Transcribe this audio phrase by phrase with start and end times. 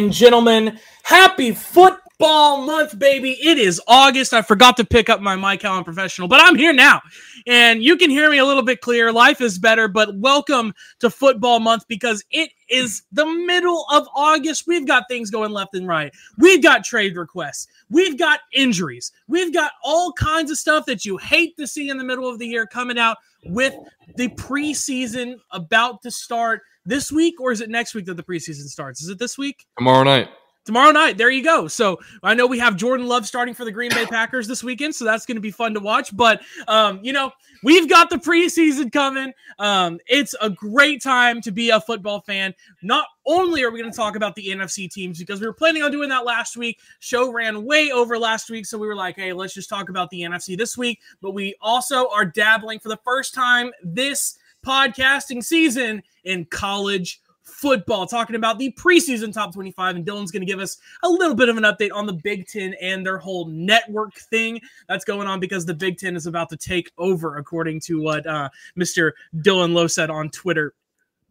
[0.00, 3.38] and gentlemen, happy football month, baby.
[3.40, 4.32] It is August.
[4.32, 7.00] I forgot to pick up my mic on professional, but I'm here now.
[7.46, 9.12] And you can hear me a little bit clearer.
[9.12, 14.64] Life is better, but welcome to football month because it is the middle of August.
[14.66, 16.12] We've got things going left and right.
[16.38, 17.68] We've got trade requests.
[17.88, 19.12] We've got injuries.
[19.28, 22.40] We've got all kinds of stuff that you hate to see in the middle of
[22.40, 23.74] the year coming out with
[24.16, 28.66] the preseason about to start this week, or is it next week that the preseason
[28.68, 29.02] starts?
[29.02, 29.66] Is it this week?
[29.76, 30.28] Tomorrow night.
[30.64, 31.18] Tomorrow night.
[31.18, 31.68] There you go.
[31.68, 34.94] So I know we have Jordan Love starting for the Green Bay Packers this weekend,
[34.94, 36.16] so that's going to be fun to watch.
[36.16, 39.34] But um, you know, we've got the preseason coming.
[39.58, 42.54] Um, it's a great time to be a football fan.
[42.82, 45.82] Not only are we going to talk about the NFC teams because we were planning
[45.82, 46.80] on doing that last week.
[46.98, 50.08] Show ran way over last week, so we were like, hey, let's just talk about
[50.08, 50.98] the NFC this week.
[51.20, 58.06] But we also are dabbling for the first time this podcasting season in college football,
[58.06, 59.96] talking about the preseason top 25.
[59.96, 62.46] And Dylan's going to give us a little bit of an update on the Big
[62.46, 66.48] Ten and their whole network thing that's going on because the Big Ten is about
[66.50, 68.48] to take over, according to what uh,
[68.78, 69.12] Mr.
[69.36, 70.74] Dylan Lowe said on Twitter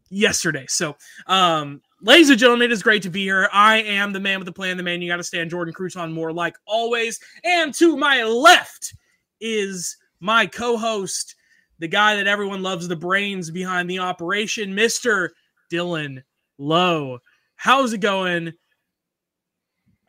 [0.09, 0.65] yesterday.
[0.67, 0.95] So,
[1.27, 3.49] um, ladies and gentlemen, it is great to be here.
[3.51, 6.13] I am the man with the plan, the man you got to stand, Jordan Crouton
[6.13, 7.19] Moore, like always.
[7.43, 8.93] And to my left
[9.41, 11.35] is my co host,
[11.83, 15.31] the guy that everyone loves, the brains behind the operation, Mr.
[15.69, 16.23] Dylan
[16.57, 17.19] Lowe.
[17.57, 18.53] How's it going?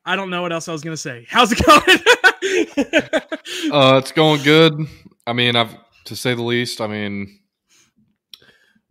[0.06, 1.26] I don't know what else I was going to say.
[1.28, 1.98] How's it going?
[3.72, 4.86] uh, it's going good.
[5.26, 6.80] I mean, I've to say the least.
[6.80, 7.40] I mean,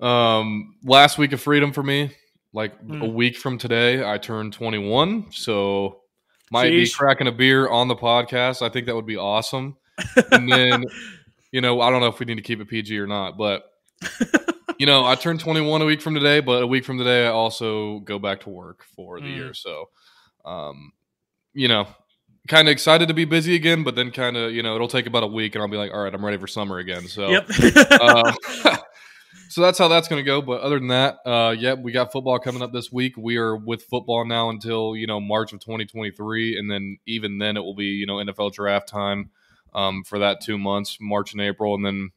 [0.01, 2.11] um, last week of freedom for me,
[2.51, 3.01] like mm.
[3.01, 5.27] a week from today, I turned 21.
[5.31, 6.01] So
[6.51, 6.83] might Sheesh.
[6.83, 8.61] be cracking a beer on the podcast.
[8.61, 9.77] I think that would be awesome.
[10.33, 10.83] And then,
[11.53, 13.71] you know, I don't know if we need to keep it PG or not, but
[14.79, 17.29] you know, I turned 21 a week from today, but a week from today, I
[17.29, 19.35] also go back to work for the mm.
[19.35, 19.53] year.
[19.53, 19.89] So,
[20.43, 20.91] um,
[21.53, 21.87] you know,
[22.47, 25.05] kind of excited to be busy again, but then kind of, you know, it'll take
[25.05, 27.07] about a week and I'll be like, all right, I'm ready for summer again.
[27.07, 27.47] So, yep.
[27.91, 28.33] uh,
[29.49, 30.41] so that's how that's going to go.
[30.41, 33.15] But other than that, uh, yeah, we got football coming up this week.
[33.15, 36.57] We are with football now until, you know, March of 2023.
[36.57, 39.29] And then even then, it will be, you know, NFL draft time
[39.75, 41.75] um, for that two months, March and April.
[41.75, 42.11] And then,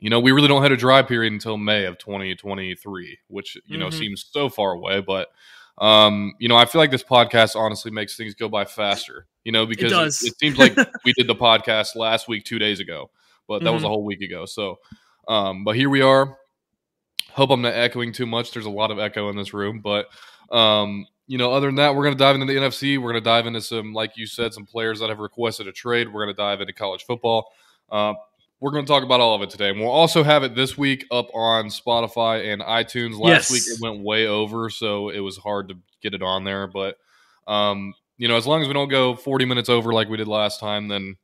[0.00, 3.78] you know, we really don't have a dry period until May of 2023, which, you
[3.78, 3.98] know, mm-hmm.
[3.98, 5.00] seems so far away.
[5.00, 5.28] But,
[5.78, 9.52] um, you know, I feel like this podcast honestly makes things go by faster, you
[9.52, 13.10] know, because it, it, seems like we did the podcast last week, two days ago,
[13.46, 13.74] but that mm-hmm.
[13.74, 14.46] was a whole week ago.
[14.46, 14.78] So,
[15.28, 16.38] um, but here we are.
[17.32, 18.52] Hope I'm not echoing too much.
[18.52, 20.06] There's a lot of echo in this room, but,
[20.50, 22.98] um, you know, other than that, we're going to dive into the NFC.
[22.98, 25.72] We're going to dive into some, like you said, some players that have requested a
[25.72, 26.12] trade.
[26.12, 27.50] We're going to dive into college football.
[27.90, 28.14] Uh,
[28.60, 29.70] we're going to talk about all of it today.
[29.70, 33.18] And we'll also have it this week up on Spotify and iTunes.
[33.18, 33.52] Last yes.
[33.52, 36.66] week it went way over, so it was hard to get it on there.
[36.66, 36.96] But,
[37.46, 40.28] um, you know, as long as we don't go 40 minutes over like we did
[40.28, 41.16] last time, then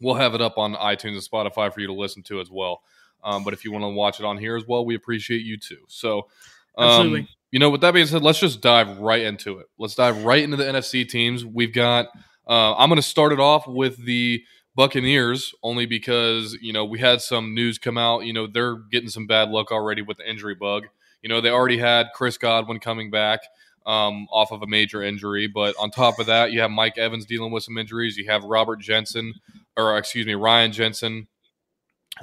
[0.00, 2.82] we'll have it up on iTunes and Spotify for you to listen to as well.
[3.24, 5.56] Um, but if you want to watch it on here as well, we appreciate you
[5.56, 5.78] too.
[5.88, 6.28] So,
[6.76, 9.66] um, you know, with that being said, let's just dive right into it.
[9.78, 11.44] Let's dive right into the NFC teams.
[11.44, 12.06] We've got,
[12.46, 14.42] uh, I'm going to start it off with the
[14.78, 18.20] Buccaneers only because you know we had some news come out.
[18.20, 20.84] You know they're getting some bad luck already with the injury bug.
[21.20, 23.40] You know they already had Chris Godwin coming back
[23.86, 27.26] um, off of a major injury, but on top of that, you have Mike Evans
[27.26, 28.16] dealing with some injuries.
[28.16, 29.34] You have Robert Jensen,
[29.76, 31.26] or excuse me, Ryan Jensen.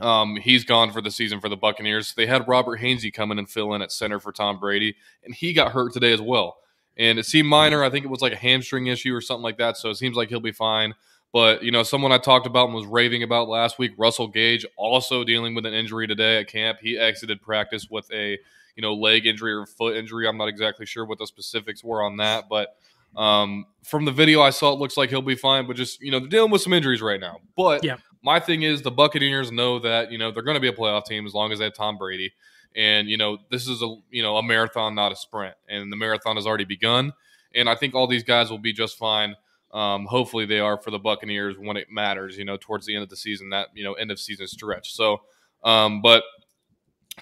[0.01, 2.13] Um, he's gone for the season for the Buccaneers.
[2.13, 5.33] They had Robert Hainsey come in and fill in at center for Tom Brady, and
[5.33, 6.57] he got hurt today as well.
[6.97, 7.83] And it seemed minor.
[7.83, 9.77] I think it was like a hamstring issue or something like that.
[9.77, 10.93] So it seems like he'll be fine.
[11.33, 14.65] But you know, someone I talked about and was raving about last week, Russell Gage,
[14.77, 16.79] also dealing with an injury today at camp.
[16.81, 18.39] He exited practice with a
[18.75, 20.27] you know leg injury or foot injury.
[20.27, 22.77] I'm not exactly sure what the specifics were on that, but
[23.15, 25.67] um, from the video I saw, it looks like he'll be fine.
[25.67, 27.39] But just you know, they're dealing with some injuries right now.
[27.55, 27.97] But yeah.
[28.23, 31.05] my thing is, the Buccaneers know that you know they're going to be a playoff
[31.05, 32.33] team as long as they have Tom Brady.
[32.75, 35.97] And you know, this is a you know a marathon, not a sprint, and the
[35.97, 37.13] marathon has already begun.
[37.53, 39.35] And I think all these guys will be just fine.
[39.71, 43.03] Um, hopefully they are for the Buccaneers when it matters, you know, towards the end
[43.03, 44.93] of the season, that, you know, end of season stretch.
[44.93, 45.21] So,
[45.65, 46.23] um, but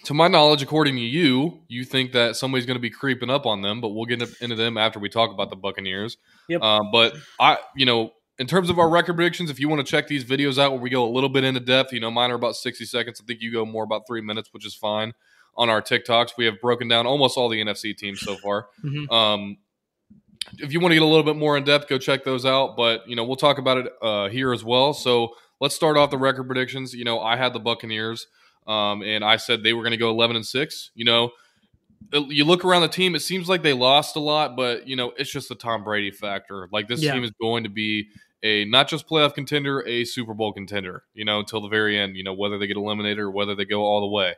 [0.06, 3.46] to my knowledge, according to you, you think that somebody's going to be creeping up
[3.46, 6.18] on them, but we'll get into them after we talk about the Buccaneers.
[6.50, 6.62] Yep.
[6.62, 9.90] Uh, but I, you know, in terms of our record predictions, if you want to
[9.90, 12.32] check these videos out where we go a little bit into depth, you know, mine
[12.32, 13.22] are about 60 seconds.
[13.22, 15.14] I think you go more about three minutes, which is fine.
[15.56, 18.68] On our TikToks, we have broken down almost all the NFC teams so far.
[18.84, 19.14] mm-hmm.
[19.14, 19.58] um,
[20.58, 22.76] if you want to get a little bit more in depth, go check those out.
[22.76, 24.94] But you know, we'll talk about it uh, here as well.
[24.94, 26.94] So let's start off the record predictions.
[26.94, 28.28] You know, I had the Buccaneers,
[28.68, 30.92] um, and I said they were going to go eleven and six.
[30.96, 31.32] You know,
[32.12, 35.14] you look around the team, it seems like they lost a lot, but you know,
[35.18, 36.68] it's just the Tom Brady factor.
[36.72, 37.14] Like this yeah.
[37.14, 38.10] team is going to be
[38.44, 42.16] a not just playoff contender, a Super Bowl contender, you know, until the very end,
[42.16, 44.36] you know, whether they get eliminated or whether they go all the way.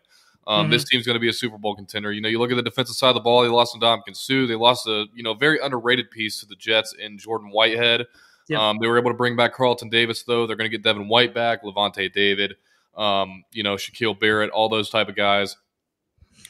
[0.48, 0.72] Um, mm-hmm.
[0.72, 2.12] This team's going to be a Super Bowl contender.
[2.12, 3.42] You know, you look at the defensive side of the ball.
[3.42, 4.46] They lost Ndamukong Suh.
[4.46, 8.06] They lost a you know very underrated piece to the Jets in Jordan Whitehead.
[8.48, 8.60] Yep.
[8.60, 10.46] Um, they were able to bring back Carlton Davis though.
[10.46, 12.56] They're going to get Devin White back, Lavonte David,
[12.96, 15.58] um, you know Shaquille Barrett, all those type of guys.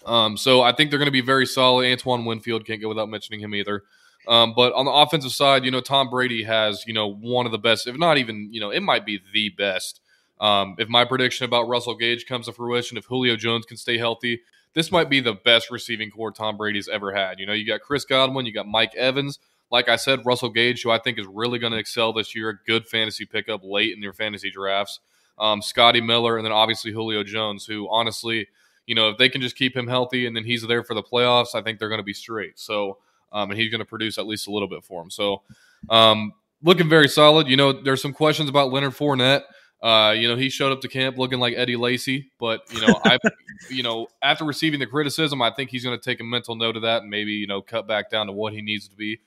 [0.05, 1.91] Um, so I think they're going to be very solid.
[1.91, 3.83] Antoine Winfield can't go without mentioning him either.
[4.27, 7.51] Um, but on the offensive side, you know, Tom Brady has, you know, one of
[7.51, 10.01] the best, if not even, you know, it might be the best.
[10.39, 13.97] Um, if my prediction about Russell Gage comes to fruition, if Julio Jones can stay
[13.97, 14.41] healthy,
[14.73, 17.39] this might be the best receiving core Tom Brady's ever had.
[17.39, 19.39] You know, you got Chris Godwin, you got Mike Evans.
[19.71, 22.49] Like I said, Russell Gage, who I think is really going to excel this year,
[22.49, 24.99] a good fantasy pickup late in your fantasy drafts.
[25.37, 28.47] Um, Scotty Miller, and then obviously Julio Jones, who honestly,
[28.85, 31.03] you know, if they can just keep him healthy and then he's there for the
[31.03, 32.57] playoffs, I think they're going to be straight.
[32.59, 32.97] So,
[33.31, 35.09] um, and he's going to produce at least a little bit for him.
[35.09, 35.41] So,
[35.89, 36.33] um,
[36.63, 37.47] looking very solid.
[37.47, 39.43] You know, there's some questions about Leonard Fournette.
[39.81, 42.99] Uh, you know, he showed up to camp looking like Eddie Lacy, but you know,
[43.03, 43.19] I,
[43.69, 46.75] you know, after receiving the criticism, I think he's going to take a mental note
[46.75, 49.19] of that and maybe you know cut back down to what he needs to be.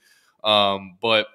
[0.43, 1.27] Um, but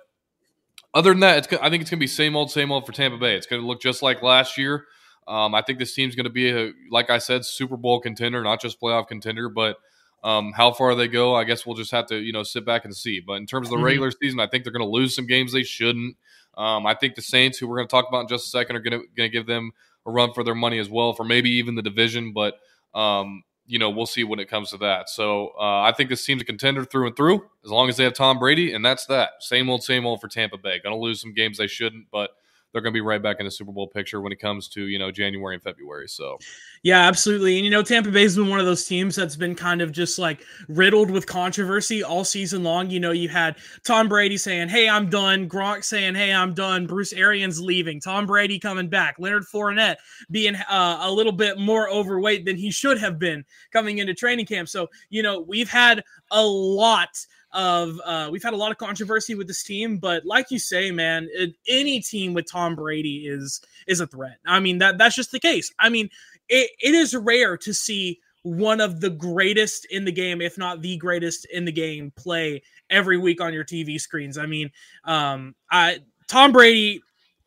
[0.94, 3.19] other than that, I think it's going to be same old, same old for Tampa
[3.19, 3.37] Bay.
[3.37, 4.87] It's going to look just like last year.
[5.26, 8.43] Um, I think this team's going to be a, like I said, Super Bowl contender,
[8.43, 9.49] not just playoff contender.
[9.49, 9.76] But
[10.23, 12.85] um, how far they go, I guess we'll just have to you know sit back
[12.85, 13.20] and see.
[13.20, 13.85] But in terms of the mm-hmm.
[13.85, 16.17] regular season, I think they're going to lose some games they shouldn't.
[16.56, 18.76] Um, I think the Saints, who we're going to talk about in just a second,
[18.76, 19.73] are going to give them
[20.06, 22.32] a run for their money as well for maybe even the division.
[22.32, 22.55] But
[22.94, 25.08] um, you know, we'll see when it comes to that.
[25.08, 28.05] So uh, I think this team's a contender through and through, as long as they
[28.05, 29.31] have Tom Brady, and that's that.
[29.40, 30.81] Same old, same old for Tampa Bay.
[30.81, 32.31] Going to lose some games they shouldn't, but
[32.75, 34.88] they're going to be right back in the Super Bowl picture when it comes to
[34.88, 36.09] you know January and February.
[36.09, 36.38] So,
[36.82, 37.55] yeah, absolutely.
[37.56, 40.19] And you know, Tampa Bay's been one of those teams that's been kind of just
[40.19, 42.91] like riddled with controversy all season long.
[42.91, 46.87] You know, you had Tom Brady saying, "Hey, I'm done," Gronk saying, "Hey, I'm done,"
[46.88, 49.97] Bruce Arians leaving, Tom Brady coming back, Leonard Fournette
[50.32, 54.47] being uh, a little bit more overweight than he should have been coming into training
[54.47, 54.69] camp.
[54.69, 57.25] So, you know, we've had a lot
[57.55, 60.91] of uh, we've had a lot of controversy with this team, but like you say,
[60.91, 64.39] man, it, any team with Tom Brady is is a threat.
[64.45, 65.73] I mean that that's just the case.
[65.79, 66.11] I mean,
[66.49, 70.83] it, it is rare to see one of the greatest in the game, if not
[70.83, 74.37] the greatest in the game, play every week on your TV screens.
[74.37, 74.71] I mean,
[75.05, 77.01] um, I Tom Brady,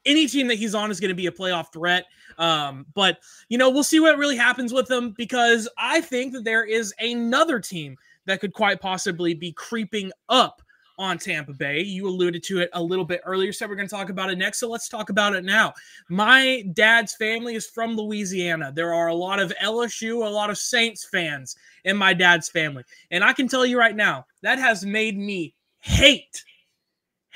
[0.05, 2.05] any team that he's on is going to be a playoff threat.
[2.37, 3.19] Um, but
[3.49, 6.93] you know, we'll see what really happens with them because I think that there is
[6.99, 10.61] another team that could quite possibly be creeping up
[10.99, 11.81] on Tampa Bay.
[11.81, 14.37] You alluded to it a little bit earlier, so we're going to talk about it
[14.37, 14.59] next.
[14.59, 15.73] So let's talk about it now.
[16.09, 18.71] My dad's family is from Louisiana.
[18.73, 22.83] There are a lot of LSU, a lot of Saints fans in my dad's family.
[23.11, 26.43] And I can tell you right now, that has made me hate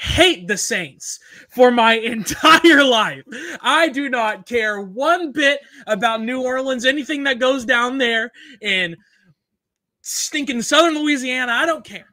[0.02, 3.24] hate the Saints for my entire life.
[3.62, 8.98] I do not care one bit about New Orleans, anything that goes down there in
[10.01, 11.51] stinking Southern Louisiana.
[11.51, 12.07] I don't care.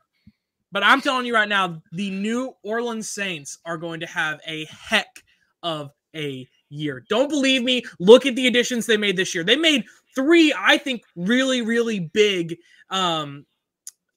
[0.71, 4.67] But I'm telling you right now, the New Orleans Saints are going to have a
[4.67, 5.25] heck
[5.63, 7.05] of a year.
[7.09, 7.83] Don't believe me?
[7.99, 9.45] Look at the additions they made this year.
[9.45, 12.59] They made three, I think, really, really big
[12.91, 13.47] um,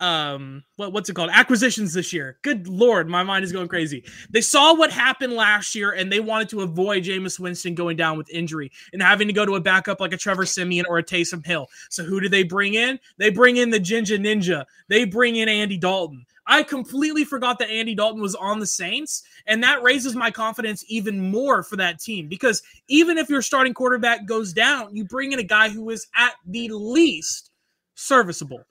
[0.01, 1.29] um what, what's it called?
[1.31, 2.37] Acquisitions this year.
[2.41, 4.03] Good lord my mind is going crazy.
[4.29, 8.17] They saw what happened last year and they wanted to avoid Jameis Winston going down
[8.17, 11.03] with injury and having to go to a backup like a Trevor Siemian or a
[11.03, 11.67] Taysom Hill.
[11.89, 12.99] So who do they bring in?
[13.17, 14.65] They bring in the Ginger Ninja.
[14.87, 16.25] They bring in Andy Dalton.
[16.47, 20.83] I completely forgot that Andy Dalton was on the Saints, and that raises my confidence
[20.87, 25.31] even more for that team because even if your starting quarterback goes down, you bring
[25.31, 27.51] in a guy who is at the least
[27.95, 28.65] serviceable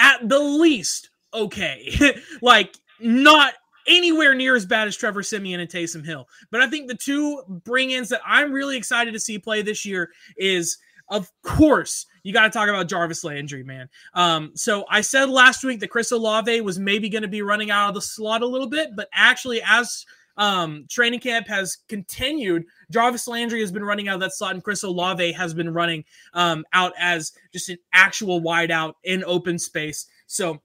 [0.00, 2.16] at the least okay.
[2.42, 3.54] like not
[3.86, 6.28] anywhere near as bad as Trevor Siemian and Taysom Hill.
[6.50, 10.10] But I think the two bring-ins that I'm really excited to see play this year
[10.36, 10.78] is
[11.08, 13.88] of course you got to talk about Jarvis Landry, man.
[14.14, 17.70] Um, so I said last week that Chris Olave was maybe going to be running
[17.70, 20.04] out of the slot a little bit, but actually as
[20.36, 22.64] um, training camp has continued.
[22.90, 26.04] Jarvis Landry has been running out of that slot, and Chris Olave has been running
[26.34, 30.06] um, out as just an actual wideout in open space.
[30.26, 30.60] So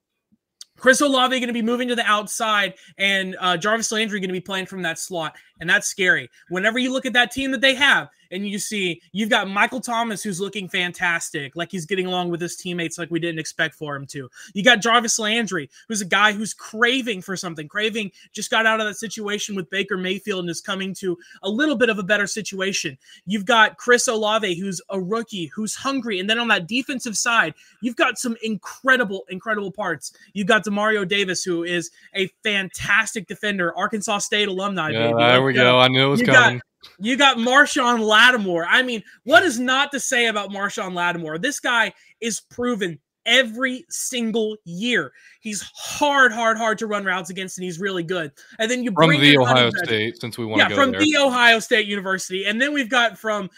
[0.78, 4.34] Chris Olave going to be moving to the outside, and uh, Jarvis Landry going to
[4.34, 6.30] be playing from that slot, and that's scary.
[6.50, 9.82] Whenever you look at that team that they have, and you see you've got Michael
[9.82, 13.75] Thomas who's looking fantastic, like he's getting along with his teammates like we didn't expect
[13.75, 14.29] for him to.
[14.53, 17.67] You got Jarvis Landry, who's a guy who's craving for something.
[17.67, 21.50] Craving just got out of that situation with Baker Mayfield and is coming to a
[21.50, 22.98] little bit of a better situation.
[23.25, 27.53] You've got Chris Olave, who's a rookie, who's hungry, and then on that defensive side,
[27.82, 30.13] you've got some incredible, incredible parts.
[30.34, 34.89] You've got Demario Davis, who is a fantastic defender, Arkansas State alumni.
[34.89, 35.20] Yeah, baby.
[35.20, 35.79] there we go.
[35.79, 36.58] I knew it was you coming.
[36.58, 36.65] Got,
[37.00, 38.65] you got Marshon Lattimore.
[38.65, 41.38] I mean, what is not to say about Marshon Lattimore?
[41.38, 45.12] This guy is proven every single year.
[45.42, 48.32] He's hard, hard, hard to run routes against, and he's really good.
[48.60, 51.01] And then you from the Ohio State, since we want yeah, to go from there.
[51.01, 53.50] the Ohio State University, and then we've got from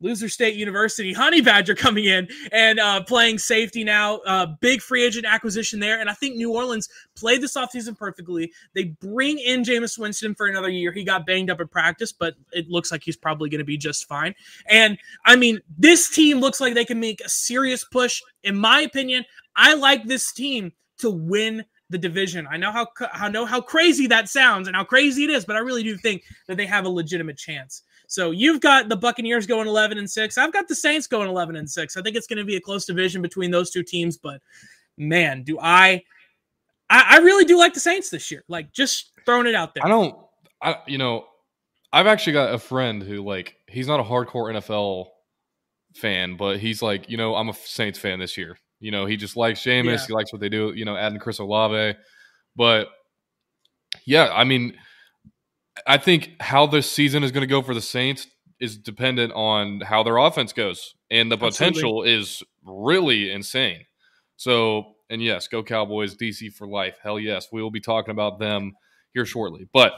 [0.00, 4.18] Loser State University, Honey Badger coming in and uh, playing safety now.
[4.18, 6.00] Uh, big free agent acquisition there.
[6.00, 8.52] And I think New Orleans played this offseason perfectly.
[8.74, 10.92] They bring in Jameis Winston for another year.
[10.92, 13.76] He got banged up in practice, but it looks like he's probably going to be
[13.76, 14.34] just fine.
[14.66, 18.22] And I mean, this team looks like they can make a serious push.
[18.44, 19.24] In my opinion,
[19.56, 22.46] I like this team to win the division.
[22.50, 25.56] I know how I know how crazy that sounds and how crazy it is, but
[25.56, 27.82] I really do think that they have a legitimate chance.
[28.08, 30.38] So you've got the Buccaneers going 11 and 6.
[30.38, 31.96] I've got the Saints going 11 and 6.
[31.96, 34.40] I think it's going to be a close division between those two teams, but
[34.96, 36.02] man, do I
[36.90, 38.44] I, I really do like the Saints this year.
[38.48, 39.84] Like just throwing it out there.
[39.84, 40.16] I don't
[40.62, 41.26] I you know,
[41.92, 45.08] I've actually got a friend who like he's not a hardcore NFL
[45.94, 48.58] fan, but he's like, you know, I'm a Saints fan this year.
[48.80, 49.84] You know, he just likes Jameis.
[49.84, 50.06] Yeah.
[50.06, 50.72] He likes what they do.
[50.74, 51.98] You know, adding Chris Olave,
[52.56, 52.88] but
[54.06, 54.78] yeah, I mean,
[55.86, 58.26] I think how this season is going to go for the Saints
[58.60, 62.14] is dependent on how their offense goes, and the potential Absolutely.
[62.14, 63.84] is really insane.
[64.36, 66.98] So, and yes, go Cowboys, DC for life.
[67.02, 68.74] Hell yes, we will be talking about them
[69.14, 69.68] here shortly.
[69.72, 69.92] But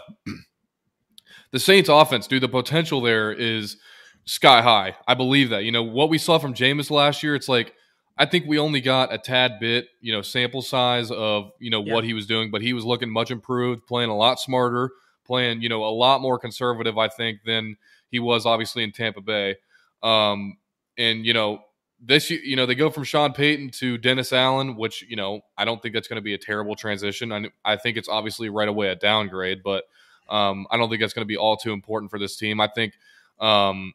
[1.53, 3.77] the Saints offense, dude, the potential there is
[4.25, 4.97] sky high.
[5.07, 5.65] I believe that.
[5.65, 7.75] You know, what we saw from Jameis last year, it's like
[8.19, 11.83] I think we only got a tad bit, you know, sample size of, you know,
[11.83, 11.95] yeah.
[11.95, 14.91] what he was doing, but he was looking much improved, playing a lot smarter
[15.25, 17.77] playing, you know, a lot more conservative, I think, than
[18.11, 19.57] he was obviously in Tampa Bay.
[20.03, 20.57] Um,
[20.99, 21.61] and you know,
[22.03, 25.65] this you know they go from Sean Payton to Dennis Allen, which you know I
[25.65, 27.33] don't think that's going to be a terrible transition.
[27.33, 29.85] I, I think it's obviously right away a downgrade, but
[30.29, 32.61] um, I don't think that's going to be all too important for this team.
[32.61, 32.95] I think.
[33.39, 33.95] Um,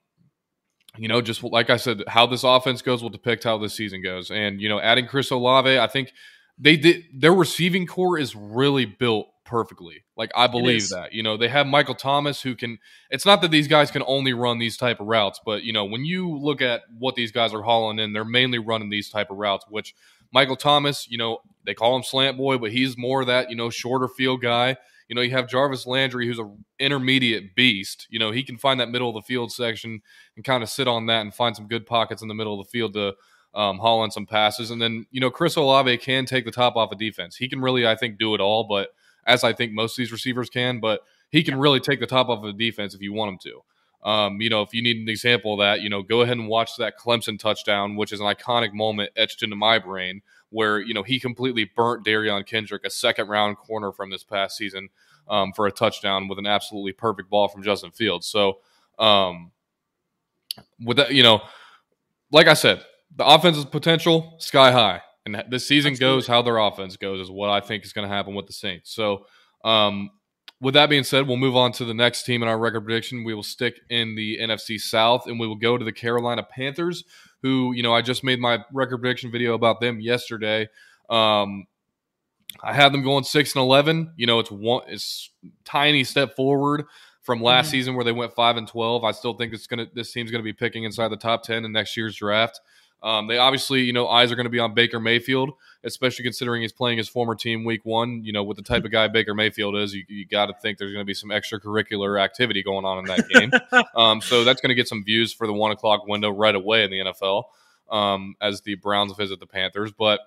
[0.98, 4.01] you know, just like I said, how this offense goes will depict how this season
[4.01, 4.32] goes.
[4.32, 6.13] And you know, adding Chris Olave, I think
[6.58, 10.03] they did their receiving core is really built perfectly.
[10.17, 11.13] Like I believe that.
[11.13, 14.33] You know, they have Michael Thomas who can it's not that these guys can only
[14.33, 17.53] run these type of routes, but you know, when you look at what these guys
[17.53, 19.95] are hauling in, they're mainly running these type of routes, which
[20.33, 23.69] Michael Thomas, you know, they call him slant boy, but he's more that, you know,
[23.69, 24.75] shorter field guy.
[25.07, 28.07] You know, you have Jarvis Landry, who's an intermediate beast.
[28.09, 30.01] You know, he can find that middle of the field section
[30.35, 32.65] and kind of sit on that and find some good pockets in the middle of
[32.65, 33.13] the field to
[33.53, 34.71] um, haul in some passes.
[34.71, 37.35] And then, you know, Chris Olave can take the top off of defense.
[37.35, 38.65] He can really, I think, do it all.
[38.67, 38.89] But
[39.25, 41.01] as I think most of these receivers can, but
[41.32, 43.62] he can really take the top off of the defense if you want him to.
[44.10, 46.48] Um, you know, if you need an example of that, you know, go ahead and
[46.48, 50.94] watch that Clemson touchdown, which is an iconic moment etched into my brain, where you
[50.94, 54.89] know he completely burnt Derion Kendrick, a second round corner from this past season,
[55.27, 58.27] um, for a touchdown with an absolutely perfect ball from Justin Fields.
[58.27, 58.60] So,
[59.00, 59.51] um,
[60.79, 61.41] with that, you know,
[62.32, 65.01] like I said, the offensive potential sky high.
[65.25, 68.13] And the season goes how their offense goes is what I think is going to
[68.13, 68.94] happen with the Saints.
[68.94, 69.25] So,
[69.63, 70.12] um,
[70.62, 73.24] with that being said, we'll move on to the next team in our record prediction.
[73.24, 77.03] We will stick in the NFC South and we will go to the Carolina Panthers,
[77.41, 80.70] who, you know, I just made my record prediction video about them yesterday.
[81.10, 81.65] Um,
[82.63, 84.13] I had them going six and eleven.
[84.15, 85.29] You know, it's one it's
[85.65, 86.86] tiny step forward
[87.22, 87.72] from last mm-hmm.
[87.72, 89.03] season where they went five and twelve.
[89.03, 91.72] I still think it's gonna this team's gonna be picking inside the top ten in
[91.72, 92.62] next year's draft.
[93.05, 95.51] Um, they obviously, you know, eyes are going to be on Baker Mayfield,
[95.83, 98.25] especially considering he's playing his former team week one.
[98.25, 100.79] You know, with the type of guy Baker Mayfield is, you, you got to think
[100.79, 103.51] there's going to be some extracurricular activity going on in that game.
[103.95, 106.83] um, so that's going to get some views for the one o'clock window right away
[106.83, 107.43] in the NFL
[107.91, 109.91] um, as the Browns visit the Panthers.
[109.91, 110.21] But,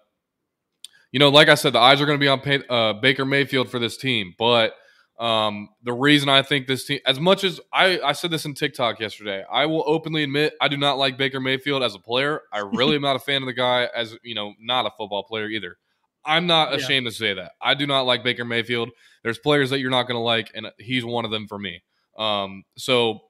[1.11, 3.70] you know, like I said, the eyes are going to be on uh, Baker Mayfield
[3.70, 4.37] for this team.
[4.38, 4.75] But–
[5.18, 8.54] um, the reason I think this team, as much as I, I said this in
[8.54, 12.42] TikTok yesterday, I will openly admit I do not like Baker Mayfield as a player.
[12.52, 15.25] I really am not a fan of the guy as, you know, not a football
[15.25, 15.76] player either.
[16.25, 17.10] I'm not ashamed yeah.
[17.10, 17.52] to say that.
[17.60, 18.90] I do not like Baker Mayfield.
[19.25, 21.82] There's players that you're not going to like, and he's one of them for me.
[22.16, 23.20] Um, so,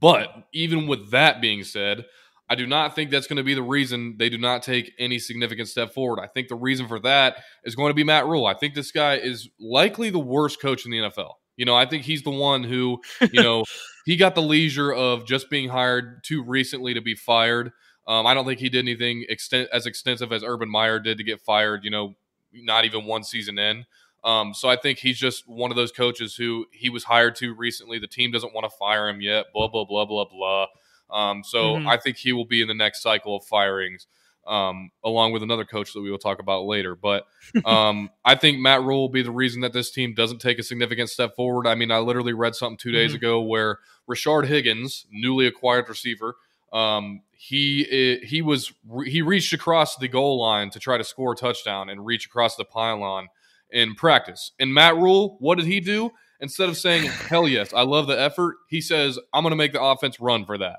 [0.00, 2.06] but even with that being said,
[2.50, 5.20] I do not think that's going to be the reason they do not take any
[5.20, 6.18] significant step forward.
[6.18, 8.44] I think the reason for that is going to be Matt Rhule.
[8.44, 11.34] I think this guy is likely the worst coach in the NFL.
[11.56, 13.00] You know, I think he's the one who,
[13.32, 13.64] you know,
[14.04, 17.70] he got the leisure of just being hired too recently to be fired.
[18.08, 21.24] Um, I don't think he did anything extent, as extensive as Urban Meyer did to
[21.24, 21.84] get fired.
[21.84, 22.16] You know,
[22.52, 23.86] not even one season in.
[24.24, 27.54] Um, so I think he's just one of those coaches who he was hired to
[27.54, 28.00] recently.
[28.00, 29.46] The team doesn't want to fire him yet.
[29.54, 30.66] Blah blah blah blah blah.
[31.12, 31.88] Um, so mm-hmm.
[31.88, 34.06] I think he will be in the next cycle of firings,
[34.46, 36.94] um, along with another coach that we will talk about later.
[36.94, 37.26] But
[37.64, 40.62] um, I think Matt Rhule will be the reason that this team doesn't take a
[40.62, 41.66] significant step forward.
[41.66, 43.16] I mean, I literally read something two days mm-hmm.
[43.16, 46.36] ago where Rashard Higgins, newly acquired receiver,
[46.72, 48.72] um, he eh, he was
[49.04, 52.54] he reached across the goal line to try to score a touchdown and reach across
[52.56, 53.28] the pylon
[53.70, 54.52] in practice.
[54.58, 56.10] And Matt Rhule, what did he do?
[56.40, 59.72] Instead of saying, hell yes, I love the effort, he says, I'm going to make
[59.72, 60.76] the offense run for that.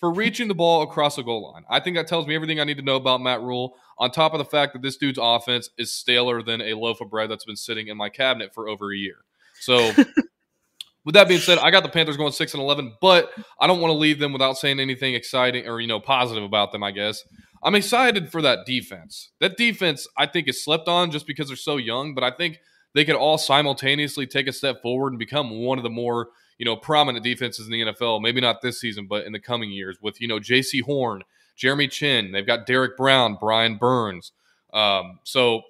[0.00, 1.64] For reaching the ball across the goal line.
[1.68, 4.32] I think that tells me everything I need to know about Matt Rhule, on top
[4.32, 7.44] of the fact that this dude's offense is staler than a loaf of bread that's
[7.44, 9.18] been sitting in my cabinet for over a year.
[9.60, 9.76] So,
[11.04, 13.30] with that being said, I got the Panthers going 6 and 11, but
[13.60, 16.72] I don't want to leave them without saying anything exciting or, you know, positive about
[16.72, 17.22] them, I guess.
[17.62, 19.32] I'm excited for that defense.
[19.40, 22.58] That defense, I think, is slept on just because they're so young, but I think
[22.94, 26.28] they could all simultaneously take a step forward and become one of the more,
[26.60, 28.20] you know, prominent defenses in the NFL.
[28.20, 31.22] Maybe not this season, but in the coming years with, you know, Jaycee Horn,
[31.56, 34.32] Jeremy Chinn, They've got Derrick Brown, Brian Burns.
[34.74, 35.62] Um, so,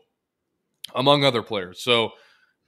[0.93, 1.81] among other players.
[1.81, 2.11] So,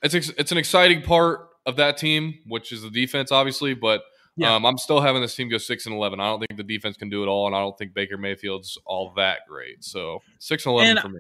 [0.05, 4.02] it's, it's an exciting part of that team, which is the defense, obviously, but
[4.37, 4.55] yeah.
[4.55, 6.19] Um, I'm still having this team go six and eleven.
[6.19, 8.79] I don't think the defense can do it all, and I don't think Baker Mayfield's
[8.87, 9.85] all that great.
[9.85, 11.19] So six and eleven and, for me.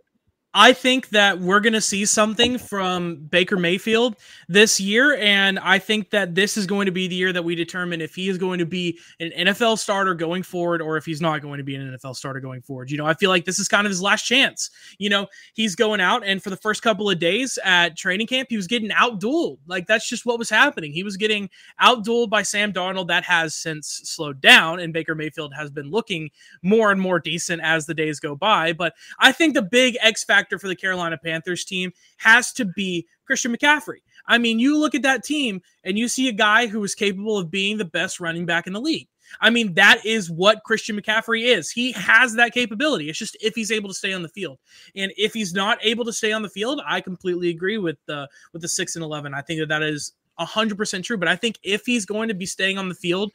[0.54, 4.16] I think that we're going to see something from Baker Mayfield
[4.48, 5.16] this year.
[5.16, 8.14] And I think that this is going to be the year that we determine if
[8.14, 11.56] he is going to be an NFL starter going forward or if he's not going
[11.56, 12.90] to be an NFL starter going forward.
[12.90, 14.68] You know, I feel like this is kind of his last chance.
[14.98, 18.48] You know, he's going out, and for the first couple of days at training camp,
[18.50, 19.58] he was getting outdueled.
[19.66, 20.92] Like, that's just what was happening.
[20.92, 21.48] He was getting
[21.80, 23.08] outdueled by Sam Darnold.
[23.08, 26.30] That has since slowed down, and Baker Mayfield has been looking
[26.62, 28.74] more and more decent as the days go by.
[28.74, 32.64] But I think the big X factor factor for the Carolina Panthers team has to
[32.64, 33.98] be Christian McCaffrey.
[34.26, 37.38] I mean, you look at that team and you see a guy who is capable
[37.38, 39.08] of being the best running back in the league.
[39.40, 41.70] I mean, that is what Christian McCaffrey is.
[41.70, 43.08] He has that capability.
[43.08, 44.58] It's just if he's able to stay on the field,
[44.94, 48.28] and if he's not able to stay on the field, I completely agree with the
[48.52, 49.32] with the six and eleven.
[49.32, 51.16] I think that that is hundred percent true.
[51.16, 53.32] But I think if he's going to be staying on the field,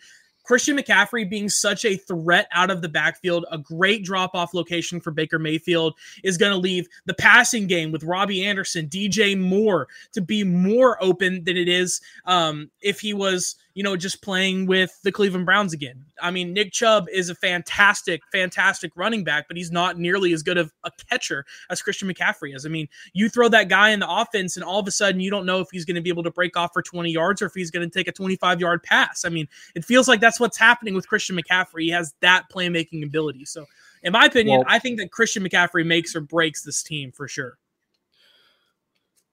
[0.48, 5.02] Christian McCaffrey being such a threat out of the backfield, a great drop off location
[5.02, 9.90] for Baker Mayfield, is going to leave the passing game with Robbie Anderson, DJ Moore
[10.14, 14.66] to be more open than it is um, if he was you know, just playing
[14.66, 16.04] with the Cleveland Browns again.
[16.20, 20.42] I mean, Nick Chubb is a fantastic, fantastic running back, but he's not nearly as
[20.42, 22.66] good of a catcher as Christian McCaffrey is.
[22.66, 25.30] I mean, you throw that guy in the offense, and all of a sudden you
[25.30, 27.46] don't know if he's going to be able to break off for 20 yards or
[27.46, 29.24] if he's going to take a 25 yard pass.
[29.26, 31.84] I mean, it feels like that's what's happening with Christian McCaffrey.
[31.84, 33.46] He has that playmaking ability.
[33.46, 33.64] So,
[34.02, 37.28] in my opinion, well, I think that Christian McCaffrey makes or breaks this team for
[37.28, 37.60] sure.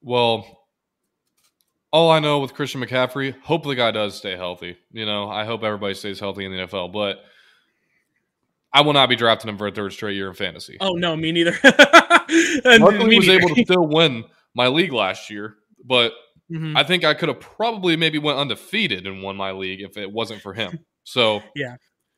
[0.03, 0.64] Well,
[1.95, 4.75] all I know with Christian McCaffrey, hope the guy does stay healthy.
[4.91, 7.23] You know, I hope everybody stays healthy in the NFL, but
[8.73, 10.75] I will not be drafting him for a third straight year in fantasy.
[10.81, 11.57] Oh no, me neither.
[11.63, 13.39] Luckily, me was neither.
[13.39, 15.55] able to still win my league last year,
[15.85, 16.11] but
[16.51, 16.75] mm-hmm.
[16.75, 20.11] I think I could have probably maybe went undefeated and won my league if it
[20.11, 20.79] wasn't for him.
[21.05, 21.77] So yeah,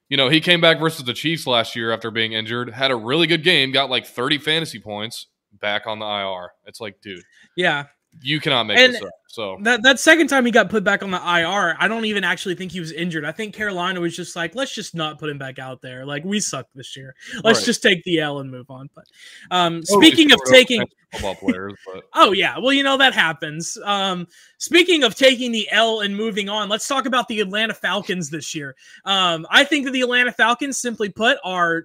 [0.10, 2.96] you know, he came back versus the Chiefs last year after being injured, had a
[2.96, 6.50] really good game, got like 30 fantasy points, back on the IR.
[6.66, 7.22] It's like, dude.
[7.56, 7.86] Yeah.
[8.22, 9.10] You cannot make and this up.
[9.30, 12.24] So that that second time he got put back on the IR, I don't even
[12.24, 13.24] actually think he was injured.
[13.24, 16.06] I think Carolina was just like, let's just not put him back out there.
[16.06, 17.14] Like we suck this year.
[17.44, 17.66] Let's right.
[17.66, 18.90] just take the L and move on.
[18.96, 19.06] But
[19.52, 23.78] um, speaking of taking football players, but oh yeah, well you know that happens.
[23.84, 28.32] Um, speaking of taking the L and moving on, let's talk about the Atlanta Falcons
[28.32, 28.76] this year.
[29.06, 31.84] Um, I think that the Atlanta Falcons, simply put, are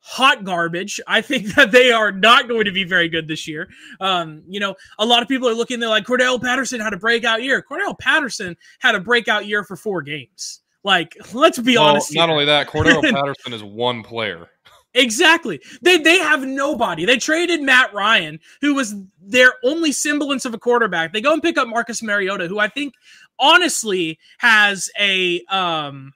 [0.00, 1.00] hot garbage.
[1.06, 3.68] I think that they are not going to be very good this year.
[4.00, 6.98] Um, you know, a lot of people are looking, they're like, Cordarrelle Patterson had a
[6.98, 7.64] breakout year.
[7.68, 10.60] Cordarrelle Patterson had a breakout year for four games.
[10.84, 12.14] Like, let's be well, honest.
[12.14, 12.32] Not here.
[12.32, 14.48] only that, Cordarrelle Patterson is one player.
[14.94, 15.60] Exactly.
[15.82, 17.04] They they have nobody.
[17.04, 21.12] They traded Matt Ryan, who was their only semblance of a quarterback.
[21.12, 22.94] They go and pick up Marcus Mariota, who I think
[23.38, 26.14] honestly has a um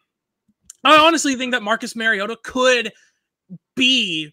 [0.85, 2.93] I honestly think that Marcus Mariota could
[3.75, 4.33] be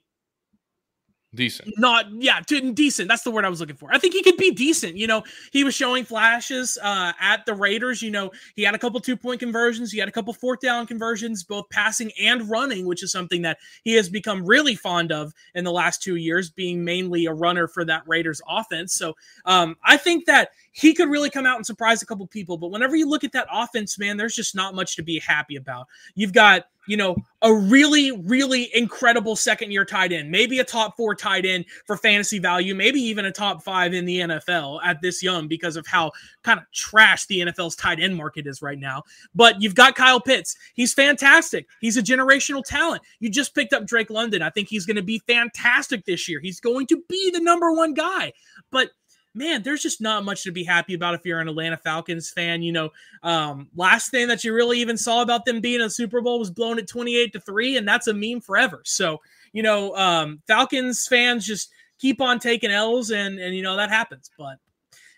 [1.36, 1.76] Decent.
[1.78, 3.08] Not yeah, decent.
[3.08, 3.94] That's the word I was looking for.
[3.94, 4.98] I think he could be decent.
[4.98, 8.02] You know, he was showing flashes uh, at the Raiders.
[8.02, 9.92] You know, he had a couple two point conversions.
[9.92, 13.60] He had a couple fourth down conversions, both passing and running, which is something that
[13.84, 17.68] he has become really fond of in the last two years, being mainly a runner
[17.68, 18.96] for that Raiders offense.
[18.96, 19.14] So
[19.46, 22.58] um, I think that he could really come out and surprise a couple people.
[22.58, 25.58] But whenever you look at that offense, man, there's just not much to be happy
[25.58, 25.86] about.
[26.16, 30.98] You've got you know, a really, really incredible second year tight end, maybe a top
[30.98, 35.00] four tight end for fantasy value, maybe even a top five in the NFL at
[35.00, 36.12] this young because of how
[36.44, 39.04] kind of trash the NFL's tight end market is right now.
[39.36, 40.58] But you've got Kyle Pitts.
[40.74, 41.68] He's fantastic.
[41.80, 43.04] He's a generational talent.
[43.20, 44.42] You just picked up Drake London.
[44.42, 46.40] I think he's going to be fantastic this year.
[46.40, 48.34] He's going to be the number one guy.
[48.72, 48.90] But
[49.34, 52.62] man, there's just not much to be happy about if you're an Atlanta Falcons fan.
[52.62, 52.90] You know,
[53.24, 56.52] um, last thing that you really even saw about them being a Super Bowl was
[56.52, 58.82] blown at 28 to 3, and that's a meme forever.
[58.86, 59.20] So,
[59.54, 63.90] you know, um, Falcons fans just keep on taking L's, and, and you know, that
[63.90, 64.32] happens.
[64.38, 64.58] But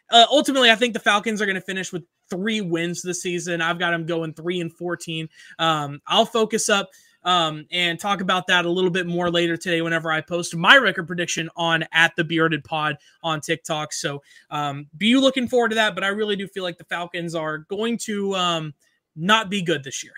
[0.10, 3.62] uh, ultimately, I think the Falcons are going to finish with three wins this season.
[3.62, 5.30] I've got them going 3 and 14.
[5.60, 6.90] Um, I'll focus up
[7.24, 10.78] um, and talk about that a little bit more later today whenever I post my
[10.78, 13.94] record prediction on at the Bearded Pod on TikTok.
[13.94, 15.96] So um, be looking forward to that.
[15.96, 18.74] But I really do feel like the Falcons are going to um,
[19.16, 20.14] not be good this year.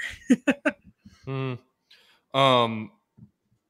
[1.27, 1.59] mm.
[2.33, 2.91] Um,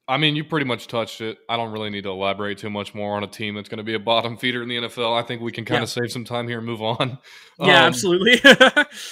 [0.06, 1.38] I mean, you pretty much touched it.
[1.48, 3.84] I don't really need to elaborate too much more on a team that's going to
[3.84, 5.18] be a bottom feeder in the NFL.
[5.18, 5.84] I think we can kind yeah.
[5.84, 7.18] of save some time here and move on.
[7.58, 8.40] Yeah, um, absolutely.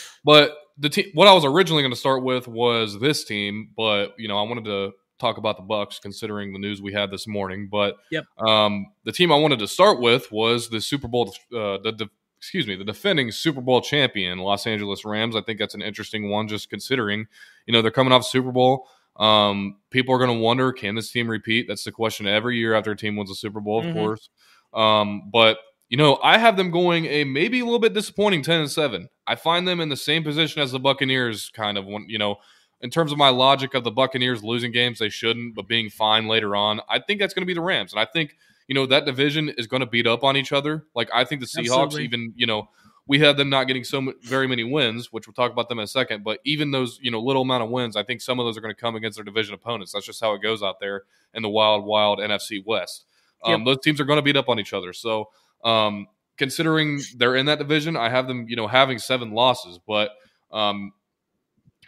[0.25, 4.15] but the team what I was originally going to start with was this team, but
[4.19, 7.27] you know I wanted to talk about the Bucks considering the news we had this
[7.27, 7.69] morning.
[7.71, 8.25] But yep.
[8.39, 12.09] um, the team I wanted to start with was the Super Bowl, uh, the, the
[12.39, 15.37] excuse me, the defending Super Bowl champion Los Angeles Rams.
[15.37, 17.27] I think that's an interesting one, just considering
[17.67, 18.89] you know they're coming off Super Bowl.
[19.17, 21.67] Um, people are going to wonder, can this team repeat?
[21.69, 23.99] That's the question every year after a team wins a Super Bowl, of mm-hmm.
[23.99, 24.31] course.
[24.73, 25.59] Um, but
[25.89, 29.09] you know, I have them going a maybe a little bit disappointing 10 and 7.
[29.33, 32.37] I find them in the same position as the Buccaneers, kind of when, you know,
[32.83, 36.29] in terms of my logic of the Buccaneers losing games they shouldn't, but being fine
[36.29, 36.83] later on.
[36.87, 37.95] I think that's going to be the Rams.
[37.95, 38.37] And I think,
[38.69, 40.85] you know, that division is going to beat up on each other.
[40.95, 42.05] Like, I think the Seahawks, Absolutely.
[42.05, 42.69] even, you know,
[43.07, 45.85] we had them not getting so very many wins, which we'll talk about them in
[45.85, 46.25] a second.
[46.25, 48.61] But even those, you know, little amount of wins, I think some of those are
[48.61, 49.93] going to come against their division opponents.
[49.93, 53.07] That's just how it goes out there in the wild, wild NFC West.
[53.43, 53.65] Um, yep.
[53.65, 54.93] Those teams are going to beat up on each other.
[54.93, 55.31] So,
[55.65, 56.09] um,
[56.43, 59.79] considering they're in that division, I have them, you know, having seven losses.
[59.87, 60.11] But,
[60.51, 60.93] um,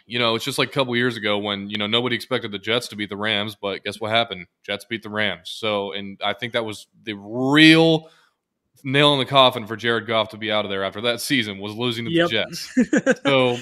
[0.05, 2.59] you know, it's just like a couple years ago when you know nobody expected the
[2.59, 4.47] Jets to beat the Rams, but guess what happened?
[4.63, 5.49] Jets beat the Rams.
[5.49, 8.09] So, and I think that was the real
[8.81, 11.59] nail in the coffin for Jared Goff to be out of there after that season
[11.59, 12.29] was losing to yep.
[12.29, 13.21] the Jets.
[13.25, 13.57] so.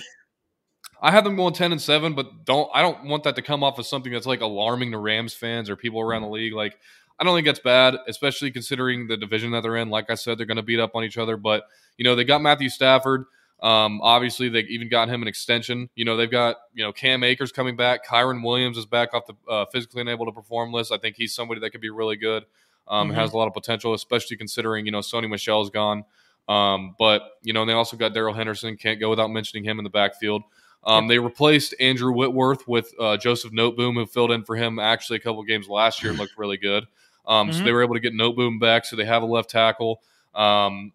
[1.05, 3.61] I have them going ten and seven, but don't I don't want that to come
[3.61, 6.53] off as something that's like alarming to Rams fans or people around the league.
[6.53, 6.77] Like
[7.19, 9.89] I don't think that's bad, especially considering the division that they're in.
[9.89, 11.65] Like I said, they're going to beat up on each other, but
[11.97, 13.25] you know they got Matthew Stafford.
[13.61, 15.89] Um, obviously, they even got him an extension.
[15.95, 18.05] You know they've got you know Cam Akers coming back.
[18.05, 20.91] Kyren Williams is back off the uh, physically unable to perform list.
[20.91, 22.45] I think he's somebody that could be really good.
[22.87, 23.17] Um, mm-hmm.
[23.17, 26.03] Has a lot of potential, especially considering you know Sony Michel's gone.
[26.49, 28.75] Um, but you know they also got Darrell Henderson.
[28.75, 30.43] Can't go without mentioning him in the backfield.
[30.85, 35.17] Um, they replaced Andrew Whitworth with uh, Joseph Noteboom, who filled in for him actually
[35.17, 36.85] a couple games last year and looked really good.
[37.25, 37.57] Um, mm-hmm.
[37.57, 40.01] So they were able to get Noteboom back, so they have a left tackle.
[40.35, 40.91] Um,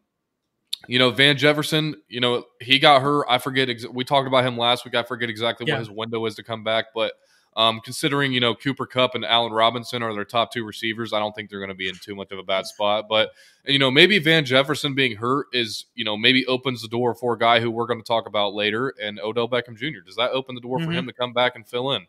[0.87, 3.27] you know, Van Jefferson, you know, he got hurt.
[3.29, 3.69] I forget.
[3.69, 4.95] Ex- we talked about him last week.
[4.95, 5.75] I forget exactly yeah.
[5.75, 7.15] what his window is to come back, but
[7.57, 11.19] um, considering you know Cooper Kupp and Allen Robinson are their top two receivers, I
[11.19, 13.07] don't think they're going to be in too much of a bad spot.
[13.09, 13.33] But
[13.67, 17.35] you know, maybe Van Jefferson being hurt is you know maybe opens the door for
[17.35, 20.01] a guy who we're going to talk about later, and Odell Beckham Jr.
[20.07, 20.87] Does that open the door mm-hmm.
[20.87, 22.07] for him to come back and fill in?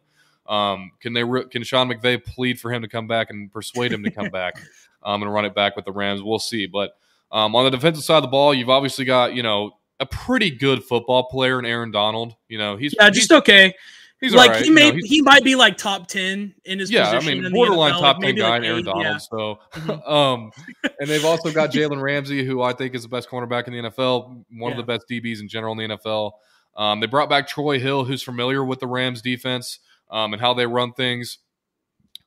[0.48, 4.04] Um, can they can Sean McVay plead for him to come back and persuade him
[4.04, 4.60] to come back
[5.04, 6.24] um, and run it back with the Rams?
[6.24, 6.66] We'll see.
[6.66, 6.98] But
[7.32, 10.50] um, on the defensive side of the ball, you've obviously got you know a pretty
[10.50, 12.36] good football player in Aaron Donald.
[12.48, 13.74] You know he's yeah, just okay.
[14.22, 14.64] He's like right.
[14.64, 17.10] he may you know, he might be like top ten in his yeah.
[17.10, 19.06] I mean, borderline top ten guy like in Aaron Donald.
[19.06, 19.18] Yeah.
[19.18, 20.12] So, mm-hmm.
[20.12, 20.52] um,
[21.00, 23.90] and they've also got Jalen Ramsey, who I think is the best cornerback in the
[23.90, 24.72] NFL, one yeah.
[24.72, 26.32] of the best DBs in general in the NFL.
[26.76, 30.54] Um, they brought back Troy Hill, who's familiar with the Rams defense um, and how
[30.54, 31.40] they run things.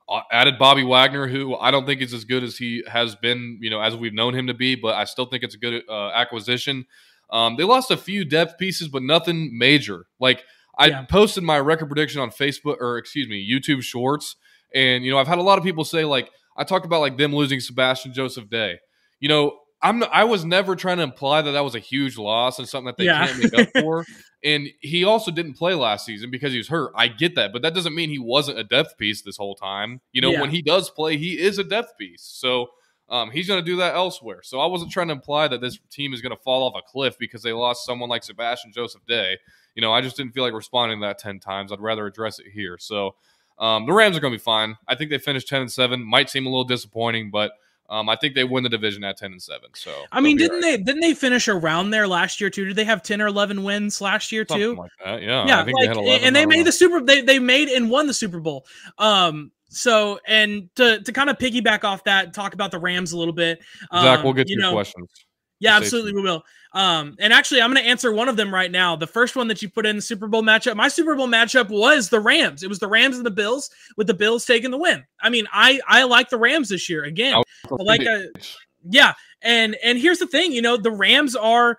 [0.09, 3.59] Uh, added Bobby Wagner, who I don't think is as good as he has been,
[3.61, 5.83] you know, as we've known him to be, but I still think it's a good
[5.89, 6.87] uh, acquisition.
[7.31, 10.07] Um, they lost a few depth pieces, but nothing major.
[10.21, 10.45] Like
[10.77, 11.03] I yeah.
[11.05, 14.37] posted my record prediction on Facebook or excuse me, YouTube Shorts,
[14.75, 17.17] and you know I've had a lot of people say like I talked about like
[17.17, 18.81] them losing Sebastian Joseph Day.
[19.19, 22.59] You know I'm I was never trying to imply that that was a huge loss
[22.59, 23.27] and something that they yeah.
[23.27, 24.05] can't make up for.
[24.45, 26.93] and he also didn't play last season because he was hurt.
[26.95, 30.01] I get that, but that doesn't mean he wasn't a depth piece this whole time.
[30.13, 30.41] You know, yeah.
[30.41, 32.23] when he does play, he is a depth piece.
[32.23, 32.69] So
[33.09, 34.41] um, he's going to do that elsewhere.
[34.43, 36.83] So I wasn't trying to imply that this team is going to fall off a
[36.83, 39.39] cliff because they lost someone like Sebastian Joseph Day.
[39.75, 41.73] You know, I just didn't feel like responding to that 10 times.
[41.73, 42.79] I'd rather address it here.
[42.79, 43.17] So
[43.59, 44.77] um, the Rams are going to be fine.
[44.87, 46.03] I think they finished 10 and 7.
[46.05, 47.53] Might seem a little disappointing, but
[47.93, 49.69] um, I think they win the division at 10 and 7.
[49.75, 50.79] So I mean, didn't right.
[50.79, 52.65] they didn't they finish around there last year too?
[52.65, 54.77] Did they have 10 or 11 wins last year too?
[54.77, 55.23] Like that.
[55.23, 55.47] Yeah.
[55.47, 55.63] Yeah.
[55.63, 58.67] Like, they and they made the Super they they made and won the Super Bowl.
[58.97, 63.19] Um so and to to kind of piggyback off that, talk about the Rams a
[63.19, 63.61] little bit.
[63.91, 65.11] Um, Zach, we'll get to your know, questions.
[65.63, 66.45] Yeah, absolutely, we will.
[66.75, 68.97] Um, and actually, I'm going to answer one of them right now.
[68.97, 71.69] The first one that you put in the Super Bowl matchup, my Super Bowl matchup
[71.69, 72.63] was the Rams.
[72.63, 75.05] It was the Rams and the Bills, with the Bills taking the win.
[75.21, 77.05] I mean, I I like the Rams this year.
[77.05, 77.35] Again,
[77.71, 78.27] I like a,
[78.89, 79.13] yeah.
[79.43, 81.79] And and here's the thing, you know, the Rams are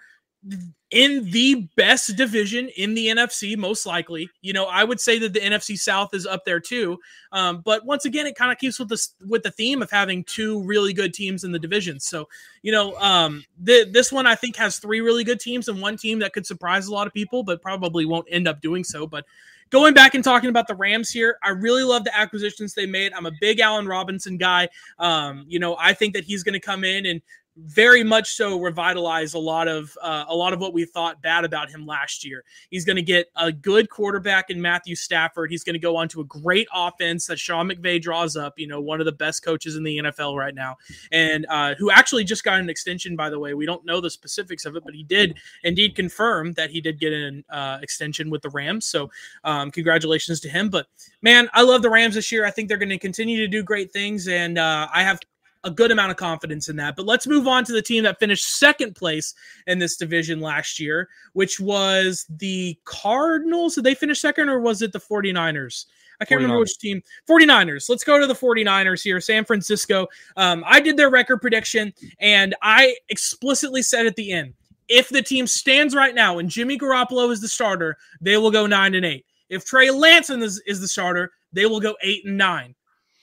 [0.94, 4.30] in the best division in the NFC, most likely.
[4.44, 7.00] You know, I would say that the NFC South is up there too.
[7.32, 10.24] Um, but once again, it kind of keeps with the with the theme of having
[10.24, 12.00] two really good teams in the division.
[12.00, 12.30] So,
[12.62, 15.98] you know, um, the, this one I think has three really good teams and one
[15.98, 19.08] team that could surprise a lot of people, but probably won't end up doing so.
[19.08, 19.26] But
[19.72, 23.14] going back and talking about the Rams here, I really love the acquisitions they made.
[23.14, 24.70] I'm a big Allen Robinson guy.
[25.00, 27.20] Um, you know, I think that he's going to come in and
[27.58, 31.46] very much so revitalize a lot of uh, a lot of what we thought bad
[31.46, 32.44] about him last year.
[32.70, 35.52] He's going to get a good quarterback in Matthew Stafford.
[35.52, 38.58] He's going to go on to a great offense that Sean McVay draws up.
[38.58, 40.78] You know, one of the best coaches in the NFL right now,
[41.12, 43.16] and uh, who actually just got an extension.
[43.16, 46.54] By the way, we don't know the specifics of it, but he did indeed confirm
[46.54, 48.86] that he did get an uh, extension with the Rams.
[48.86, 49.12] So,
[49.44, 50.70] um, congratulations to him.
[50.70, 50.88] But
[51.22, 52.46] man, I love the Rams this year.
[52.46, 55.20] I think they're going to continue to do great things, and uh, I have
[55.64, 56.96] a good amount of confidence in that.
[56.96, 59.34] But let's move on to the team that finished second place
[59.68, 63.76] in this division last year, which was the Cardinals.
[63.76, 65.86] Did they finish second or was it the 49ers?
[66.20, 66.44] I can't 49ers.
[66.44, 67.02] remember which team.
[67.30, 67.90] 49ers.
[67.90, 69.20] Let's go to the 49ers here.
[69.20, 70.08] San Francisco.
[70.38, 74.54] Um, I did their record prediction and I explicitly said at the end
[74.90, 78.68] if the team stands right now and Jimmy Garoppolo is the starter, they will go
[78.68, 79.26] 9 and 8.
[79.50, 82.76] If Trey Lance is, is the starter, they will go 8 and 9.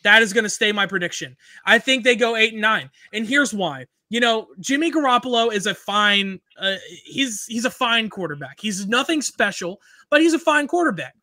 [0.03, 1.37] That is going to stay my prediction.
[1.65, 3.87] I think they go eight and nine, and here's why.
[4.09, 6.41] You know, Jimmy Garoppolo is a fine.
[6.59, 8.59] Uh, he's he's a fine quarterback.
[8.61, 11.15] He's nothing special, but he's a fine quarterback.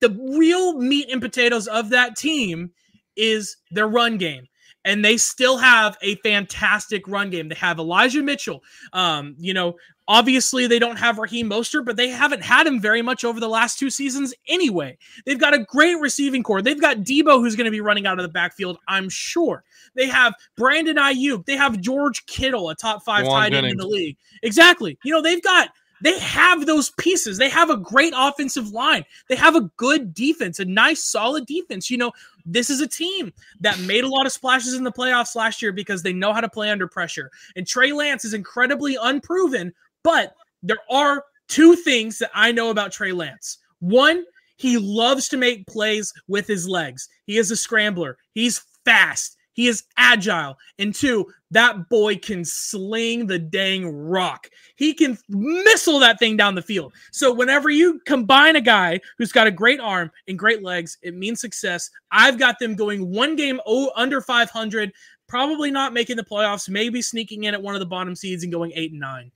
[0.00, 2.70] The real meat and potatoes of that team
[3.16, 4.46] is their run game
[4.84, 7.48] and they still have a fantastic run game.
[7.48, 8.62] They have Elijah Mitchell.
[8.92, 9.76] Um, you know,
[10.10, 13.48] Obviously, they don't have Raheem Mostert, but they haven't had him very much over the
[13.48, 14.98] last two seasons anyway.
[15.24, 16.62] They've got a great receiving core.
[16.62, 19.62] They've got Deebo, who's going to be running out of the backfield, I'm sure.
[19.94, 21.46] They have Brandon Aiyuk.
[21.46, 24.16] They have George Kittle, a top five tight end in the league.
[24.42, 24.98] Exactly.
[25.04, 25.70] You know, they've got
[26.02, 27.38] they have those pieces.
[27.38, 29.04] They have a great offensive line.
[29.28, 31.90] They have a good defense, a nice, solid defense.
[31.90, 32.12] You know,
[32.44, 35.72] this is a team that made a lot of splashes in the playoffs last year
[35.72, 37.30] because they know how to play under pressure.
[37.54, 42.92] And Trey Lance is incredibly unproven, but there are two things that I know about
[42.92, 43.58] Trey Lance.
[43.80, 44.24] One,
[44.56, 47.08] he loves to make plays with his legs.
[47.26, 48.18] He is a scrambler.
[48.34, 49.36] He's fast.
[49.54, 50.56] He is agile.
[50.78, 54.48] And two, that boy can sling the dang rock.
[54.76, 56.92] He can missile that thing down the field.
[57.10, 61.16] So whenever you combine a guy who's got a great arm and great legs, it
[61.16, 61.90] means success.
[62.12, 63.60] I've got them going one game
[63.96, 64.92] under 500,
[65.26, 68.52] probably not making the playoffs, maybe sneaking in at one of the bottom seeds and
[68.52, 69.32] going 8 and 9.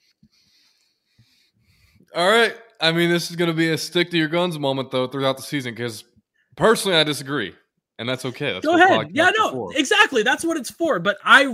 [2.15, 2.57] All right.
[2.81, 5.37] I mean, this is going to be a stick to your guns moment, though, throughout
[5.37, 6.05] the season, because
[6.57, 7.55] personally, I disagree
[7.97, 8.53] and that's okay.
[8.53, 9.11] That's Go ahead.
[9.13, 10.25] Yeah, no, exactly.
[10.25, 10.99] That's what it's for.
[10.99, 11.45] But I,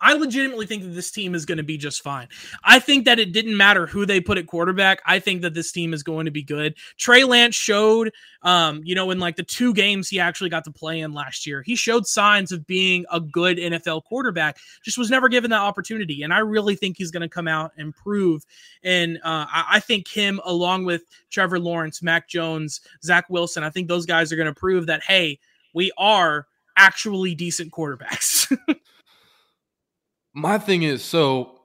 [0.00, 2.28] I legitimately think that this team is going to be just fine.
[2.62, 5.02] I think that it didn't matter who they put at quarterback.
[5.04, 6.76] I think that this team is going to be good.
[6.98, 10.70] Trey Lance showed, um, you know, in like the two games he actually got to
[10.70, 14.58] play in last year, he showed signs of being a good NFL quarterback.
[14.84, 17.72] Just was never given that opportunity, and I really think he's going to come out
[17.76, 18.44] and prove.
[18.84, 23.70] And uh, I, I think him, along with Trevor Lawrence, Mac Jones, Zach Wilson, I
[23.70, 25.40] think those guys are going to prove that hey
[25.74, 28.56] we are actually decent quarterbacks.
[30.34, 31.60] my thing is so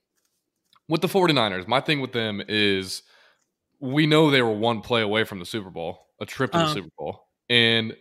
[0.88, 3.02] with the 49ers, my thing with them is
[3.80, 6.64] we know they were one play away from the Super Bowl, a trip to the
[6.64, 6.74] uh-huh.
[6.74, 7.26] Super Bowl.
[7.48, 7.96] And,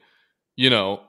[0.56, 1.02] you know,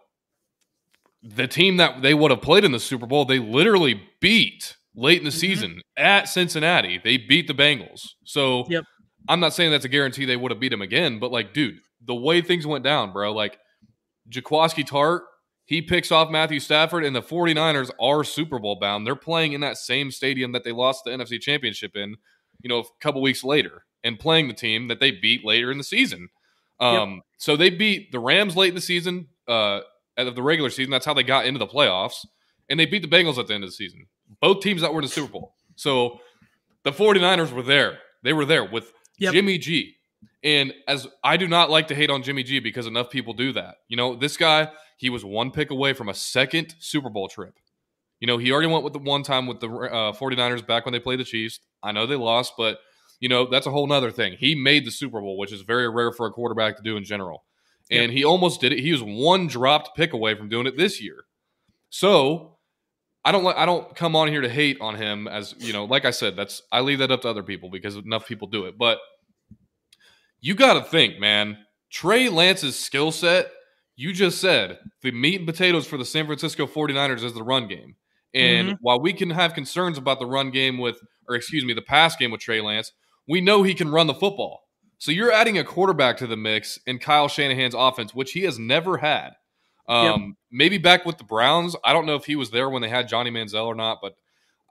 [1.23, 5.19] the team that they would have played in the Super Bowl, they literally beat late
[5.19, 5.39] in the mm-hmm.
[5.39, 7.01] season at Cincinnati.
[7.03, 8.09] They beat the Bengals.
[8.25, 8.85] So yep.
[9.29, 11.79] I'm not saying that's a guarantee they would have beat them again, but like, dude,
[12.05, 13.59] the way things went down, bro, like
[14.31, 15.23] Jaquiski Tartt,
[15.65, 19.07] he picks off Matthew Stafford, and the 49ers are Super Bowl bound.
[19.07, 22.17] They're playing in that same stadium that they lost the NFC Championship in,
[22.63, 25.79] you know, a couple weeks later, and playing the team that they beat later in
[25.79, 26.29] the season.
[26.79, 27.23] Um, yep.
[27.39, 29.81] So they beat the Rams late in the season, uh,
[30.17, 30.91] of the regular season.
[30.91, 32.25] That's how they got into the playoffs.
[32.69, 34.07] And they beat the Bengals at the end of the season.
[34.41, 35.55] Both teams that were in the Super Bowl.
[35.77, 36.21] So
[36.85, 37.99] the 49ers were there.
[38.23, 39.33] They were there with yep.
[39.33, 39.96] Jimmy G.
[40.47, 43.53] And as I do not like to hate on Jimmy G because enough people do
[43.55, 43.79] that.
[43.89, 47.59] You know, this guy, he was one pick away from a second Super Bowl trip.
[48.21, 50.93] You know, he already went with the one time with the uh, 49ers back when
[50.93, 51.59] they played the Chiefs.
[51.83, 52.79] I know they lost, but,
[53.19, 54.37] you know, that's a whole nother thing.
[54.39, 57.03] He made the Super Bowl, which is very rare for a quarterback to do in
[57.03, 57.45] general.
[57.91, 58.79] And he almost did it.
[58.79, 61.25] He was one dropped pick away from doing it this year.
[61.91, 62.59] So
[63.25, 65.85] I don't like I don't come on here to hate on him as you know,
[65.85, 68.65] like I said, that's I leave that up to other people because enough people do
[68.67, 68.77] it.
[68.77, 68.99] But
[70.41, 71.59] you got to think, man.
[71.91, 73.51] Trey Lance's skill set,
[73.95, 77.69] you just said the meat and potatoes for the San Francisco 49ers is the run
[77.69, 77.97] game.
[78.35, 78.77] And mm-hmm.
[78.83, 82.17] while we can have concerns about the run game with, or excuse me, the pass
[82.17, 82.93] game with Trey Lance,
[83.27, 84.65] we know he can run the football.
[84.99, 88.59] So you're adding a quarterback to the mix in Kyle Shanahan's offense, which he has
[88.59, 89.31] never had.
[89.89, 90.21] Um, yep.
[90.51, 91.77] Maybe back with the Browns.
[91.85, 94.17] I don't know if he was there when they had Johnny Manziel or not, but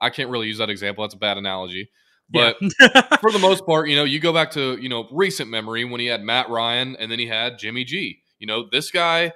[0.00, 1.04] I can't really use that example.
[1.04, 1.90] That's a bad analogy.
[2.30, 3.16] But yeah.
[3.20, 6.00] for the most part, you know, you go back to, you know, recent memory when
[6.00, 8.20] he had Matt Ryan and then he had Jimmy G.
[8.38, 9.32] You know, this guy,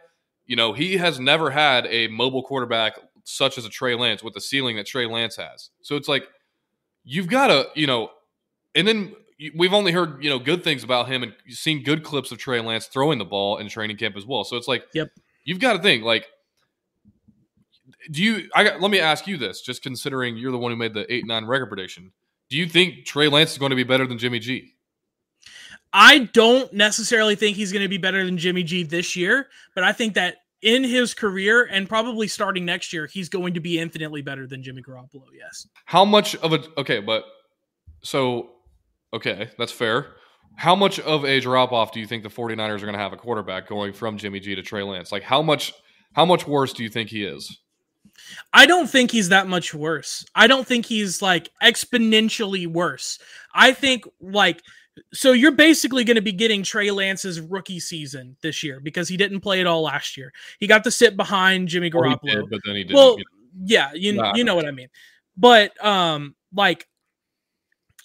[0.46, 4.34] you know, he has never had a mobile quarterback such as a Trey Lance with
[4.34, 5.70] the ceiling that Trey Lance has.
[5.82, 6.26] So it's like
[7.04, 8.10] you've got to, you know,
[8.74, 9.14] and then
[9.56, 12.60] we've only heard, you know, good things about him and seen good clips of Trey
[12.60, 14.44] Lance throwing the ball in training camp as well.
[14.44, 15.08] So it's like, yep.
[15.44, 16.26] You've got to think like
[18.10, 20.76] do you I got let me ask you this just considering you're the one who
[20.76, 22.12] made the 8-9 record prediction
[22.50, 24.74] do you think Trey Lance is going to be better than Jimmy G?
[25.92, 29.82] I don't necessarily think he's going to be better than Jimmy G this year, but
[29.84, 33.78] I think that in his career and probably starting next year, he's going to be
[33.78, 35.24] infinitely better than Jimmy Garoppolo.
[35.36, 35.66] Yes.
[35.86, 37.24] How much of a okay, but
[38.02, 38.50] so
[39.14, 40.08] okay, that's fair.
[40.56, 43.12] How much of a drop off do you think the 49ers are going to have
[43.12, 45.10] a quarterback going from Jimmy G to Trey Lance?
[45.12, 45.72] Like how much
[46.12, 47.58] how much worse do you think he is?
[48.52, 50.24] I don't think he's that much worse.
[50.34, 53.18] I don't think he's like exponentially worse.
[53.54, 54.62] I think like
[55.12, 59.16] so you're basically going to be getting Trey Lance's rookie season this year because he
[59.16, 60.32] didn't play it all last year.
[60.58, 62.18] He got to sit behind Jimmy Garoppolo.
[62.22, 62.96] Well, did, but then he didn't.
[62.96, 63.64] Well, you know.
[63.64, 64.88] yeah, you nah, you know what I mean.
[65.36, 66.86] But um like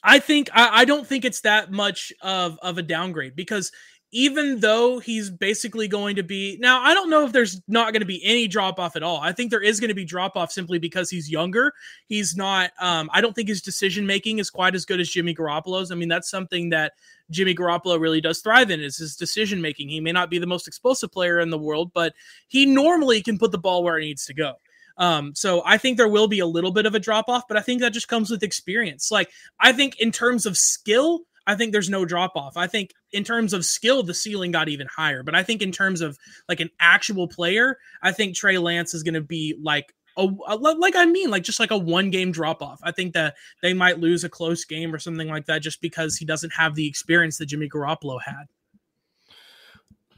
[0.04, 3.72] I think I, I don't think it's that much of of a downgrade because
[4.16, 8.00] even though he's basically going to be now i don't know if there's not going
[8.00, 9.20] to be any drop off at all.
[9.20, 11.74] I think there is going to be drop off simply because he's younger.
[12.08, 15.36] He's not um, i don't think his decision making is quite as good as jimmy
[15.36, 15.92] garoppolo's.
[15.92, 16.94] I mean that's something that
[17.30, 20.48] jimmy garoppolo really does thrive in is his decision making he may not be the
[20.48, 22.14] most explosive player in the world but
[22.48, 24.54] he normally can put the ball where it needs to go.
[24.98, 27.58] Um, so I think there will be a little bit of a drop off, but
[27.58, 29.12] I think that just comes with experience.
[29.12, 32.58] Like I think in terms of skill, I think there's no drop off.
[32.58, 35.24] I think in terms of skill, the ceiling got even higher.
[35.24, 36.18] But I think in terms of
[36.50, 40.56] like an actual player, I think Trey Lance is going to be like a, a,
[40.56, 42.80] like I mean, like just like a one game drop off.
[42.84, 46.16] I think that they might lose a close game or something like that just because
[46.18, 48.46] he doesn't have the experience that Jimmy Garoppolo had.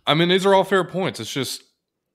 [0.05, 1.19] I mean, these are all fair points.
[1.19, 1.63] It's just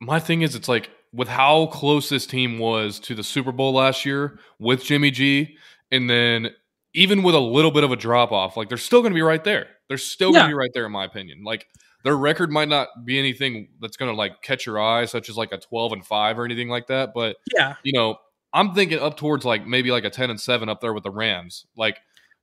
[0.00, 3.74] my thing is, it's like with how close this team was to the Super Bowl
[3.74, 5.56] last year with Jimmy G,
[5.90, 6.50] and then
[6.94, 9.22] even with a little bit of a drop off, like they're still going to be
[9.22, 9.68] right there.
[9.88, 10.40] They're still yeah.
[10.40, 11.42] going to be right there, in my opinion.
[11.44, 11.66] Like
[12.04, 15.36] their record might not be anything that's going to like catch your eye, such as
[15.36, 17.12] like a twelve and five or anything like that.
[17.14, 18.16] But yeah, you know,
[18.52, 21.10] I'm thinking up towards like maybe like a ten and seven up there with the
[21.10, 21.96] Rams, like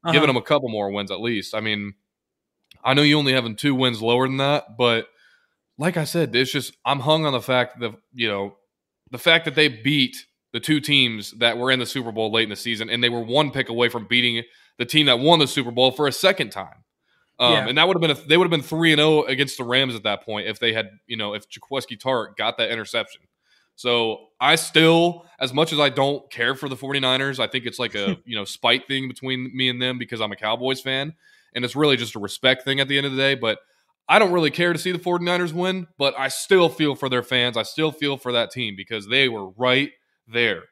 [0.03, 0.13] uh-huh.
[0.13, 1.53] giving them a couple more wins at least.
[1.53, 1.93] I mean,
[2.83, 5.07] I know you only having two wins lower than that, but
[5.77, 8.57] like I said, it's just I'm hung on the fact that you know
[9.11, 12.43] the fact that they beat the two teams that were in the Super Bowl late
[12.43, 14.43] in the season, and they were one pick away from beating
[14.77, 16.83] the team that won the Super Bowl for a second time.
[17.39, 17.67] Um, yeah.
[17.67, 19.57] And that would have been a, they would have been three and zero oh against
[19.57, 22.71] the Rams at that point if they had you know if Jaquiski Tartt got that
[22.71, 23.21] interception.
[23.75, 27.79] So I still, as much as I don't care for the 49ers, I think it's
[27.79, 31.13] like a you know spite thing between me and them because I'm a Cowboys fan,
[31.55, 33.35] and it's really just a respect thing at the end of the day.
[33.35, 33.59] But
[34.09, 37.23] I don't really care to see the 49ers win, but I still feel for their
[37.23, 37.55] fans.
[37.55, 39.91] I still feel for that team because they were right
[40.31, 40.63] there.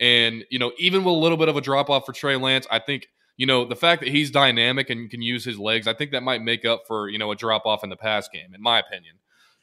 [0.00, 2.66] And, you know, even with a little bit of a drop off for Trey Lance,
[2.70, 5.92] I think, you know, the fact that he's dynamic and can use his legs, I
[5.94, 8.54] think that might make up for, you know, a drop off in the pass game,
[8.54, 9.16] in my opinion.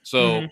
[0.03, 0.45] So, mm-hmm.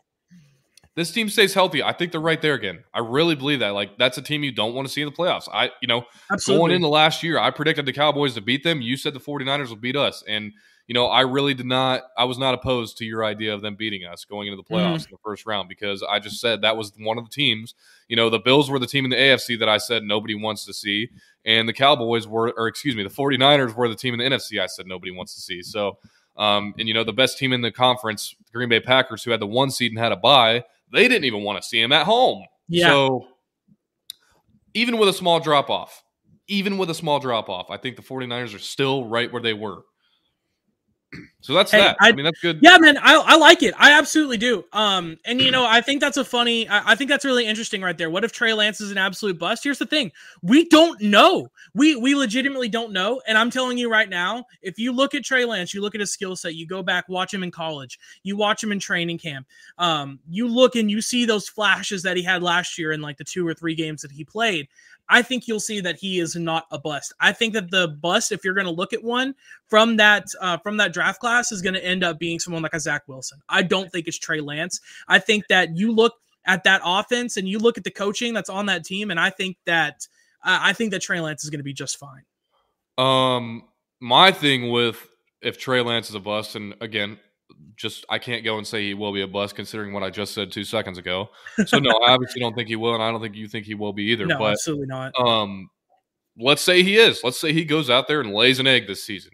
[0.95, 2.83] this team stays healthy, I think they're right there again.
[2.93, 3.69] I really believe that.
[3.69, 5.49] Like that's a team you don't want to see in the playoffs.
[5.51, 6.59] I, you know, Absolutely.
[6.59, 8.81] going into last year, I predicted the Cowboys to beat them.
[8.81, 10.23] You said the 49ers will beat us.
[10.27, 10.53] And,
[10.87, 13.75] you know, I really did not, I was not opposed to your idea of them
[13.75, 15.09] beating us going into the playoffs mm-hmm.
[15.09, 17.73] in the first round because I just said that was one of the teams.
[18.09, 20.65] You know, the Bills were the team in the AFC that I said nobody wants
[20.65, 21.09] to see.
[21.45, 24.61] And the Cowboys were, or excuse me, the 49ers were the team in the NFC
[24.61, 25.61] I said nobody wants to see.
[25.61, 25.97] So,
[26.35, 29.31] um, and, you know, the best team in the conference, the Green Bay Packers, who
[29.31, 31.93] had the one seed and had a bye, they didn't even want to see him
[31.93, 32.45] at home.
[32.67, 32.89] Yeah.
[32.89, 33.27] So
[34.73, 36.03] even with a small drop off,
[36.47, 39.53] even with a small drop off, I think the 49ers are still right where they
[39.53, 39.83] were.
[41.43, 41.97] So that's hey, that.
[41.99, 42.59] I, I, mean, that's good.
[42.61, 43.73] Yeah, man, I, I like it.
[43.77, 44.63] I absolutely do.
[44.71, 46.69] Um, and you know, I think that's a funny.
[46.69, 48.09] I, I, think that's really interesting right there.
[48.09, 49.61] What if Trey Lance is an absolute bust?
[49.61, 51.49] Here's the thing: we don't know.
[51.75, 53.21] We we legitimately don't know.
[53.27, 55.99] And I'm telling you right now, if you look at Trey Lance, you look at
[55.99, 59.17] his skill set, you go back, watch him in college, you watch him in training
[59.17, 59.45] camp,
[59.77, 63.17] um, you look and you see those flashes that he had last year in like
[63.17, 64.69] the two or three games that he played.
[65.09, 67.13] I think you'll see that he is not a bust.
[67.19, 69.35] I think that the bust, if you're going to look at one
[69.67, 72.73] from that uh, from that draft class, is going to end up being someone like
[72.73, 73.39] a Zach Wilson.
[73.49, 74.79] I don't think it's Trey Lance.
[75.07, 76.13] I think that you look
[76.45, 79.29] at that offense and you look at the coaching that's on that team, and I
[79.29, 80.07] think that
[80.43, 82.23] uh, I think that Trey Lance is going to be just fine.
[82.97, 83.63] Um,
[83.99, 85.07] my thing with
[85.41, 87.19] if Trey Lance is a bust, and again,
[87.75, 90.33] just I can't go and say he will be a bust considering what I just
[90.33, 91.29] said two seconds ago.
[91.65, 93.75] So no, I obviously don't think he will, and I don't think you think he
[93.75, 94.25] will be either.
[94.25, 95.13] No, but, absolutely not.
[95.19, 95.69] Um,
[96.37, 97.21] let's say he is.
[97.23, 99.33] Let's say he goes out there and lays an egg this season.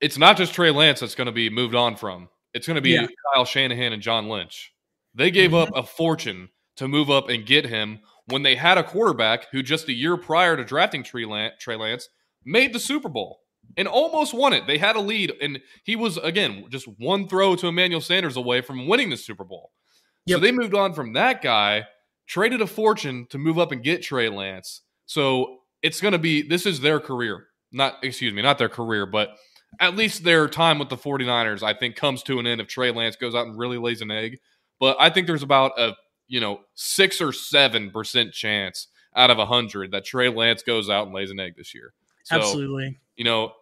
[0.00, 2.28] It's not just Trey Lance that's going to be moved on from.
[2.52, 3.06] It's going to be yeah.
[3.34, 4.72] Kyle Shanahan and John Lynch.
[5.14, 5.72] They gave mm-hmm.
[5.72, 9.62] up a fortune to move up and get him when they had a quarterback who
[9.62, 12.08] just a year prior to drafting Trey Lance
[12.44, 13.40] made the Super Bowl
[13.76, 14.66] and almost won it.
[14.66, 18.60] They had a lead, and he was again just one throw to Emmanuel Sanders away
[18.60, 19.72] from winning the Super Bowl.
[20.26, 20.36] Yep.
[20.36, 21.86] So they moved on from that guy,
[22.26, 24.82] traded a fortune to move up and get Trey Lance.
[25.06, 27.46] So it's going to be this is their career.
[27.72, 29.30] Not excuse me, not their career, but
[29.80, 32.90] at least their time with the 49ers I think comes to an end if Trey
[32.90, 34.38] Lance goes out and really lays an egg.
[34.78, 35.94] But I think there's about a,
[36.28, 41.06] you know, 6 or 7% chance out of a 100 that Trey Lance goes out
[41.06, 41.94] and lays an egg this year.
[42.24, 42.98] So, Absolutely.
[43.16, 43.52] You know,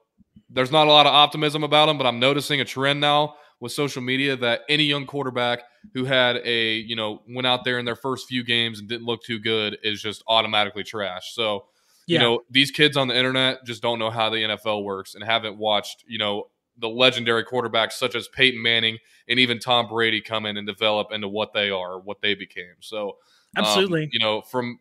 [0.51, 3.73] there's not a lot of optimism about him, but I'm noticing a trend now with
[3.73, 5.63] social media that any young quarterback
[5.95, 9.07] who had a, you know, went out there in their first few games and didn't
[9.07, 11.35] look too good is just automatically trash.
[11.35, 11.67] So,
[12.07, 12.19] yeah.
[12.21, 15.25] you know, these kids on the internet just don't know how the NFL works and
[15.25, 16.45] haven't watched, you know,
[16.79, 18.99] the legendary quarterbacks such as Peyton Manning
[19.29, 22.75] and even Tom Brady come in and develop into what they are, what they became.
[22.81, 23.17] So,
[23.57, 24.81] um, absolutely, um, you know, from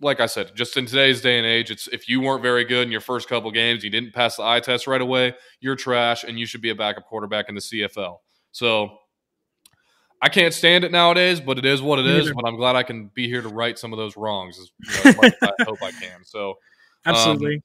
[0.00, 2.86] like I said, just in today's day and age, it's if you weren't very good
[2.86, 6.24] in your first couple games, you didn't pass the eye test right away, you're trash,
[6.24, 8.18] and you should be a backup quarterback in the CFL.
[8.52, 8.98] So
[10.22, 12.32] I can't stand it nowadays, but it is what it is.
[12.32, 15.12] But I'm glad I can be here to right some of those wrongs as, you
[15.12, 16.24] know, as I hope I can.
[16.24, 17.62] So um, absolutely, um,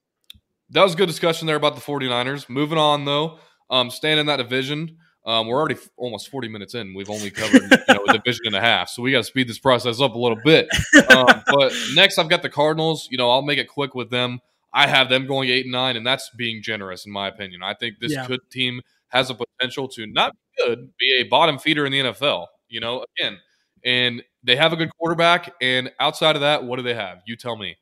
[0.72, 2.50] that was a good discussion there about the 49ers.
[2.50, 4.98] Moving on though, um, staying in that division.
[5.26, 6.94] Um, we're already f- almost 40 minutes in.
[6.94, 9.48] We've only covered you know, a division and a half, so we got to speed
[9.48, 10.68] this process up a little bit.
[11.10, 13.08] Um, but next, I've got the Cardinals.
[13.12, 14.40] You know, I'll make it quick with them.
[14.74, 17.64] I have them going eight and nine, and that's being generous in my opinion.
[17.64, 18.28] I think this yeah.
[18.28, 22.00] good team has a potential to not be good, be a bottom feeder in the
[22.00, 22.48] NFL.
[22.70, 23.40] You know, again,
[23.84, 25.54] and they have a good quarterback.
[25.62, 27.22] And outside of that, what do they have?
[27.26, 27.78] You tell me.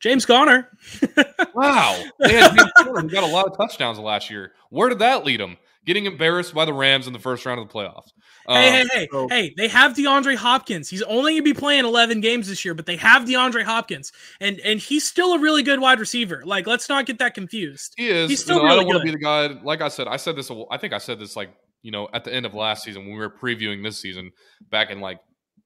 [0.00, 0.70] James Conner.
[1.54, 4.52] wow, they had James Conner who got a lot of touchdowns last year.
[4.70, 5.58] Where did that lead them?
[5.84, 8.12] Getting embarrassed by the Rams in the first round of the playoffs.
[8.46, 9.54] Um, hey, hey, hey, so, hey!
[9.56, 10.88] They have DeAndre Hopkins.
[10.88, 14.58] He's only gonna be playing 11 games this year, but they have DeAndre Hopkins, and
[14.60, 16.42] and he's still a really good wide receiver.
[16.44, 17.94] Like, let's not get that confused.
[17.96, 18.30] He is.
[18.30, 19.46] He's still you know, really I don't want to be the guy.
[19.62, 20.50] Like I said, I said this.
[20.70, 21.50] I think I said this like
[21.82, 24.32] you know at the end of last season when we were previewing this season
[24.70, 25.20] back in like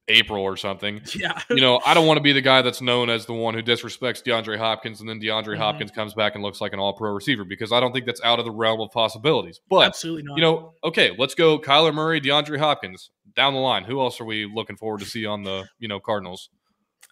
[0.08, 1.00] April or something.
[1.14, 1.40] Yeah.
[1.50, 3.62] you know, I don't want to be the guy that's known as the one who
[3.62, 5.60] disrespects DeAndre Hopkins and then DeAndre mm-hmm.
[5.60, 8.22] Hopkins comes back and looks like an all pro receiver because I don't think that's
[8.22, 9.60] out of the realm of possibilities.
[9.68, 10.36] But absolutely not.
[10.36, 13.10] You know, okay, let's go Kyler Murray, DeAndre Hopkins.
[13.34, 13.82] Down the line.
[13.82, 16.50] Who else are we looking forward to see on the, you know, Cardinals?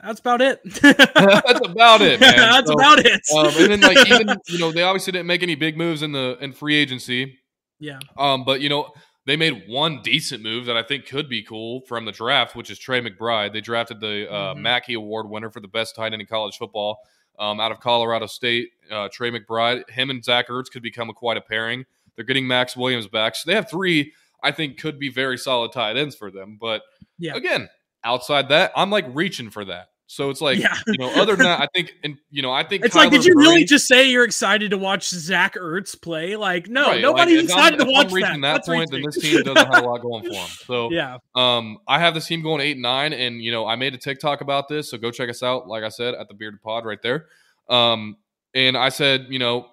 [0.02, 0.60] That's about it.
[0.82, 2.36] that's about it, man.
[2.36, 3.20] that's so, about it.
[3.36, 6.12] um, and then like even, you know, they obviously didn't make any big moves in
[6.12, 7.38] the in free agency.
[7.78, 7.98] Yeah.
[8.16, 8.92] Um, but you know,
[9.24, 12.70] they made one decent move that I think could be cool from the draft, which
[12.70, 13.52] is Trey McBride.
[13.52, 14.62] They drafted the uh, mm-hmm.
[14.62, 16.98] Mackey Award winner for the best tight end in college football
[17.38, 18.70] um, out of Colorado State.
[18.90, 21.84] Uh, Trey McBride, him and Zach Ertz could become a quite a pairing.
[22.16, 24.12] They're getting Maxx Williams back, so they have three.
[24.42, 26.58] I think could be very solid tight ends for them.
[26.60, 26.82] But
[27.16, 27.34] yeah.
[27.34, 27.68] again,
[28.02, 29.90] outside that, I'm like reaching for that.
[30.12, 30.76] So it's like, yeah.
[30.88, 33.12] you know, other than that, I think, and you know, I think it's Kyler like,
[33.12, 36.36] did you Murray, really just say you're excited to watch Zach Ertz play?
[36.36, 38.38] Like, no, right, nobody's like, excited I'm, to watch that.
[38.42, 40.48] that point, then this team doesn't have a lot going for them.
[40.66, 43.76] So yeah, um, I have this team going eight and nine, and you know, I
[43.76, 45.66] made a TikTok about this, so go check us out.
[45.66, 47.28] Like I said, at the Bearded Pod right there.
[47.70, 48.18] Um,
[48.54, 49.66] and I said, you know,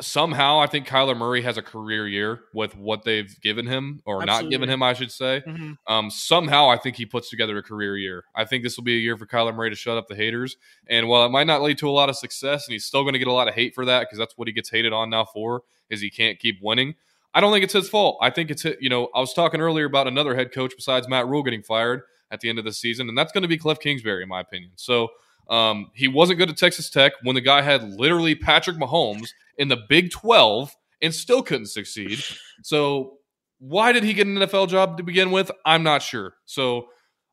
[0.00, 4.22] somehow I think Kyler Murray has a career year with what they've given him or
[4.22, 4.44] Absolutely.
[4.44, 5.42] not given him, I should say.
[5.46, 5.72] Mm-hmm.
[5.92, 8.24] Um, somehow I think he puts together a career year.
[8.34, 10.56] I think this will be a year for Kyler Murray to shut up the haters.
[10.88, 13.14] And while it might not lead to a lot of success, and he's still going
[13.14, 15.10] to get a lot of hate for that because that's what he gets hated on
[15.10, 16.94] now for is he can't keep winning.
[17.34, 18.18] I don't think it's his fault.
[18.20, 21.26] I think it's you know I was talking earlier about another head coach besides Matt
[21.26, 23.78] Rhule getting fired at the end of the season, and that's going to be Cliff
[23.80, 24.72] Kingsbury in my opinion.
[24.76, 25.08] So.
[25.48, 29.68] Um, he wasn't good at Texas Tech when the guy had literally Patrick Mahomes in
[29.68, 32.22] the Big 12 and still couldn't succeed.
[32.62, 33.14] So,
[33.60, 35.50] why did he get an NFL job to begin with?
[35.64, 36.34] I'm not sure.
[36.44, 36.88] So,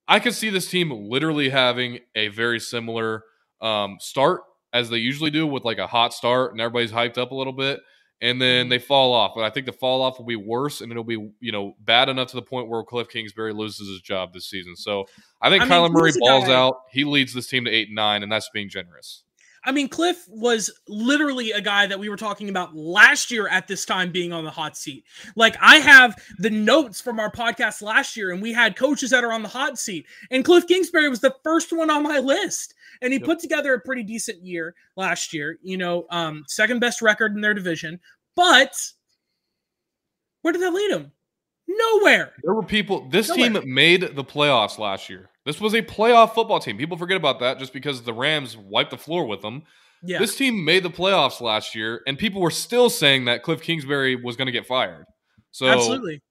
[0.07, 3.23] I could see this team literally having a very similar
[3.61, 4.41] um, start
[4.71, 7.53] as they usually do with like a hot start and everybody's hyped up a little
[7.53, 7.79] bit
[8.21, 8.69] and then mm-hmm.
[8.69, 9.33] they fall off.
[9.35, 12.09] But I think the fall off will be worse, and it'll be you know bad
[12.09, 14.75] enough to the point where Cliff Kingsbury loses his job this season.
[14.75, 15.05] So
[15.41, 16.81] I think I Kyler mean, Murray balls out.
[16.91, 19.23] He leads this team to eight and nine, and that's being generous.
[19.65, 23.67] I mean, Cliff was literally a guy that we were talking about last year at
[23.67, 25.05] this time being on the hot seat.
[25.35, 29.23] Like, I have the notes from our podcast last year, and we had coaches that
[29.23, 30.05] are on the hot seat.
[30.29, 32.75] And Cliff Kingsbury was the first one on my list.
[33.01, 33.25] And he yep.
[33.25, 37.41] put together a pretty decent year last year, you know, um, second best record in
[37.41, 37.99] their division.
[38.35, 38.75] But
[40.41, 41.11] where did that lead him?
[41.67, 42.33] Nowhere.
[42.43, 43.61] There were people, this Nowhere.
[43.61, 45.29] team made the playoffs last year.
[45.45, 46.77] This was a playoff football team.
[46.77, 49.63] People forget about that just because the Rams wiped the floor with them.
[50.03, 50.19] Yeah.
[50.19, 54.15] This team made the playoffs last year, and people were still saying that Cliff Kingsbury
[54.15, 55.05] was going to get fired.
[55.51, 56.21] So absolutely,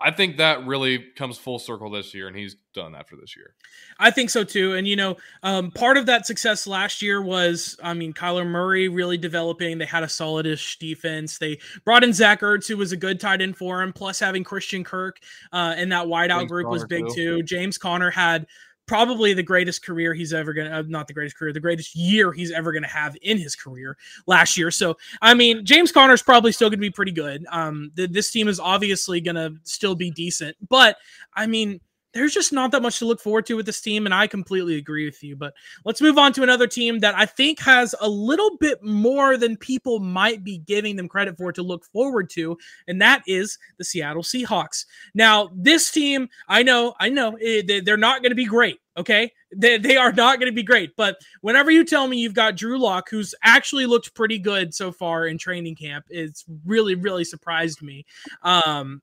[0.00, 3.54] I think that really comes full circle this year, and he's done after this year.
[3.98, 4.74] I think so too.
[4.74, 8.88] And you know, um, part of that success last year was, I mean, Kyler Murray
[8.88, 9.78] really developing.
[9.78, 11.38] They had a solidish defense.
[11.38, 13.92] They brought in Zach Ertz, who was a good tight end for him.
[13.92, 15.18] Plus, having Christian Kirk
[15.52, 17.14] uh, in that wideout James group Conner was big too.
[17.38, 17.42] too.
[17.42, 18.46] James Conner had
[18.88, 21.94] probably the greatest career he's ever going to, uh, not the greatest career, the greatest
[21.94, 24.70] year he's ever going to have in his career last year.
[24.70, 27.46] So, I mean, James Conner's probably still going to be pretty good.
[27.52, 30.96] Um, the, this team is obviously going to still be decent, but
[31.34, 31.80] I mean,
[32.14, 34.76] there's just not that much to look forward to with this team, and I completely
[34.76, 35.36] agree with you.
[35.36, 35.54] But
[35.84, 39.56] let's move on to another team that I think has a little bit more than
[39.56, 42.56] people might be giving them credit for to look forward to,
[42.86, 44.84] and that is the Seattle Seahawks.
[45.14, 48.78] Now, this team, I know, I know, eh, they're not going to be great.
[48.96, 50.96] Okay, they, are not going to be great.
[50.96, 54.90] But whenever you tell me you've got Drew Lock, who's actually looked pretty good so
[54.90, 58.04] far in training camp, it's really, really surprised me.
[58.42, 59.00] Um,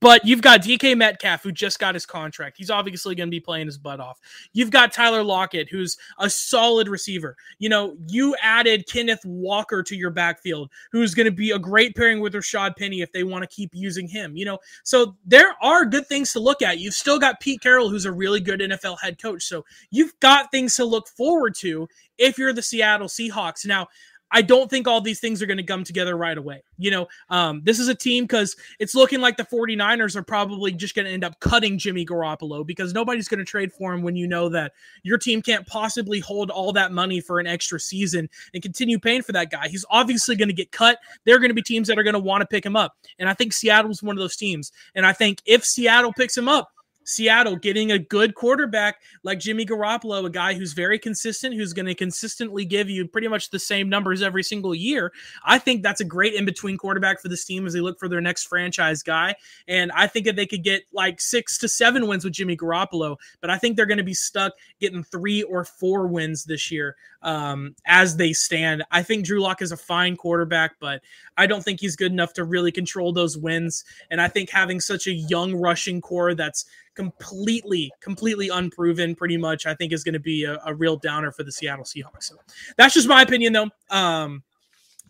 [0.00, 2.56] but you've got DK Metcalf, who just got his contract.
[2.58, 4.18] He's obviously going to be playing his butt off.
[4.52, 7.36] You've got Tyler Lockett, who's a solid receiver.
[7.58, 11.96] You know, you added Kenneth Walker to your backfield, who's going to be a great
[11.96, 14.36] pairing with Rashad Penny if they want to keep using him.
[14.36, 16.78] You know, so there are good things to look at.
[16.78, 19.44] You've still got Pete Carroll, who's a really good NFL head coach.
[19.44, 21.88] So you've got things to look forward to
[22.18, 23.66] if you're the Seattle Seahawks.
[23.66, 23.88] Now,
[24.32, 26.62] I don't think all these things are going to come together right away.
[26.78, 30.72] You know, um, this is a team because it's looking like the 49ers are probably
[30.72, 34.02] just going to end up cutting Jimmy Garoppolo because nobody's going to trade for him
[34.02, 34.72] when you know that
[35.02, 39.22] your team can't possibly hold all that money for an extra season and continue paying
[39.22, 39.68] for that guy.
[39.68, 40.98] He's obviously going to get cut.
[41.24, 42.96] There are going to be teams that are going to want to pick him up.
[43.18, 44.72] And I think Seattle's one of those teams.
[44.94, 46.70] And I think if Seattle picks him up,
[47.06, 51.86] Seattle getting a good quarterback like Jimmy Garoppolo, a guy who's very consistent, who's going
[51.86, 55.12] to consistently give you pretty much the same numbers every single year.
[55.44, 58.08] I think that's a great in between quarterback for this team as they look for
[58.08, 59.36] their next franchise guy.
[59.68, 63.16] And I think that they could get like six to seven wins with Jimmy Garoppolo,
[63.40, 66.96] but I think they're going to be stuck getting three or four wins this year
[67.26, 68.84] um, as they stand.
[68.92, 71.02] I think Drew Lock is a fine quarterback, but
[71.36, 73.84] I don't think he's good enough to really control those wins.
[74.12, 76.64] And I think having such a young rushing core that's
[76.94, 81.32] completely, completely unproven, pretty much, I think is going to be a, a, real downer
[81.32, 82.22] for the Seattle Seahawks.
[82.22, 82.36] So
[82.76, 83.70] that's just my opinion, though.
[83.90, 84.44] Um,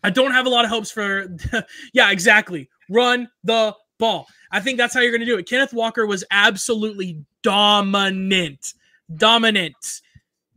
[0.03, 1.29] I don't have a lot of hopes for,
[1.93, 2.71] yeah, exactly.
[2.89, 4.27] Run the ball.
[4.51, 5.47] I think that's how you're going to do it.
[5.47, 8.73] Kenneth Walker was absolutely dominant,
[9.14, 10.01] dominant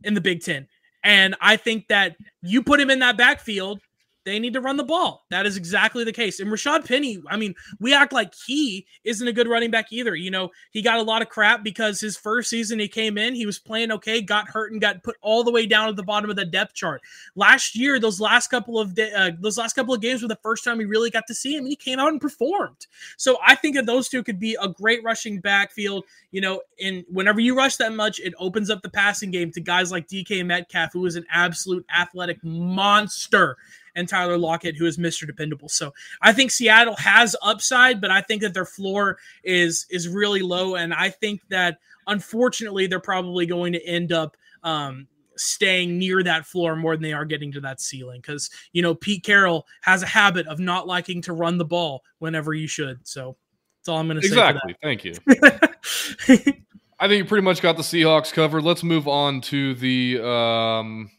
[0.04, 0.66] in the Big Ten.
[1.02, 3.80] And I think that you put him in that backfield
[4.24, 5.24] they need to run the ball.
[5.30, 6.40] That is exactly the case.
[6.40, 10.14] And Rashad Penny, I mean, we act like he isn't a good running back either.
[10.14, 13.34] You know, he got a lot of crap because his first season he came in,
[13.34, 16.02] he was playing okay, got hurt, and got put all the way down at the
[16.02, 17.00] bottom of the depth chart.
[17.34, 20.38] Last year, those last couple of de- uh, those last couple of games were the
[20.42, 22.86] first time we really got to see him, and he came out and performed.
[23.16, 26.04] So I think that those two could be a great rushing backfield.
[26.30, 29.60] You know, and whenever you rush that much, it opens up the passing game to
[29.60, 33.56] guys like DK Metcalf, who is an absolute athletic monster
[33.94, 35.26] and Tyler Lockett, who is Mr.
[35.26, 35.68] Dependable.
[35.68, 40.40] So I think Seattle has upside, but I think that their floor is is really
[40.40, 44.36] low, and I think that unfortunately they're probably going to end up.
[44.62, 48.82] Um, staying near that floor more than they are getting to that ceiling because you
[48.82, 52.66] know Pete Carroll has a habit of not liking to run the ball whenever you
[52.66, 53.00] should.
[53.08, 53.38] So
[53.80, 54.34] that's all I'm going to say.
[54.34, 54.76] Exactly.
[54.82, 55.14] Thank you.
[57.00, 58.62] I think you pretty much got the Seahawks covered.
[58.62, 61.10] Let's move on to the um,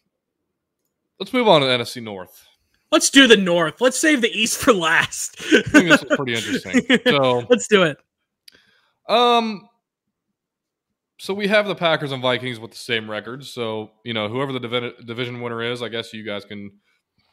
[1.19, 2.47] let's move on to the NFC North.
[2.91, 3.79] Let's do the North.
[3.79, 5.37] Let's save the East for last.
[5.39, 6.99] I think this is pretty interesting.
[7.07, 7.97] So let's do it.
[9.07, 9.67] Um,
[11.17, 13.49] so we have the Packers and Vikings with the same records.
[13.49, 16.71] So you know, whoever the divi- division winner is, I guess you guys can,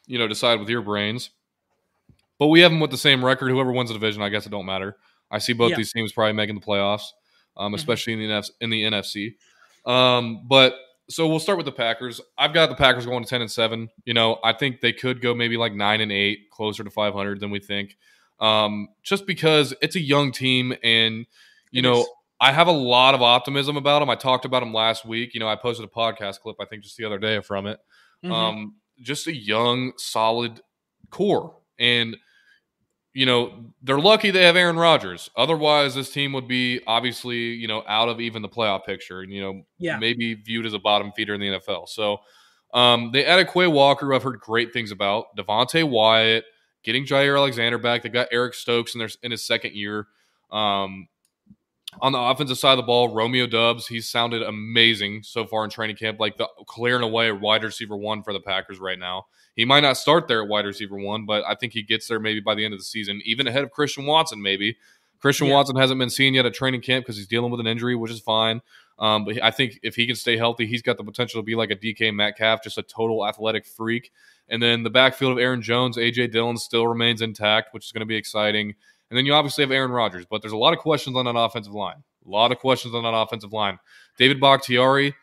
[0.07, 1.31] you know, decide with your brains.
[2.37, 3.49] But we have them with the same record.
[3.49, 4.95] Whoever wins the division, I guess it don't matter.
[5.29, 5.77] I see both yeah.
[5.77, 7.03] these teams probably making the playoffs,
[7.57, 7.75] um, mm-hmm.
[7.75, 8.21] especially mm-hmm.
[8.21, 9.91] in the NF- in the NFC.
[9.91, 10.75] Um, but
[11.09, 12.21] so we'll start with the Packers.
[12.37, 13.89] I've got the Packers going to ten and seven.
[14.05, 17.13] You know, I think they could go maybe like nine and eight, closer to five
[17.13, 17.97] hundred than we think.
[18.39, 21.25] Um, just because it's a young team, and
[21.71, 22.07] you it know, is.
[22.39, 24.09] I have a lot of optimism about them.
[24.09, 25.33] I talked about them last week.
[25.33, 27.79] You know, I posted a podcast clip I think just the other day from it.
[28.23, 28.31] Mm-hmm.
[28.31, 30.61] Um, just a young, solid
[31.09, 32.15] core, and
[33.19, 33.51] you know,
[33.83, 35.29] they're lucky they have Aaron Rodgers.
[35.35, 39.33] Otherwise, this team would be obviously, you know, out of even the playoff picture and,
[39.33, 39.99] you know, yeah.
[39.99, 41.89] maybe viewed as a bottom feeder in the NFL.
[41.89, 42.19] So
[42.73, 45.35] um, they added Quay Walker, who I've heard great things about.
[45.37, 46.45] Devonte Wyatt,
[46.81, 48.03] getting Jaire Alexander back.
[48.03, 50.07] They got Eric Stokes in their in his second year.
[50.49, 51.09] Um,
[52.01, 55.69] on the offensive side of the ball, Romeo Doubs, he's sounded amazing so far in
[55.69, 59.25] training camp, like the clearing away wide receiver one for the Packers right now.
[59.55, 62.19] He might not start there at wide receiver one, but I think he gets there
[62.19, 64.77] maybe by the end of the season, even ahead of Christian Watson, maybe.
[65.19, 65.55] Christian yeah.
[65.55, 68.11] Watson hasn't been seen yet at training camp because he's dealing with an injury, which
[68.11, 68.61] is fine.
[68.99, 71.55] Um, but I think if he can stay healthy, he's got the potential to be
[71.55, 74.11] like a DK Metcalf, just a total athletic freak.
[74.49, 78.01] And then the backfield of Aaron Jones, AJ Dillon still remains intact, which is going
[78.01, 78.75] to be exciting.
[79.09, 81.37] And then you obviously have Aaron Rodgers, but there's a lot of questions on that
[81.37, 82.03] offensive line.
[82.25, 83.79] A lot of questions on that offensive line.
[84.17, 85.15] David Bakhtiari,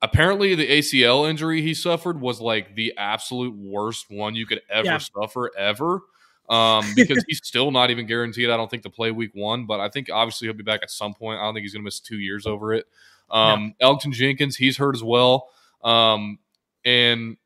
[0.00, 4.86] apparently the ACL injury he suffered was like the absolute worst one you could ever
[4.86, 4.98] yeah.
[4.98, 6.00] suffer ever.
[6.48, 9.80] Um, because he's still not even guaranteed, I don't think, to play week one, but
[9.80, 11.40] I think obviously he'll be back at some point.
[11.40, 12.86] I don't think he's gonna miss two years over it.
[13.30, 13.88] Um, yeah.
[13.88, 15.48] Elgton Jenkins, he's hurt as well.
[15.82, 16.38] Um,
[16.84, 17.36] and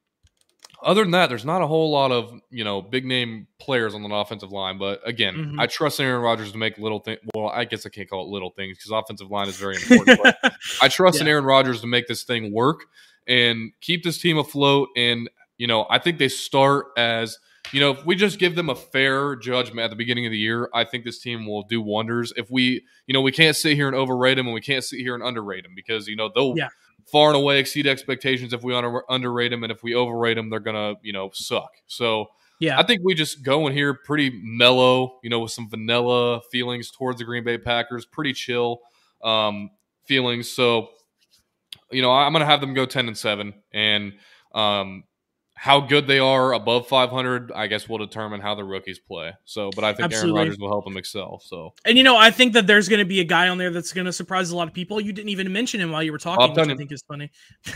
[0.83, 4.03] other than that, there's not a whole lot of you know big name players on
[4.03, 4.78] the offensive line.
[4.78, 5.61] But again, mm-hmm.
[5.61, 7.20] I trust Aaron Rodgers to make little things.
[7.35, 10.20] Well, I guess I can't call it little things because offensive line is very important.
[10.22, 10.53] but
[10.83, 11.22] I trust yeah.
[11.22, 12.81] in Aaron Rodgers to make this thing work
[13.26, 14.89] and keep this team afloat.
[14.97, 15.28] And
[15.59, 17.39] you know, I think they start as
[17.72, 20.39] you know, if we just give them a fair judgment at the beginning of the
[20.39, 22.33] year, I think this team will do wonders.
[22.37, 24.99] If we, you know, we can't sit here and overrate them and we can't sit
[24.99, 26.68] here and underrate them because, you know, they'll yeah
[27.07, 30.51] far and away exceed expectations if we under, underrate them, and if we overrate them,
[30.51, 31.70] they're gonna you know suck.
[31.86, 32.26] So
[32.61, 36.40] yeah, I think we just go in here pretty mellow, you know, with some vanilla
[36.53, 38.80] feelings towards the Green Bay Packers, pretty chill
[39.22, 39.70] um,
[40.05, 40.51] feelings.
[40.51, 40.90] So
[41.90, 44.12] you know, I'm gonna have them go ten and seven, and
[44.55, 45.05] um,
[45.61, 49.34] how good they are above 500, I guess will determine how the rookies play.
[49.44, 50.38] So, but I think Absolutely.
[50.38, 51.38] Aaron Rodgers will help them excel.
[51.44, 53.68] So, and you know, I think that there's going to be a guy on there
[53.68, 55.02] that's going to surprise a lot of people.
[55.02, 57.30] You didn't even mention him while you were talking, which I think is funny.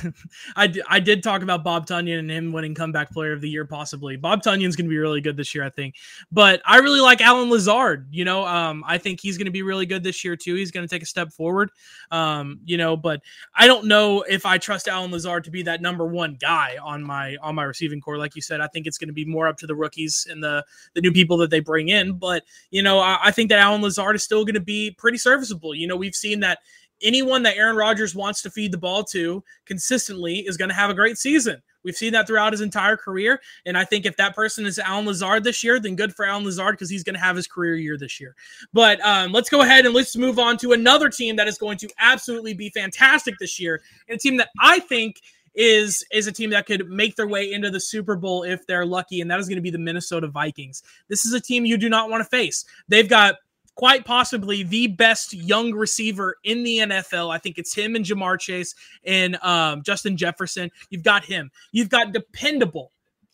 [0.56, 3.50] I, d- I did talk about Bob Tonyan and him winning comeback player of the
[3.50, 4.16] year, possibly.
[4.16, 5.96] Bob Tonyan's going to be really good this year, I think.
[6.32, 8.08] But I really like Allen Lazard.
[8.10, 10.54] You know, um, I think he's going to be really good this year too.
[10.54, 11.70] He's going to take a step forward.
[12.10, 13.20] Um, you know, but
[13.54, 17.04] I don't know if I trust Allen Lazard to be that number one guy on
[17.04, 18.18] my on my receiving core.
[18.18, 20.42] Like you said, I think it's going to be more up to the rookies and
[20.42, 20.64] the
[20.94, 22.14] the new people that they bring in.
[22.14, 25.18] But you know, I, I think that Allen Lazard is still going to be pretty
[25.18, 25.74] serviceable.
[25.74, 26.58] You know, we've seen that
[27.02, 30.90] anyone that Aaron Rodgers wants to feed the ball to consistently is going to have
[30.90, 31.62] a great season.
[31.84, 33.40] We've seen that throughout his entire career.
[33.66, 36.44] And I think if that person is Allen Lazard this year, then good for Allen
[36.44, 38.34] Lazard because he's going to have his career year this year.
[38.72, 41.76] But um, let's go ahead and let's move on to another team that is going
[41.78, 43.82] to absolutely be fantastic this year.
[44.08, 45.20] And a team that I think
[45.54, 48.86] is is a team that could make their way into the Super Bowl if they're
[48.86, 50.82] lucky, and that is going to be the Minnesota Vikings.
[51.08, 52.64] This is a team you do not want to face.
[52.88, 53.36] They've got
[53.74, 57.32] quite possibly the best young receiver in the NFL.
[57.32, 58.74] I think it's him and Ja'Marr Chase
[59.04, 60.70] and um, Justin Jefferson.
[60.90, 61.50] You've got him.
[61.72, 62.92] You've got dependable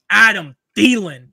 [0.08, 1.28] Adam Thielen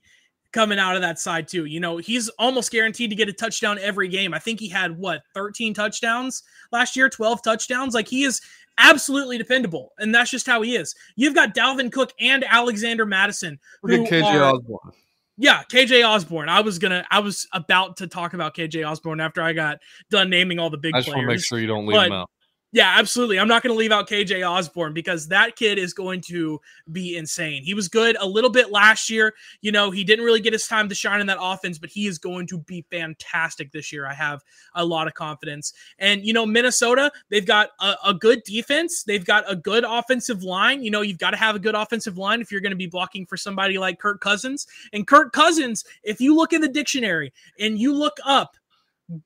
[0.52, 1.64] coming out of that side too.
[1.66, 4.32] You know, he's almost guaranteed to get a touchdown every game.
[4.34, 7.94] I think he had what 13 touchdowns last year, 12 touchdowns.
[7.94, 8.40] Like he is
[8.78, 10.94] absolutely dependable, and that's just how he is.
[11.16, 13.58] You've got Dalvin Cook and Alexander Mattison.
[13.82, 14.92] Look at KJ are, Osborn.
[15.36, 16.48] Yeah, KJ Osborn.
[16.48, 17.06] I was gonna.
[17.10, 19.78] I was about to talk about KJ Osborn after I got
[20.10, 20.94] done naming all the big.
[20.94, 22.30] I just want to make sure you don't leave him out.
[22.70, 23.40] Yeah, absolutely.
[23.40, 26.60] I'm not going to leave out KJ Osborn because that kid is going to
[26.92, 27.62] be insane.
[27.62, 29.32] He was good a little bit last year.
[29.62, 32.06] You know, he didn't really get his time to shine in that offense, but he
[32.06, 34.06] is going to be fantastic this year.
[34.06, 34.42] I have
[34.74, 35.72] a lot of confidence.
[35.98, 40.42] And, you know, Minnesota, they've got a, a good defense, they've got a good offensive
[40.42, 40.82] line.
[40.82, 42.86] You know, you've got to have a good offensive line if you're going to be
[42.86, 44.66] blocking for somebody like Kirk Cousins.
[44.92, 48.56] And Kirk Cousins, if you look in the dictionary and you look up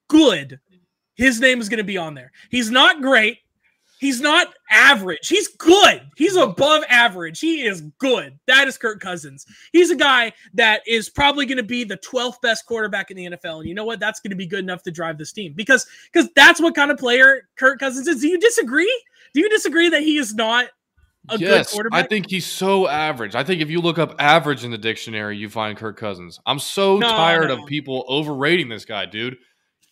[0.07, 0.61] good
[1.15, 2.33] his name is going to be on there.
[2.51, 3.39] He's not great.
[4.03, 5.29] He's not average.
[5.29, 6.03] He's good.
[6.17, 7.39] He's above average.
[7.39, 8.37] He is good.
[8.49, 9.47] That is Kirk Cousins.
[9.73, 13.27] He's a guy that is probably going to be the 12th best quarterback in the
[13.27, 13.61] NFL.
[13.61, 14.01] And you know what?
[14.01, 16.91] That's going to be good enough to drive this team because because that's what kind
[16.91, 18.23] of player Kirk Cousins is.
[18.23, 18.93] Do you disagree?
[19.35, 20.67] Do you disagree that he is not
[21.29, 22.05] a yes, good quarterback?
[22.05, 23.37] I think he's so average.
[23.37, 26.41] I think if you look up average in the dictionary, you find Kirk Cousins.
[26.45, 27.63] I'm so no, tired no.
[27.63, 29.37] of people overrating this guy, dude.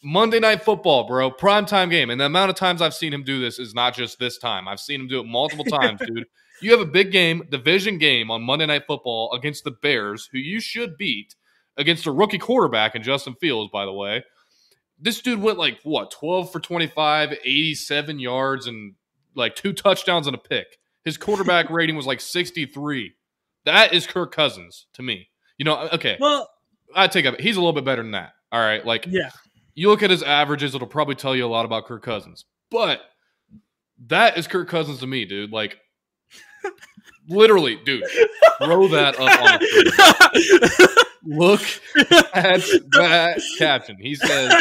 [0.02, 2.10] Monday Night Football, bro, prime time game.
[2.10, 4.66] And the amount of times I've seen him do this is not just this time.
[4.66, 6.26] I've seen him do it multiple times, dude.
[6.62, 10.38] You have a big game, division game on Monday Night Football against the Bears, who
[10.38, 11.34] you should beat,
[11.76, 14.24] against a rookie quarterback in Justin Fields, by the way.
[14.98, 18.94] This dude went like, what, 12 for 25, 87 yards, and
[19.34, 20.78] like two touchdowns and a pick.
[21.04, 23.14] His quarterback rating was like 63.
[23.64, 25.28] That is Kirk Cousins to me.
[25.56, 26.16] You know, okay.
[26.20, 26.48] Well,
[26.94, 27.40] I take up.
[27.40, 28.32] He's a little bit better than that.
[28.52, 28.84] All right.
[28.84, 29.30] Like, yeah
[29.74, 32.44] you look at his averages, it'll probably tell you a lot about Kirk Cousins.
[32.70, 33.00] But
[34.06, 35.52] that is Kirk Cousins to me, dude.
[35.52, 35.78] Like,
[37.28, 38.04] literally, dude,
[38.58, 39.62] throw that up
[41.22, 41.60] Look
[42.34, 42.60] at
[42.92, 43.98] that caption.
[44.00, 44.52] He says,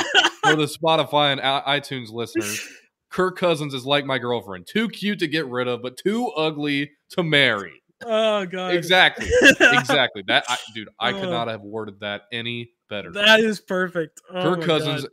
[0.44, 2.68] for the Spotify and iTunes listeners,
[3.10, 6.92] Kirk Cousins is like my girlfriend, too cute to get rid of, but too ugly
[7.12, 7.82] to marry.
[8.04, 8.76] Oh god.
[8.76, 9.28] Exactly.
[9.60, 10.24] exactly.
[10.28, 11.32] That I, dude, I could oh.
[11.32, 13.12] not have worded that any better.
[13.12, 14.22] That is perfect.
[14.30, 15.02] Oh Kirk Cousins.
[15.04, 15.12] God.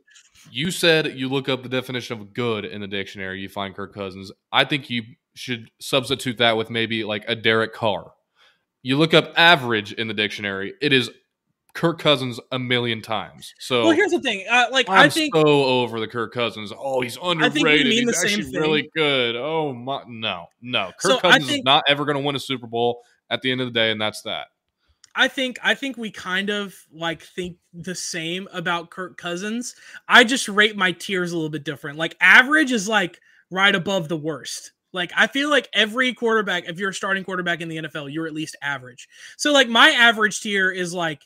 [0.51, 3.93] You said you look up the definition of good in the dictionary, you find Kirk
[3.93, 4.31] Cousins.
[4.53, 5.03] I think you
[5.35, 8.13] should substitute that with maybe like a Derek Carr.
[8.83, 11.11] You look up average in the dictionary, it is
[11.77, 13.55] Kirk Cousins a million times.
[13.59, 14.45] So well, here's the thing.
[14.51, 16.73] Uh, like I'm I think so over the Kirk Cousins.
[16.77, 17.87] Oh, he's underrated.
[17.87, 19.37] he's actually really good.
[19.37, 20.91] Oh my, no, no.
[20.99, 23.53] Kirk so Cousins think, is not ever going to win a Super Bowl at the
[23.53, 24.47] end of the day, and that's that.
[25.15, 29.75] I think I think we kind of like think the same about Kirk Cousins.
[30.09, 31.99] I just rate my tiers a little bit different.
[31.99, 33.21] Like average is like
[33.51, 34.73] right above the worst.
[34.95, 38.27] Like I feel like every quarterback, if you're a starting quarterback in the NFL, you're
[38.27, 39.09] at least average.
[39.37, 41.21] So like my average tier is like.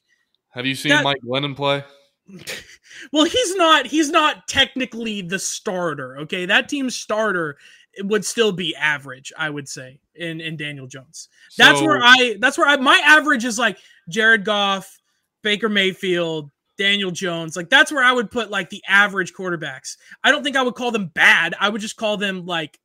[0.50, 1.84] Have you seen that, Mike Glennon play?
[3.12, 3.86] well, he's not.
[3.86, 6.18] He's not technically the starter.
[6.18, 7.56] Okay, that team's starter
[8.00, 11.28] would still be average, I would say, in in Daniel Jones.
[11.56, 13.78] That's so, where I that's where I my average is like
[14.08, 14.98] Jared Goff,
[15.42, 17.56] Baker Mayfield, Daniel Jones.
[17.56, 19.96] Like that's where I would put like the average quarterbacks.
[20.24, 21.54] I don't think I would call them bad.
[21.60, 22.78] I would just call them like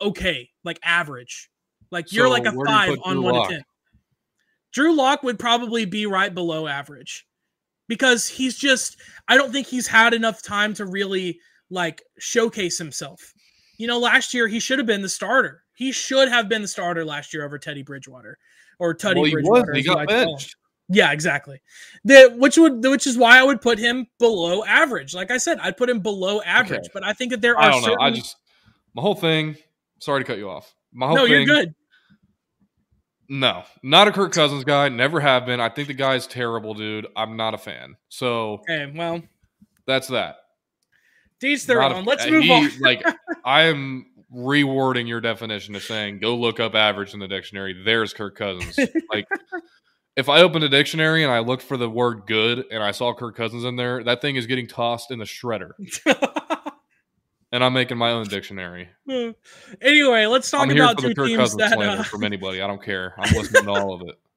[0.00, 1.50] okay, like average.
[1.90, 3.48] Like you're so like a five on one Lock?
[3.48, 3.64] to ten.
[4.72, 7.26] Drew Lock would probably be right below average
[7.88, 11.40] because he's just I don't think he's had enough time to really
[11.70, 13.32] like showcase himself.
[13.78, 15.62] You know, last year he should have been the starter.
[15.74, 18.38] He should have been the starter last year over Teddy Bridgewater
[18.78, 19.72] or Teddy well, he Bridgewater.
[19.72, 19.78] Was.
[19.78, 20.56] He got benched.
[20.90, 21.60] Yeah, exactly.
[22.04, 25.14] The which would which is why I would put him below average.
[25.14, 26.80] Like I said, I'd put him below average.
[26.80, 26.88] Okay.
[26.94, 27.62] But I think that there are.
[27.62, 27.96] I don't certain...
[28.00, 28.06] know.
[28.06, 28.36] I just
[28.94, 29.56] my whole thing.
[30.00, 30.74] Sorry to cut you off.
[30.92, 31.74] My whole no, thing, you're good.
[33.28, 34.88] No, not a Kirk Cousins guy.
[34.88, 35.60] Never have been.
[35.60, 37.06] I think the guy's terrible, dude.
[37.14, 37.96] I'm not a fan.
[38.08, 39.22] So okay, well,
[39.86, 40.36] that's that.
[41.40, 42.04] D's their own.
[42.04, 42.70] Let's move he, on.
[42.80, 43.02] like
[43.44, 47.82] I am rewording your definition of saying go look up average in the dictionary.
[47.84, 48.78] There's Kirk Cousins.
[49.12, 49.26] like
[50.16, 53.14] if I opened a dictionary and I looked for the word good and I saw
[53.14, 55.72] Kirk Cousins in there, that thing is getting tossed in the shredder.
[57.52, 58.88] and I'm making my own dictionary.
[59.80, 62.60] Anyway, let's talk I'm about two teams that uh, from anybody.
[62.60, 63.14] I don't care.
[63.18, 64.18] I'm listening to all of it.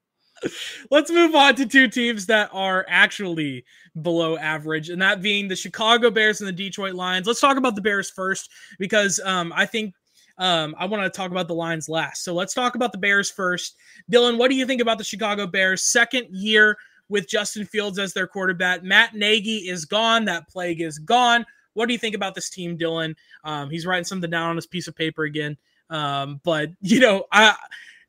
[0.90, 3.64] Let's move on to two teams that are actually
[4.00, 7.26] below average, and that being the Chicago Bears and the Detroit Lions.
[7.26, 9.94] Let's talk about the Bears first because um, I think
[10.38, 12.24] um, I want to talk about the Lions last.
[12.24, 13.76] So let's talk about the Bears first.
[14.10, 16.76] Dylan, what do you think about the Chicago Bears' second year
[17.08, 18.82] with Justin Fields as their quarterback?
[18.82, 20.24] Matt Nagy is gone.
[20.24, 21.44] That plague is gone.
[21.74, 23.14] What do you think about this team, Dylan?
[23.44, 25.56] Um, he's writing something down on his piece of paper again.
[25.90, 27.54] Um, but you know, I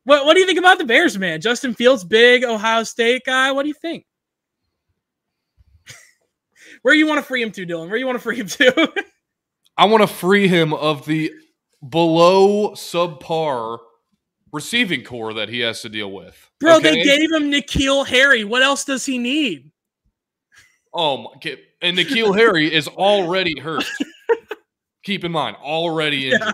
[0.03, 1.41] What What do you think about the Bears, man?
[1.41, 3.51] Justin Fields, big Ohio State guy.
[3.51, 4.05] What do you think?
[6.81, 7.89] Where you want to free him to, Dylan?
[7.89, 8.93] Where you want to free him to?
[9.77, 11.33] I want to free him of the
[11.87, 13.79] below subpar
[14.53, 16.49] receiving core that he has to deal with.
[16.59, 16.91] Bro, okay?
[16.91, 18.43] they gave him N'Keal Harry.
[18.43, 19.71] What else does he need?
[20.93, 23.83] Oh, my, and N'Keal Harry is already hurt.
[25.03, 26.53] Keep in mind, already injured.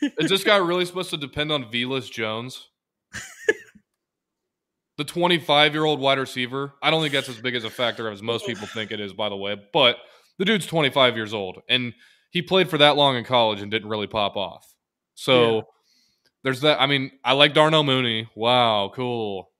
[0.00, 0.08] Yeah.
[0.18, 2.68] is this guy really supposed to depend on Velus Jones?
[4.98, 6.74] the 25 year old wide receiver.
[6.82, 9.12] I don't think that's as big as a factor as most people think it is,
[9.12, 9.56] by the way.
[9.72, 9.96] But
[10.38, 11.94] the dude's 25 years old, and
[12.30, 14.74] he played for that long in college and didn't really pop off.
[15.14, 15.56] So.
[15.56, 15.60] Yeah
[16.42, 16.80] there's that.
[16.80, 18.28] I mean, I like Darnell Mooney.
[18.34, 19.50] Wow, cool.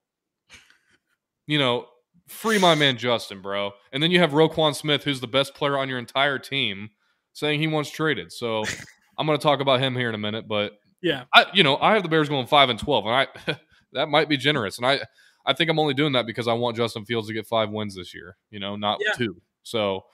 [1.46, 1.86] You know,
[2.33, 3.72] free my man Justin, bro.
[3.93, 6.91] And then you have Roquan Smith, who's the best player on your entire team,
[7.33, 8.33] saying he wants traded.
[8.33, 8.64] So
[9.18, 10.49] I'm going to talk about him here in a minute.
[10.49, 10.72] But
[11.03, 13.57] yeah, I, you know, I have the Bears going five and twelve, and I
[13.93, 15.01] that might be generous, and I
[15.45, 17.95] I think I'm only doing that because I want Justin Fields to get five wins
[17.95, 18.37] this year.
[18.51, 19.12] You know, not yeah.
[19.12, 19.41] two.
[19.62, 20.05] So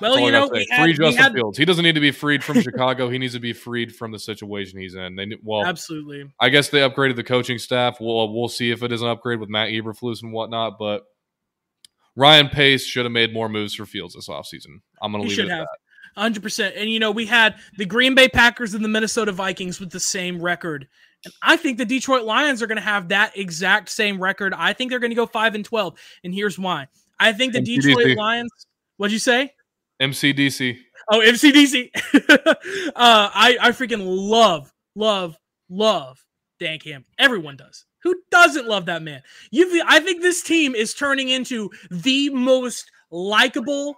[0.00, 1.32] well, you know, we had, free Justin had...
[1.32, 1.58] Fields.
[1.58, 3.08] He doesn't need to be freed from Chicago.
[3.08, 5.16] he needs to be freed from the situation he's in.
[5.16, 6.30] They well, absolutely.
[6.40, 8.00] I guess they upgraded the coaching staff.
[8.00, 10.78] We'll uh, we'll see if it is an upgrade with Matt Eberflus and whatnot.
[10.78, 11.04] But
[12.16, 14.80] Ryan Pace should have made more moves for Fields this offseason.
[15.02, 15.66] I'm going to leave it at have.
[15.66, 15.78] that.
[16.16, 16.74] 100%.
[16.76, 19.98] And, you know, we had the Green Bay Packers and the Minnesota Vikings with the
[19.98, 20.86] same record.
[21.24, 24.54] And I think the Detroit Lions are going to have that exact same record.
[24.54, 25.98] I think they're going to go 5 and 12.
[26.22, 26.86] And here's why.
[27.18, 28.50] I think the Detroit Lions–
[28.96, 29.52] What'd you say?
[30.00, 30.78] MCDC.
[31.10, 31.90] Oh, MCDC.
[32.34, 32.50] uh,
[32.96, 35.36] I I freaking love, love,
[35.68, 36.24] love
[36.58, 37.10] Dan Campbell.
[37.18, 37.84] Everyone does.
[38.02, 39.22] Who doesn't love that man?
[39.50, 43.96] You, I think this team is turning into the most likable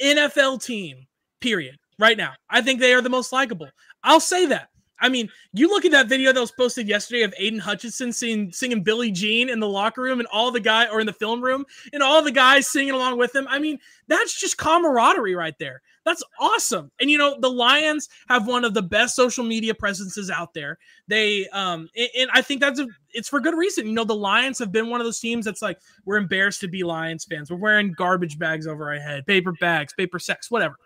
[0.00, 1.06] NFL team.
[1.40, 1.76] Period.
[1.98, 3.68] Right now, I think they are the most likable.
[4.02, 4.68] I'll say that.
[5.02, 8.52] I mean, you look at that video that was posted yesterday of Aidan Hutchinson singing,
[8.52, 11.66] singing Jean in the locker room and all the guy or in the film room
[11.92, 13.46] and all the guys singing along with him.
[13.50, 15.82] I mean, that's just camaraderie right there.
[16.04, 16.90] That's awesome.
[17.00, 20.78] And you know, the Lions have one of the best social media presences out there.
[21.08, 23.86] They um and, and I think that's a, it's for good reason.
[23.86, 26.68] You know, the Lions have been one of those teams that's like we're embarrassed to
[26.68, 27.50] be Lions fans.
[27.50, 30.76] We're wearing garbage bags over our head, paper bags, paper sacks, whatever.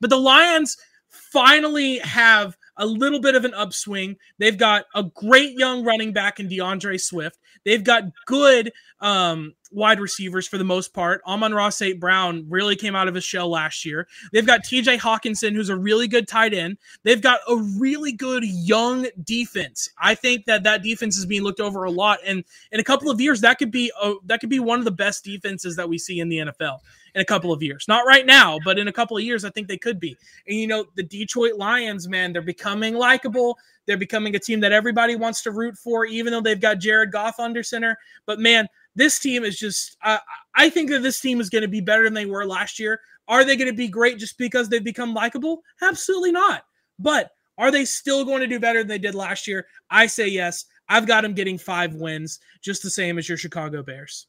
[0.00, 0.76] But the Lions
[1.08, 4.16] finally have a little bit of an upswing.
[4.38, 7.38] They've got a great young running back in D'Andre Swift.
[7.64, 11.22] They've got good um, wide receivers for the most part.
[11.26, 11.98] Amon-Ra St.
[11.98, 14.06] Brown really came out of his shell last year.
[14.32, 16.78] They've got TJ Hockenson, who's a really good tight end.
[17.02, 19.90] They've got a really good young defense.
[19.98, 23.10] I think that that defense is being looked over a lot, and in a couple
[23.10, 25.88] of years, that could be a, that could be one of the best defenses that
[25.88, 26.80] we see in the NFL
[27.14, 27.86] in a couple of years.
[27.88, 30.16] Not right now, but in a couple of years, I think they could be.
[30.46, 33.58] And you know, the Detroit Lions, man, they're becoming likable.
[33.86, 37.12] They're becoming a team that everybody wants to root for, even though they've got Jared
[37.12, 37.98] Goff under center.
[38.26, 40.18] But man, this team is just, uh,
[40.56, 43.00] I think that this team is going to be better than they were last year.
[43.28, 45.62] Are they going to be great just because they've become likable?
[45.82, 46.64] Absolutely not.
[46.98, 49.66] But are they still going to do better than they did last year?
[49.90, 50.64] I say yes.
[50.88, 54.26] I've got them getting five wins, just the same as your Chicago Bears.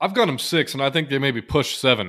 [0.00, 2.08] I've got them six, and I think they maybe push seven.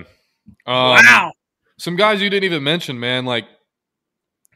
[0.65, 1.31] Um, wow.
[1.77, 3.25] Some guys you didn't even mention, man.
[3.25, 3.45] Like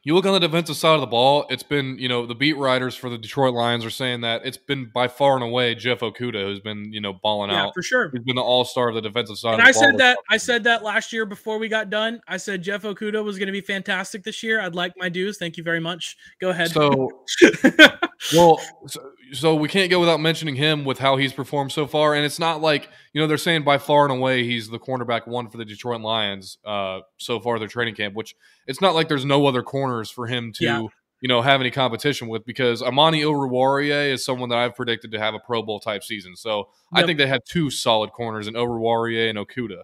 [0.04, 2.58] you look on the defensive side of the ball, it's been, you know, the beat
[2.58, 6.00] writers for the Detroit Lions are saying that it's been by far and away Jeff
[6.00, 7.74] Okudah who's been, you know, balling yeah, out.
[7.76, 8.10] for sure.
[8.12, 9.56] He's been the all star of the defensive side.
[9.56, 12.20] And I said that I said that last year before we got done.
[12.28, 14.60] I said Jeff Okudah was going to be fantastic this year.
[14.60, 15.38] I'd like my dues.
[15.38, 16.18] Thank you very much.
[16.40, 16.72] Go ahead.
[16.72, 17.24] So,
[18.34, 22.14] well, so, so we can't go without mentioning him with how he's performed so far.
[22.14, 25.28] And it's not like, you know, they're saying by far and away he's the cornerback
[25.28, 28.36] one for the Detroit Lions uh, so far their training camp, which
[28.68, 30.82] it's not like there's no other corners for him to, yeah.
[31.22, 35.20] you know, have any competition with because Amani Oruwariye is someone that I've predicted to
[35.20, 36.36] have a Pro Bowl type season.
[36.36, 37.04] So yep.
[37.04, 39.84] I think they have two solid corners in Oruwariye and Okudah.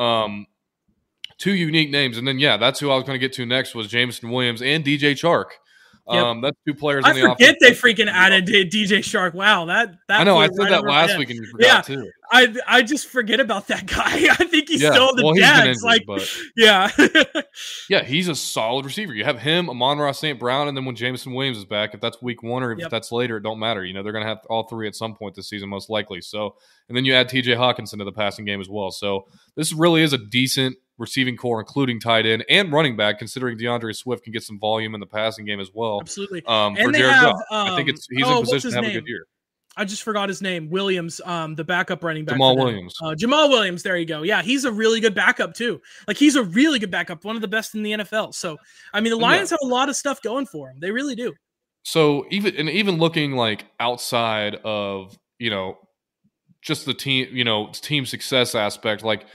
[0.00, 0.46] Um,
[1.38, 2.16] two unique names.
[2.16, 4.62] And then, yeah, that's who I was going to get to next was Jameson Williams
[4.62, 5.58] and DJ Chark.
[6.08, 6.24] Yep.
[6.24, 7.04] Um, that's two players.
[7.04, 9.34] I the forget they freaking added DJ Chark.
[9.34, 10.38] Wow, that that I know.
[10.38, 12.10] I said right that last week and you forgot yeah, too.
[12.30, 14.28] I I just forget about that guy.
[14.30, 14.92] I think he's yeah.
[14.92, 16.90] still the well, like, but yeah,
[17.90, 19.14] yeah, he's a solid receiver.
[19.14, 20.38] You have him, Amon-Ra St.
[20.38, 22.90] Brown, and then when Jameson Williams is back, if that's week one or if yep.
[22.90, 23.84] that's later, it don't matter.
[23.84, 26.20] You know, they're gonna have all three at some point this season, most likely.
[26.20, 26.54] So,
[26.88, 27.54] and then you add T.J.
[27.56, 28.92] Hockenson to the passing game as well.
[28.92, 29.26] So
[29.56, 33.92] this really is a decent receiving core, including tight end and running back, considering D'Andre
[33.92, 36.00] Swift can get some volume in the passing game as well.
[36.00, 36.44] Absolutely.
[36.46, 38.84] Um, and for Jared have, um, I think it's he's oh, in position to have
[38.84, 38.90] name?
[38.92, 39.26] a good year.
[39.78, 40.70] I just forgot his name.
[40.70, 42.38] Williams, um, the backup running back.
[42.38, 42.94] Jamaal Williams.
[43.02, 43.82] Uh, Jamaal Williams.
[43.82, 44.22] There you go.
[44.22, 45.82] Yeah, he's a really good backup too.
[46.08, 48.34] Like he's a really good backup, one of the best in the NFL.
[48.34, 48.56] So
[48.94, 49.58] I mean, the Lions yeah.
[49.60, 50.78] have a lot of stuff going for them.
[50.80, 51.34] They really do.
[51.82, 55.76] so even and even looking like outside of you know
[56.62, 59.26] just the team you know team success aspect, like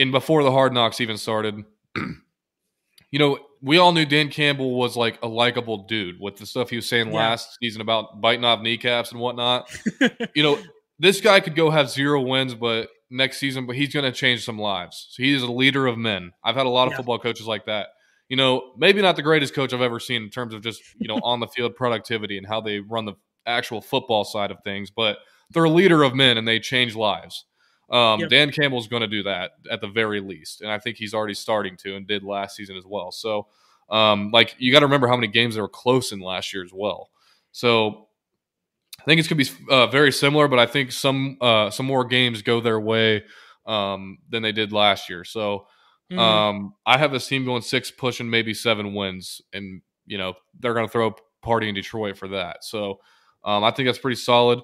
[0.00, 1.62] in before the hard knocks even started.
[1.94, 6.70] you know, we all knew Dan Campbell was like a likable dude with the stuff
[6.70, 7.16] he was saying yeah.
[7.16, 9.70] last season about biting off kneecaps and whatnot.
[10.34, 10.58] you know,
[10.98, 14.42] this guy could go have zero wins, but next season, but he's going to change
[14.42, 15.08] some lives.
[15.10, 16.32] So he is a leader of men.
[16.42, 16.96] I've had a lot of yeah.
[16.96, 17.88] football coaches like that.
[18.30, 21.08] You know, maybe not the greatest coach I've ever seen in terms of just you
[21.08, 24.90] know on the field productivity and how they run the actual football side of things,
[24.90, 25.18] but
[25.50, 27.44] they're a leader of men and they change lives.
[27.90, 28.30] Um, yep.
[28.30, 31.34] Dan Campbell's going to do that at the very least, and I think he's already
[31.34, 33.10] starting to and did last season as well.
[33.10, 33.48] So,
[33.90, 36.62] um, like you got to remember how many games they were close in last year
[36.62, 37.10] as well.
[37.50, 38.06] So,
[39.00, 41.86] I think it's going to be uh, very similar, but I think some uh, some
[41.86, 43.24] more games go their way
[43.66, 45.24] um, than they did last year.
[45.24, 45.66] So,
[46.12, 46.18] mm-hmm.
[46.18, 50.74] Um, I have this team going six, pushing maybe seven wins, and you know they're
[50.74, 52.62] going to throw a party in Detroit for that.
[52.62, 53.00] So,
[53.42, 54.60] um, I think that's pretty solid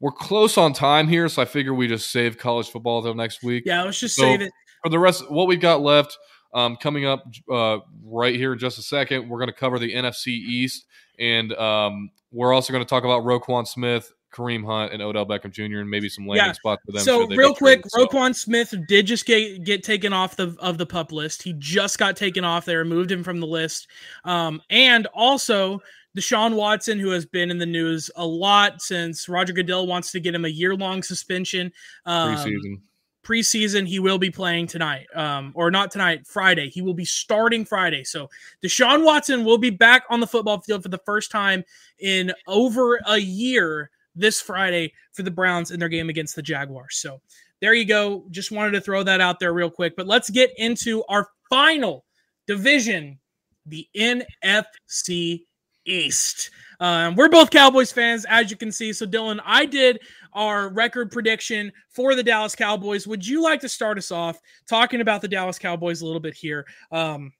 [0.00, 3.42] we're close on time here, so I figure we just save college football until next
[3.42, 3.64] week.
[3.66, 5.30] Yeah, let's just so save it for the rest.
[5.30, 6.18] What we've got left,
[6.52, 9.94] um, coming up uh, right here in just a second, we're going to cover the
[9.94, 10.86] NFC East,
[11.18, 15.50] and um, we're also going to talk about Roquan Smith, Kareem Hunt, and Odell Beckham
[15.50, 15.78] Jr.
[15.78, 16.52] and maybe some landing yeah.
[16.52, 17.02] spots for them.
[17.02, 18.06] So real quick, traded, so.
[18.06, 21.42] Roquan Smith did just get get taken off the of the pup list.
[21.42, 22.66] He just got taken off.
[22.66, 23.88] They removed him from the list,
[24.24, 25.80] um, and also
[26.16, 30.20] Deshaun Watson, who has been in the news a lot since Roger Goodell wants to
[30.20, 31.70] get him a year long suspension.
[32.06, 32.80] Um, preseason.
[33.22, 36.70] Preseason, he will be playing tonight, um, or not tonight, Friday.
[36.70, 38.04] He will be starting Friday.
[38.04, 38.30] So
[38.64, 41.64] Deshaun Watson will be back on the football field for the first time
[41.98, 46.96] in over a year this Friday for the Browns in their game against the Jaguars.
[46.96, 47.20] So
[47.60, 48.24] there you go.
[48.30, 49.96] Just wanted to throw that out there real quick.
[49.96, 52.04] But let's get into our final
[52.46, 53.18] division,
[53.66, 55.42] the NFC
[55.86, 56.50] East.
[56.78, 58.92] Um, we're both Cowboys fans, as you can see.
[58.92, 60.00] So, Dylan, I did
[60.32, 63.06] our record prediction for the Dallas Cowboys.
[63.06, 66.34] Would you like to start us off talking about the Dallas Cowboys a little bit
[66.34, 66.66] here?
[66.92, 67.32] Um,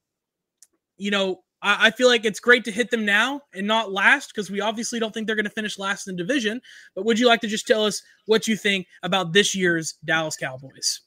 [0.97, 4.33] you know, I, I feel like it's great to hit them now and not last
[4.35, 6.61] because we obviously don't think they're going to finish last in division.
[6.95, 10.37] But would you like to just tell us what you think about this year's Dallas
[10.37, 11.03] Cowboys?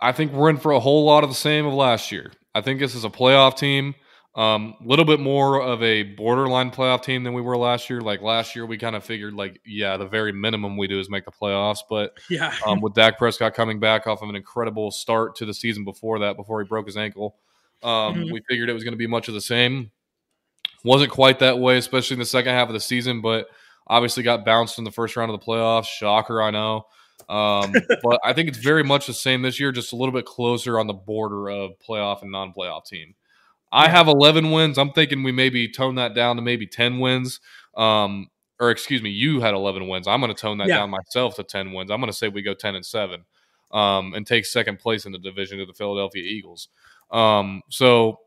[0.00, 2.32] I think we're in for a whole lot of the same of last year.
[2.54, 3.94] I think this is a playoff team.
[4.34, 8.00] A um, little bit more of a borderline playoff team than we were last year.
[8.00, 11.10] Like last year, we kind of figured, like, yeah, the very minimum we do is
[11.10, 11.80] make the playoffs.
[11.88, 15.52] But yeah, um, with Dak Prescott coming back off of an incredible start to the
[15.52, 17.36] season before that, before he broke his ankle,
[17.82, 18.32] um, mm-hmm.
[18.32, 19.90] we figured it was going to be much of the same.
[20.82, 23.20] Wasn't quite that way, especially in the second half of the season.
[23.20, 23.48] But
[23.86, 25.88] obviously, got bounced in the first round of the playoffs.
[25.88, 26.86] Shocker, I know.
[27.28, 30.24] Um, but I think it's very much the same this year, just a little bit
[30.24, 33.14] closer on the border of playoff and non-playoff team.
[33.72, 34.76] I have 11 wins.
[34.76, 37.40] I'm thinking we maybe tone that down to maybe 10 wins.
[37.74, 38.28] Um,
[38.60, 40.06] or excuse me, you had 11 wins.
[40.06, 40.76] I'm going to tone that yeah.
[40.76, 41.90] down myself to 10 wins.
[41.90, 43.24] I'm going to say we go 10 and 7
[43.72, 46.68] um, and take second place in the division to the Philadelphia Eagles.
[47.10, 48.20] Um, so,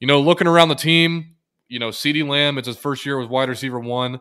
[0.00, 1.36] you know, looking around the team,
[1.68, 4.20] you know, CeeDee Lamb, it's his first year with wide receiver one.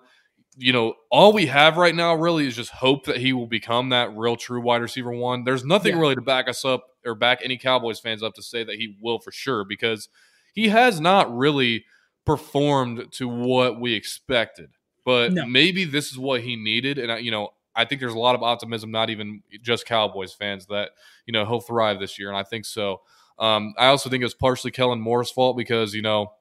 [0.58, 3.90] You know, all we have right now really is just hope that he will become
[3.90, 5.44] that real true wide receiver one.
[5.46, 6.02] There's nothing yeah.
[6.02, 8.98] really to back us up or back any Cowboys fans up to say that he
[9.02, 10.10] will for sure because–
[10.58, 11.86] he has not really
[12.26, 14.72] performed to what we expected.
[15.06, 15.46] But no.
[15.46, 18.42] maybe this is what he needed, and you know, I think there's a lot of
[18.42, 20.90] optimism, not even just Cowboys fans, that
[21.28, 23.02] you know he'll thrive this year, and I think so.
[23.38, 26.34] Um, I also think it was partially Kellen Moore's fault because you know,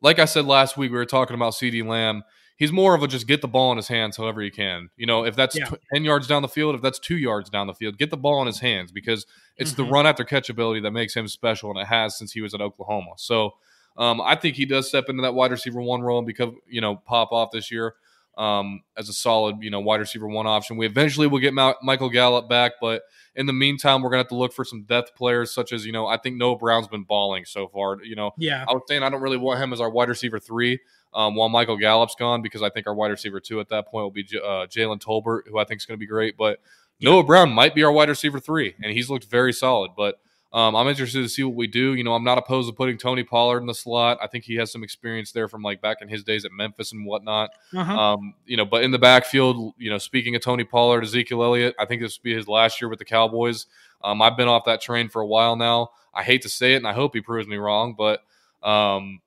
[0.00, 2.22] like I said last week, we were talking about CeeDee Lamb.
[2.62, 4.88] He's more of a just get the ball in his hands however he can.
[4.96, 5.64] You know, if that's yeah.
[5.64, 8.16] t- 10 yards down the field, if that's two yards down the field, get the
[8.16, 9.82] ball in his hands because it's mm-hmm.
[9.82, 12.54] the run after catch ability that makes him special, and it has since he was
[12.54, 13.14] at Oklahoma.
[13.16, 13.54] So
[13.96, 16.80] um, I think he does step into that wide receiver one role and become, you
[16.80, 17.96] know, pop off this year
[18.38, 20.76] um, as a solid, you know, wide receiver one option.
[20.76, 23.02] We eventually will get Ma- Michael Gallup back, but
[23.34, 25.92] in the meantime, we're gonna have to look for some depth players, such as you
[25.92, 28.02] know, I think Noah Brown's been balling so far.
[28.02, 30.38] You know, yeah, I was saying I don't really want him as our wide receiver
[30.38, 30.78] three.
[31.14, 34.04] Um, while Michael Gallup's gone, because I think our wide receiver two at that point
[34.04, 36.36] will be J- uh, Jalen Tolbert, who I think is going to be great.
[36.36, 36.60] But
[37.00, 39.90] Noah Brown might be our wide receiver three, and he's looked very solid.
[39.96, 40.20] But
[40.52, 41.94] um, I'm interested to see what we do.
[41.94, 44.18] You know, I'm not opposed to putting Tony Pollard in the slot.
[44.20, 46.92] I think he has some experience there from like back in his days at Memphis
[46.92, 47.50] and whatnot.
[47.74, 47.98] Uh-huh.
[47.98, 51.74] Um, you know, but in the backfield, you know, speaking of Tony Pollard, Ezekiel Elliott,
[51.78, 53.66] I think this will be his last year with the Cowboys.
[54.04, 55.90] Um, I've been off that train for a while now.
[56.14, 58.20] I hate to say it, and I hope he proves me wrong, but
[58.62, 59.20] um,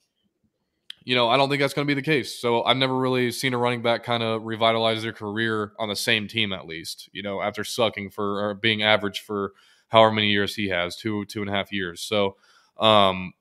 [1.06, 2.38] you know, I don't think that's going to be the case.
[2.38, 5.96] So I've never really seen a running back kind of revitalize their career on the
[5.96, 9.54] same team, at least, you know, after sucking for or being average for
[9.90, 12.02] however many years he has two, two and a half years.
[12.02, 12.38] So,
[12.80, 13.34] um,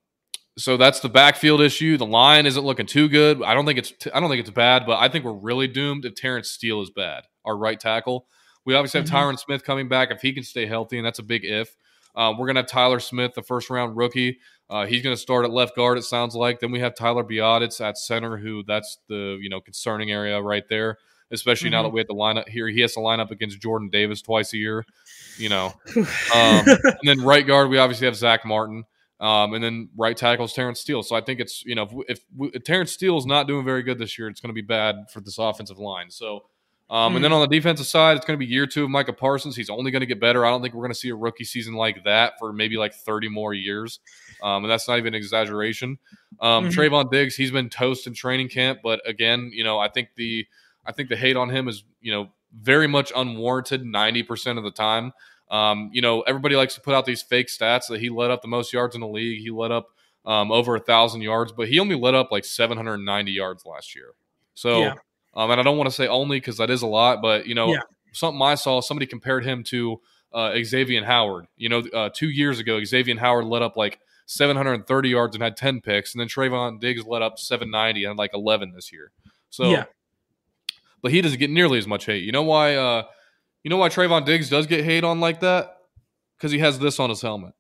[0.59, 1.97] so that's the backfield issue.
[1.97, 3.43] The line isn't looking too good.
[3.43, 6.05] I don't think it's I don't think it's bad, but I think we're really doomed
[6.05, 7.25] if Terence Steele is bad.
[7.45, 8.27] Our right tackle.
[8.65, 9.17] We obviously have mm-hmm.
[9.17, 11.75] Tyron Smith coming back if he can stay healthy, and that's a big if.
[12.15, 14.39] Uh, we're gonna have Tyler Smith, the first round rookie.
[14.71, 15.99] Uh, he's gonna start at left guard.
[15.99, 16.61] It sounds like.
[16.61, 20.65] Then we have Tyler Biadasz at center, who that's the you know concerning area right
[20.69, 20.99] there.
[21.31, 21.77] Especially mm-hmm.
[21.77, 23.89] now that we have to line up here, he has to line up against Jordan
[23.89, 24.85] Davis twice a year.
[25.39, 26.05] You know, um,
[26.35, 28.85] and then right guard we obviously have Zach Martin.
[29.21, 31.03] Um, and then right tackle is Terence Steele.
[31.03, 33.83] So I think it's you know if, if, if Terence Steele is not doing very
[33.83, 36.11] good this year, it's going to be bad for this offensive line.
[36.11, 36.45] So.
[36.91, 37.17] Um, mm.
[37.17, 37.37] And then hmm.
[37.37, 39.57] on the defensive side, it's going to be year two of Micah Parsons.
[39.57, 40.45] He's only going to get better.
[40.45, 42.95] I don't think we're going to see a rookie season like that for maybe like
[42.95, 44.01] 30 more years.
[44.43, 45.99] Um, and that's not even an exaggeration.
[46.41, 46.79] Um, mm-hmm.
[46.79, 50.47] Trevon Diggs, he's been toast in training camp, but again, you know, I think the
[50.87, 52.29] I think the hate on him is you know
[52.61, 55.13] very much unwarranted 90% of the time.
[55.51, 58.43] Um, you know, everybody likes to put out these fake stats that he led up
[58.43, 59.41] the most yards in the league.
[59.41, 59.89] He led up
[60.25, 64.15] um, over a thousand yards, but he only led up like 790 yards last year.
[64.55, 64.95] So, yeah.
[65.37, 67.55] Um, and I don't want to say only because that is a lot, but you
[67.55, 67.81] know, yeah.
[68.13, 70.01] something I saw, somebody compared him to
[70.33, 71.47] uh, Xavien Howard.
[71.57, 75.57] You know, uh, two years ago, Xavien Howard led up like 730 yards and had
[75.57, 79.13] 10 picks, and then Trevon Diggs led up 790 and had like 11 this year.
[79.51, 79.85] So, yeah.
[81.03, 82.25] but he doesn't get nearly as much hate.
[82.25, 82.75] You know why?
[82.75, 83.05] Uh,
[83.63, 85.77] you know why Trevon Diggs does get hate on like that?
[86.37, 87.55] Because he has this on his helmet,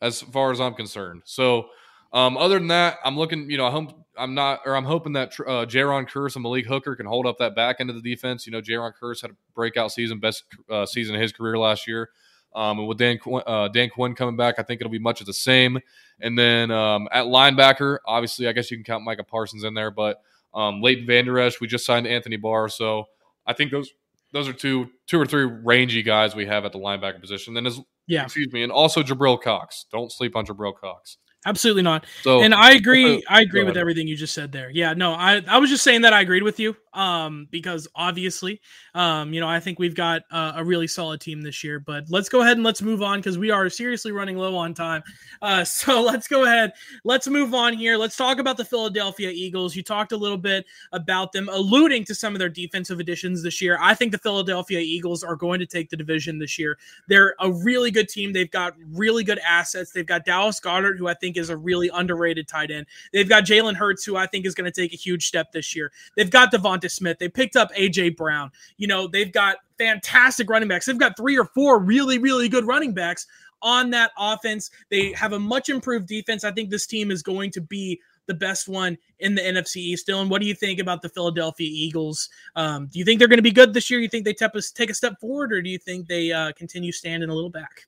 [0.00, 1.22] as far as I'm concerned.
[1.24, 1.66] So,
[2.12, 3.50] um, other than that, I'm looking.
[3.50, 6.66] You know, I hope I'm not, or I'm hoping that uh, Jayron Kearse and Malik
[6.66, 8.46] Hooker can hold up that back end of the defense.
[8.46, 11.86] You know, Jayron Kearse had a breakout season, best uh, season of his career last
[11.86, 12.10] year.
[12.54, 15.26] Um, and with Dan uh, Dan Quinn coming back, I think it'll be much of
[15.26, 15.78] the same.
[16.20, 19.90] And then um, at linebacker, obviously, I guess you can count Micah Parsons in there,
[19.90, 20.22] but
[20.54, 23.06] um, Leighton Vander Esch, we just signed Anthony Barr, so
[23.46, 23.90] I think those
[24.32, 27.54] those are two two or three rangy guys we have at the linebacker position.
[27.54, 29.86] Then as yeah, excuse me, and also Jabril Cox.
[29.90, 31.16] Don't sleep on Jabril Cox.
[31.44, 32.06] Absolutely not.
[32.22, 33.22] So, and I agree.
[33.28, 34.70] I agree with everything you just said there.
[34.70, 36.76] Yeah, no, I, I was just saying that I agreed with you.
[36.94, 38.60] Um, because obviously,
[38.94, 41.80] um, you know, I think we've got a really solid team this year.
[41.80, 44.74] But let's go ahead and let's move on because we are seriously running low on
[44.74, 45.02] time.
[45.40, 46.72] Uh, so let's go ahead.
[47.04, 47.96] Let's move on here.
[47.96, 49.74] Let's talk about the Philadelphia Eagles.
[49.74, 53.60] You talked a little bit about them, alluding to some of their defensive additions this
[53.60, 53.78] year.
[53.80, 56.78] I think the Philadelphia Eagles are going to take the division this year.
[57.08, 58.32] They're a really good team.
[58.32, 59.92] They've got really good assets.
[59.92, 62.86] They've got Dallas Goedert, who I think is a really underrated tight end.
[63.12, 65.74] They've got Jalen Hurts, who I think is going to take a huge step this
[65.74, 65.92] year.
[66.16, 66.50] They've got
[66.82, 67.18] DeVonta Smith.
[67.18, 68.50] They picked up AJ Brown.
[68.76, 70.86] You know, they've got fantastic running backs.
[70.86, 73.26] They've got three or four really, really good running backs
[73.62, 74.70] on that offense.
[74.90, 76.44] They have a much improved defense.
[76.44, 80.06] I think this team is going to be the best one in the NFC East.
[80.06, 82.28] Dylan, what do you think about the Philadelphia Eagles?
[82.54, 84.00] Um, do you think they're going to be good this year?
[84.00, 87.30] You think they take a step forward, or do you think they uh, continue standing
[87.30, 87.86] a little back?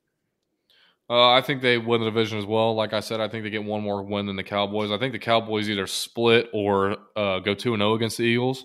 [1.09, 2.75] Uh, I think they win the division as well.
[2.75, 4.91] Like I said, I think they get one more win than the Cowboys.
[4.91, 8.25] I think the Cowboys either split or uh, go two and zero oh against the
[8.25, 8.65] Eagles.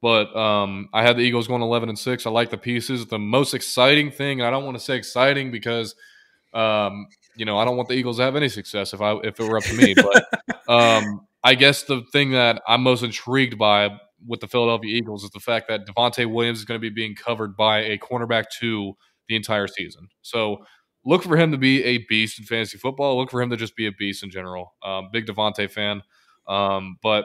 [0.00, 2.26] But um, I had the Eagles going eleven and six.
[2.26, 3.06] I like the pieces.
[3.06, 5.94] The most exciting thing, I don't want to say exciting because
[6.54, 7.06] um,
[7.36, 9.48] you know I don't want the Eagles to have any success if I if it
[9.48, 9.94] were up to me.
[9.94, 13.90] But um, I guess the thing that I'm most intrigued by
[14.26, 17.14] with the Philadelphia Eagles is the fact that Devontae Williams is going to be being
[17.14, 18.94] covered by a cornerback two
[19.28, 20.08] the entire season.
[20.22, 20.64] So
[21.04, 23.18] look for him to be a beast in fantasy football.
[23.18, 24.74] Look for him to just be a beast in general.
[24.82, 26.02] Um, big Devontae fan.
[26.48, 27.24] Um, but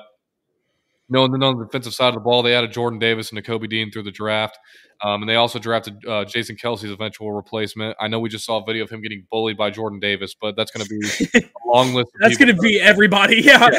[1.10, 3.44] you know, and on the defensive side of the ball, they added Jordan Davis and
[3.44, 4.60] Nakobe Dean through the draft.
[5.04, 7.96] Um, and they also drafted uh, Jason Kelce's eventual replacement.
[8.00, 10.56] I know we just saw a video of him getting bullied by Jordan Davis, but
[10.56, 12.12] that's going to be a long list.
[12.20, 13.42] that's going to be everybody.
[13.42, 13.70] Yeah.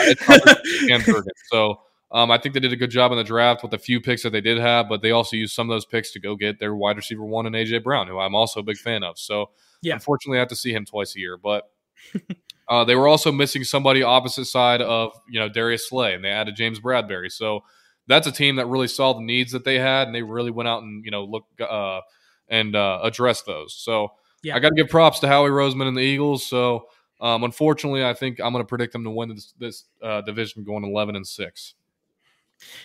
[0.87, 0.99] yeah
[1.51, 1.81] so
[2.13, 4.23] um, I think they did a good job in the draft with the few picks
[4.25, 6.59] that they did have, but they also used some of those picks to go get
[6.59, 9.19] their wide receiver one and AJ Brown, who I'm also a big fan of.
[9.19, 9.51] So
[9.83, 9.95] yeah.
[9.95, 11.71] Unfortunately, I have to see him twice a year, but
[12.69, 16.29] uh, they were also missing somebody opposite side of you know Darius Slay, and they
[16.29, 17.31] added James Bradberry.
[17.31, 17.61] So
[18.07, 20.69] that's a team that really saw the needs that they had, and they really went
[20.69, 22.01] out and you know look uh,
[22.49, 23.75] and uh, addressed those.
[23.75, 24.57] So yeah.
[24.57, 26.47] I got to give props to Howie Roseman and the Eagles.
[26.47, 26.87] So
[27.21, 30.65] um, unfortunately, I think I'm going to predict them to win this, this uh, division,
[30.65, 31.75] going 11 and six.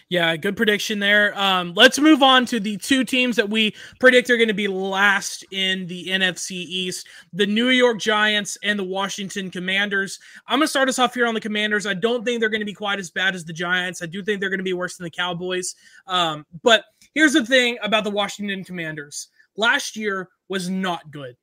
[0.09, 1.38] Yeah, good prediction there.
[1.39, 4.67] Um, let's move on to the two teams that we predict are going to be
[4.67, 10.19] last in the NFC East the New York Giants and the Washington Commanders.
[10.47, 11.86] I'm going to start us off here on the Commanders.
[11.86, 14.01] I don't think they're going to be quite as bad as the Giants.
[14.01, 15.76] I do think they're going to be worse than the Cowboys.
[16.07, 21.36] Um, but here's the thing about the Washington Commanders last year was not good.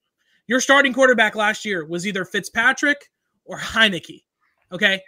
[0.46, 3.10] Your starting quarterback last year was either Fitzpatrick
[3.44, 4.22] or Heinicke.
[4.70, 5.00] Okay.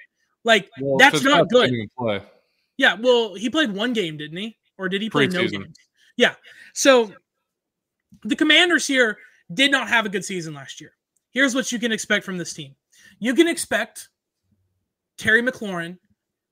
[0.45, 1.73] Like, well, that's not good.
[2.77, 4.57] Yeah, well, he played one game, didn't he?
[4.79, 5.77] Or did he play no games?
[6.17, 6.35] Yeah.
[6.73, 7.13] So
[8.25, 9.19] the Commanders here
[9.53, 10.93] did not have a good season last year.
[11.31, 12.75] Here's what you can expect from this team.
[13.19, 14.09] You can expect
[15.19, 15.99] Terry McLaurin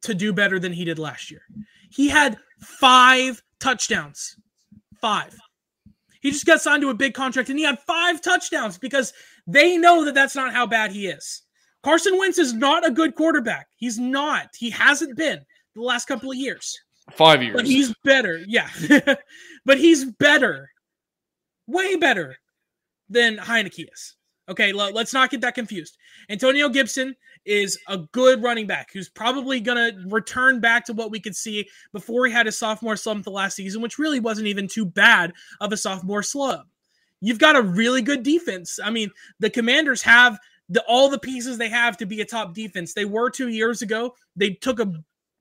[0.02, 1.42] to do better than he did last year.
[1.90, 4.36] He had five touchdowns.
[5.00, 5.36] Five.
[6.20, 9.12] He just got signed to a big contract and he had five touchdowns because
[9.46, 11.42] they know that that's not how bad he is.
[11.82, 13.66] Carson Wentz is not a good quarterback.
[13.76, 14.48] He's not.
[14.56, 15.44] He hasn't been
[15.74, 16.78] the last couple of years.
[17.10, 17.54] Five years.
[17.54, 18.42] But he's better.
[18.46, 18.68] Yeah.
[19.64, 20.70] but he's better.
[21.66, 22.36] Way better
[23.08, 24.16] than Heinicke is.
[24.48, 25.96] Okay, let's not get that confused.
[26.28, 27.14] Antonio Gibson
[27.44, 31.34] is a good running back who's probably going to return back to what we could
[31.34, 34.84] see before he had a sophomore slump the last season, which really wasn't even too
[34.84, 36.66] bad of a sophomore slump.
[37.20, 38.80] You've got a really good defense.
[38.82, 40.38] I mean, the Commanders have
[40.68, 42.94] the all the pieces they have to be a top defense.
[42.94, 44.14] They were 2 years ago.
[44.34, 44.92] They took a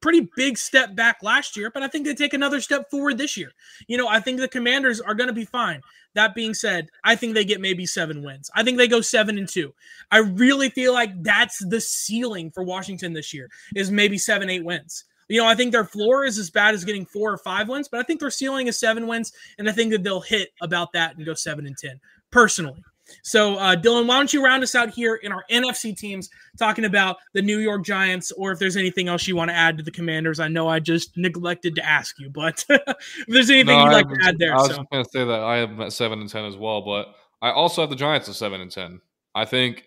[0.01, 3.37] pretty big step back last year, but I think they take another step forward this
[3.37, 3.51] year.
[3.87, 5.81] You know, I think the Commanders are going to be fine.
[6.13, 8.51] That being said, I think they get maybe seven wins.
[8.55, 9.73] I think they go seven and two.
[10.11, 14.65] I really feel like that's the ceiling for Washington this year is maybe seven, eight
[14.65, 15.05] wins.
[15.29, 17.87] You know, I think their floor is as bad as getting four or five wins,
[17.87, 20.91] but I think their ceiling is seven wins, and I think that they'll hit about
[20.91, 22.01] that and go seven and ten
[22.31, 22.83] personally.
[23.23, 26.85] So, uh, Dylan, why don't you round us out here in our NFC teams, talking
[26.85, 29.83] about the New York Giants, or if there's anything else you want to add to
[29.83, 30.39] the Commanders?
[30.39, 34.09] I know I just neglected to ask you, but if there's anything no, you'd like
[34.09, 34.83] to add there, I was so.
[34.91, 37.51] going to say that I have them at seven and ten as well, but I
[37.51, 39.01] also have the Giants at seven and ten.
[39.33, 39.85] I think,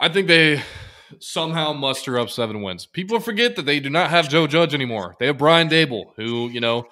[0.00, 0.62] I think they
[1.20, 2.86] somehow muster up seven wins.
[2.86, 5.16] People forget that they do not have Joe Judge anymore.
[5.18, 6.86] They have Brian Daboll, who you know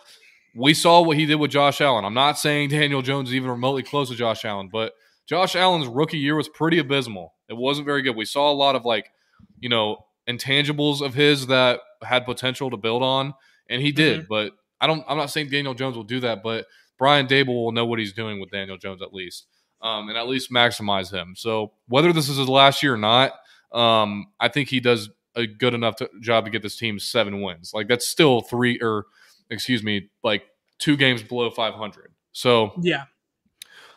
[0.55, 2.05] we saw what he did with Josh Allen.
[2.05, 4.93] I'm not saying Daniel Jones is even remotely close to Josh Allen, but
[5.27, 7.35] Josh Allen's rookie year was pretty abysmal.
[7.49, 8.17] It wasn't very good.
[8.17, 9.11] We saw a lot of like,
[9.59, 13.35] you know, intangibles of his that had potential to build on,
[13.69, 14.21] and he did.
[14.21, 14.29] Mm-hmm.
[14.29, 15.05] But I don't.
[15.09, 16.67] I'm not saying Daniel Jones will do that, but
[16.99, 19.47] Brian Daboll will know what he's doing with Daniel Jones at least,
[19.83, 21.35] um, and at least maximize him.
[21.37, 23.33] So whether this is his last year or not,
[23.73, 27.43] um, I think he does a good enough to, job to get this team seven
[27.43, 27.73] wins.
[27.75, 29.07] Like that's still three or
[29.55, 30.45] excuse me, like
[30.79, 32.13] two games below 500.
[32.33, 33.05] So yeah,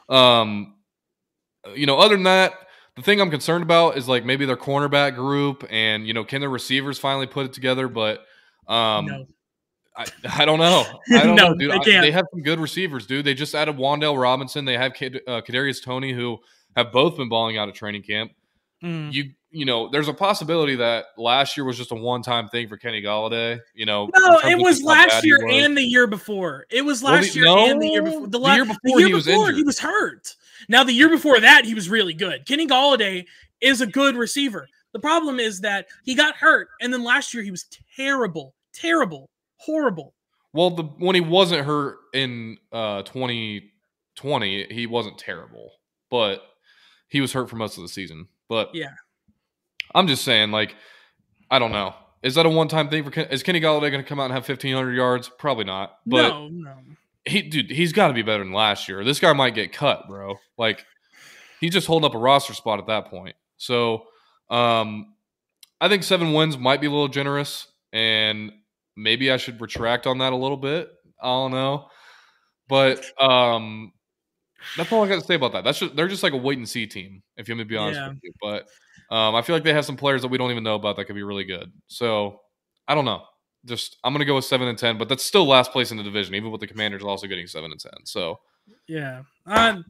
[0.10, 0.76] um,
[1.76, 2.54] you know, other than that,
[2.96, 6.42] the thing I'm concerned about is like maybe their cornerback group and you know can
[6.42, 8.26] their receivers finally put it together, but
[8.68, 9.06] um.
[9.06, 9.26] No.
[10.00, 10.06] I,
[10.42, 10.86] I don't know.
[11.12, 11.72] I don't no, know, dude.
[11.84, 13.26] They, I, they, have some good receivers, dude.
[13.26, 14.64] They just added Wan'Dale Robinson.
[14.64, 16.38] They have K- uh, Kadarius Toney, who
[16.76, 18.32] have both been balling out of training camp.
[18.84, 19.12] Mm.
[19.12, 22.68] You you know, there's a possibility that last year was just a one time thing
[22.68, 23.60] for Kenny Golladay.
[23.74, 25.56] You know, no, it was last year was.
[25.56, 26.68] and the year before.
[26.70, 28.28] It was last well, year no, and the year before.
[28.28, 30.36] The, la- the year before, the year he, was before he was hurt.
[30.70, 32.46] Now the year before that, he was really good.
[32.46, 33.26] Kenny Golladay
[33.60, 34.68] is a good receiver.
[34.94, 37.66] The problem is that he got hurt, and then last year he was
[37.96, 40.14] terrible, terrible, horrible.
[40.54, 45.72] Well, the when he wasn't hurt in uh, 2020, he wasn't terrible,
[46.12, 46.44] but
[47.08, 48.28] he was hurt for most of the season.
[48.48, 48.94] But yeah,
[49.98, 50.76] I'm just saying, like,
[51.50, 51.96] I don't know.
[52.22, 54.26] Is that a one time thing for Ken- is Kenny Golladay going to come out
[54.26, 55.28] and have 1,500 yards?
[55.28, 55.98] Probably not.
[56.06, 56.76] But no, no.
[57.26, 59.04] He, dude, he's got to be better than last year.
[59.04, 60.36] This guy might get cut, bro.
[60.56, 60.86] Like,
[61.60, 63.36] he's just holding up a roster spot at that point.
[63.58, 64.04] So,
[64.52, 65.16] um,
[65.82, 68.52] I think seven wins might be a little generous, and
[68.96, 70.92] maybe I should retract on that a little bit.
[71.20, 71.88] I don't know,
[72.70, 73.94] but um,
[74.76, 75.64] that's all I got to say about that.
[75.64, 77.70] That's just they're just like a wait and see team, if you want me to
[77.70, 78.10] be honest yeah.
[78.10, 78.32] with you.
[78.40, 78.68] But
[79.10, 81.06] um, I feel like they have some players that we don't even know about that
[81.06, 81.72] could be really good.
[81.88, 82.42] So
[82.88, 83.24] I don't know.
[83.66, 86.04] Just I'm gonna go with seven and ten, but that's still last place in the
[86.04, 88.06] division, even with the Commanders also getting seven and ten.
[88.06, 88.40] So
[88.88, 89.82] yeah, I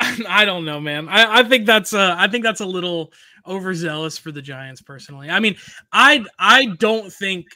[0.28, 1.08] I don't know, man.
[1.08, 3.12] I, I think that's uh I think that's a little
[3.46, 5.30] overzealous for the Giants personally.
[5.30, 5.56] I mean,
[5.92, 7.46] I I don't think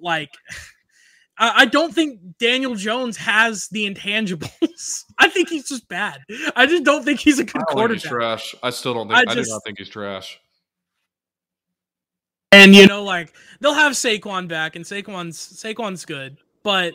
[0.00, 0.30] like.
[1.40, 5.04] I don't think Daniel Jones has the intangibles.
[5.18, 6.18] I think he's just bad.
[6.56, 8.02] I just don't think he's a good I quarterback.
[8.02, 8.56] trash.
[8.60, 9.20] I still don't think.
[9.20, 10.40] I, just, I do not think he's trash.
[12.52, 16.94] And you know, like they'll have Saquon back, and Saquon's Saquon's good, but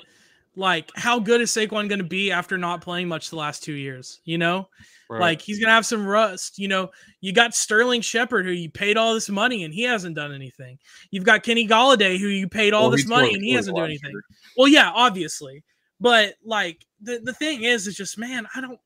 [0.55, 3.73] like, how good is Saquon going to be after not playing much the last two
[3.73, 4.19] years?
[4.23, 4.69] You know,
[5.09, 5.19] right.
[5.19, 6.57] like he's going to have some rust.
[6.57, 10.15] You know, you got Sterling Shepard, who you paid all this money, and he hasn't
[10.15, 10.79] done anything.
[11.11, 13.85] You've got Kenny Golladay who you paid all well, this money, and he hasn't done
[13.85, 14.11] anything.
[14.11, 14.23] Year.
[14.57, 15.63] Well, yeah, obviously,
[15.99, 18.79] but like the the thing is, is just man, I don't,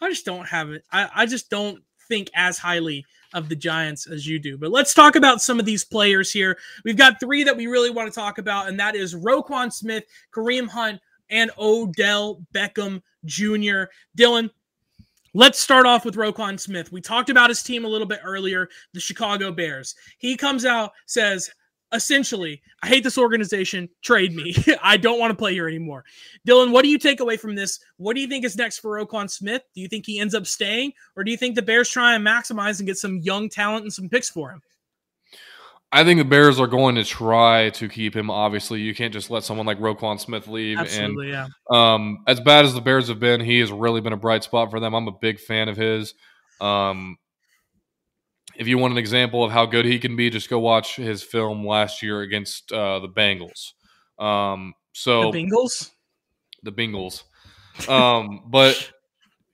[0.00, 0.84] I just don't have it.
[0.92, 3.04] I I just don't think as highly
[3.34, 4.56] of the Giants as you do.
[4.56, 6.58] But let's talk about some of these players here.
[6.84, 10.04] We've got three that we really want to talk about, and that is Roquan Smith,
[10.34, 11.00] Kareem Hunt,
[11.30, 13.84] and Odell Beckham Jr.
[14.16, 14.50] Dylan,
[15.36, 16.90] Let's start off with Roquan Smith.
[16.90, 19.94] We talked about his team a little bit earlier, the Chicago Bears.
[20.16, 21.50] He comes out, says,
[21.92, 23.88] essentially, I hate this organization.
[24.02, 24.54] Trade me.
[24.82, 26.04] I don't want to play here anymore.
[26.46, 27.80] Dylan, what do you take away from this?
[27.96, 29.62] What do you think is next for Roquan Smith?
[29.74, 32.26] Do you think he ends up staying, or do you think the Bears try and
[32.26, 34.62] maximize and get some young talent and some picks for him?
[35.92, 38.28] I think the Bears are going to try to keep him.
[38.30, 40.78] Obviously, you can't just let someone like Roquan Smith leave.
[40.78, 41.94] Absolutely, and, yeah.
[41.94, 44.70] Um, as bad as the Bears have been, he has really been a bright spot
[44.70, 44.94] for them.
[44.94, 46.14] I'm a big fan of his.
[46.60, 47.18] Um,
[48.58, 51.22] if you want an example of how good he can be, just go watch his
[51.22, 53.72] film last year against uh, the Bengals.
[54.18, 55.90] Um, so the Bengals,
[56.62, 57.24] the Bengals.
[57.88, 58.90] Um, but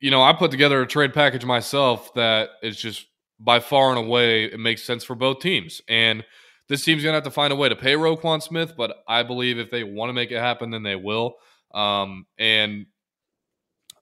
[0.00, 3.06] you know, I put together a trade package myself that is just
[3.38, 5.80] by far and away it makes sense for both teams.
[5.88, 6.24] And
[6.68, 9.58] this team's gonna have to find a way to pay Roquan Smith, but I believe
[9.58, 11.34] if they want to make it happen, then they will.
[11.74, 12.86] Um, and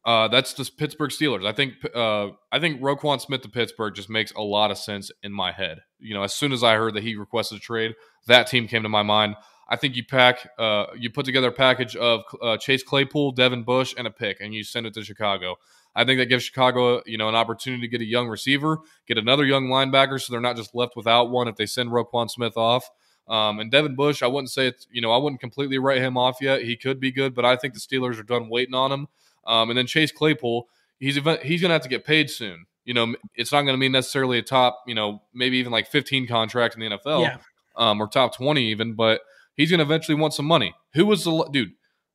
[0.05, 1.47] uh, that's the Pittsburgh Steelers.
[1.47, 5.11] I think uh, I think Roquan Smith to Pittsburgh just makes a lot of sense
[5.23, 5.81] in my head.
[5.99, 7.95] You know, as soon as I heard that he requested a trade,
[8.27, 9.37] that team came to my mind.
[9.69, 13.63] I think you pack, uh, you put together a package of uh, Chase Claypool, Devin
[13.63, 15.57] Bush, and a pick, and you send it to Chicago.
[15.95, 19.17] I think that gives Chicago, you know, an opportunity to get a young receiver, get
[19.17, 22.57] another young linebacker, so they're not just left without one if they send Roquan Smith
[22.57, 22.89] off.
[23.29, 26.17] Um, and Devin Bush, I wouldn't say it's, you know, I wouldn't completely write him
[26.17, 26.63] off yet.
[26.63, 29.07] He could be good, but I think the Steelers are done waiting on him.
[29.51, 30.69] Um, and then Chase Claypool,
[31.01, 32.67] he's he's going to have to get paid soon.
[32.85, 35.89] You know, it's not going to be necessarily a top, you know, maybe even like
[35.89, 37.37] 15 contract in the NFL, yeah.
[37.77, 39.21] um, or top 20 even, but
[39.57, 40.75] he's going to eventually want some money.
[40.95, 41.73] Who was the dude?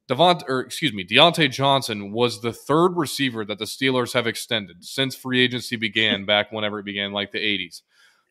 [0.09, 4.85] Devont, or excuse me, Diontae Johnson was the third receiver that the Steelers have extended
[4.85, 7.81] since free agency began back whenever it began, like the 80s.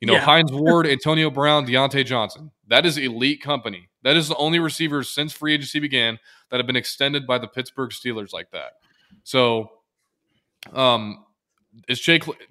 [0.01, 0.21] You know, yeah.
[0.21, 2.53] Hines Ward, Antonio Brown, Diontae Johnson.
[2.69, 3.91] That is elite company.
[4.03, 6.19] That is the only receivers since free agency began
[6.51, 8.73] that have been extended by the Pittsburgh Steelers like that.
[9.25, 9.71] So,
[10.73, 11.25] um,
[11.89, 12.01] is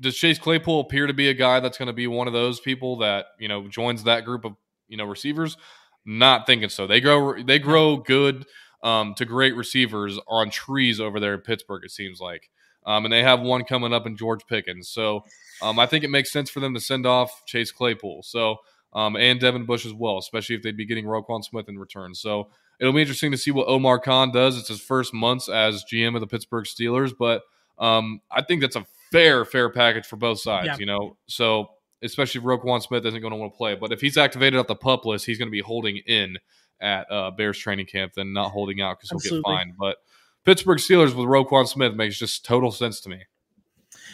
[0.01, 2.59] does Chase Claypool appear to be a guy that's going to be one of those
[2.59, 4.55] people that you know joins that group of
[4.87, 5.57] you know receivers?
[6.05, 6.85] Not thinking so.
[6.85, 8.45] They grow they grow good
[8.83, 11.83] um, to great receivers on trees over there in Pittsburgh.
[11.85, 12.49] It seems like,
[12.85, 14.89] um, and they have one coming up in George Pickens.
[14.89, 15.23] So
[15.61, 18.23] um, I think it makes sense for them to send off Chase Claypool.
[18.23, 18.57] So
[18.93, 22.13] um, and Devin Bush as well, especially if they'd be getting Roquan Smith in return.
[22.13, 24.57] So it'll be interesting to see what Omar Khan does.
[24.57, 27.43] It's his first months as GM of the Pittsburgh Steelers, but
[27.77, 30.67] um, I think that's a fair, fair package for both sides.
[30.67, 30.77] Yeah.
[30.77, 31.69] You know, so
[32.01, 34.67] especially if Roquan Smith isn't going to want to play, but if he's activated at
[34.67, 36.37] the pup list, he's going to be holding in
[36.81, 39.73] at uh, Bears training camp than not holding out because he'll get fined.
[39.79, 39.97] But
[40.43, 43.21] Pittsburgh Steelers with Roquan Smith makes just total sense to me.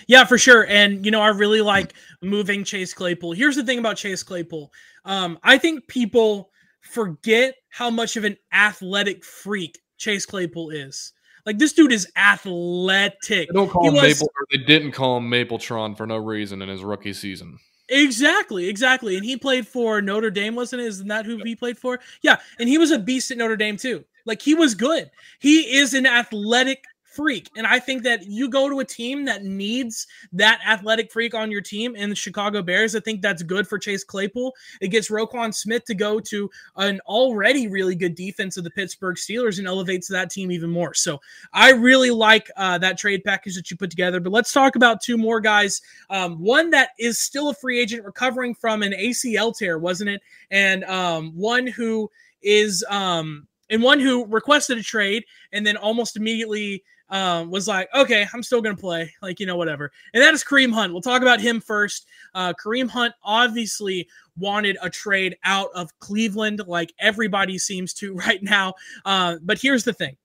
[0.07, 0.65] Yeah, for sure.
[0.67, 3.33] And you know, I really like moving Chase Claypool.
[3.33, 4.71] Here's the thing about Chase Claypool.
[5.05, 6.48] Um, I think people
[6.81, 11.13] forget how much of an athletic freak Chase Claypool is.
[11.45, 13.47] Like this dude is athletic.
[13.47, 16.61] They don't call he him was, Maple, they didn't call him Mapletron for no reason
[16.61, 17.57] in his rookie season.
[17.89, 19.15] Exactly, exactly.
[19.15, 20.85] And he played for Notre Dame, wasn't it?
[20.85, 21.99] Isn't that who he played for?
[22.21, 24.05] Yeah, and he was a beast at Notre Dame too.
[24.25, 25.09] Like he was good.
[25.39, 26.83] He is an athletic
[27.19, 27.51] freak.
[27.57, 31.51] And I think that you go to a team that needs that athletic freak on
[31.51, 32.95] your team in the Chicago Bears.
[32.95, 34.55] I think that's good for Chase Claypool.
[34.79, 39.17] It gets Roquan Smith to go to an already really good defense of the Pittsburgh
[39.17, 40.93] Steelers and elevates that team even more.
[40.93, 41.19] So
[41.51, 44.21] I really like uh, that trade package that you put together.
[44.21, 45.81] But let's talk about two more guys.
[46.09, 50.21] Um, one that is still a free agent recovering from an ACL tear, wasn't it?
[50.51, 52.09] And um, one who
[52.41, 57.89] is um, and one who requested a trade and then almost immediately um, was like,
[57.95, 59.91] okay, I'm still going to play, like, you know, whatever.
[60.13, 60.93] And that is Kareem Hunt.
[60.93, 62.07] We'll talk about him first.
[62.35, 64.07] Uh, Kareem Hunt obviously
[64.37, 68.73] wanted a trade out of Cleveland, like everybody seems to right now.
[69.05, 70.15] Uh, but here's the thing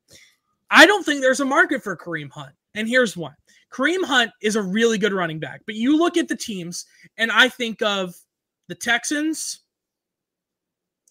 [0.71, 2.53] I don't think there's a market for Kareem Hunt.
[2.75, 3.31] And here's why
[3.73, 5.63] Kareem Hunt is a really good running back.
[5.67, 6.87] But you look at the teams,
[7.17, 8.15] and I think of
[8.69, 9.61] the Texans,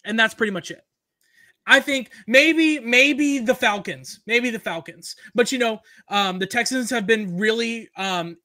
[0.04, 0.84] and that's pretty much it.
[1.66, 5.16] I think maybe maybe the Falcons, maybe the Falcons.
[5.34, 8.36] But you know, um, the Texans have been really um,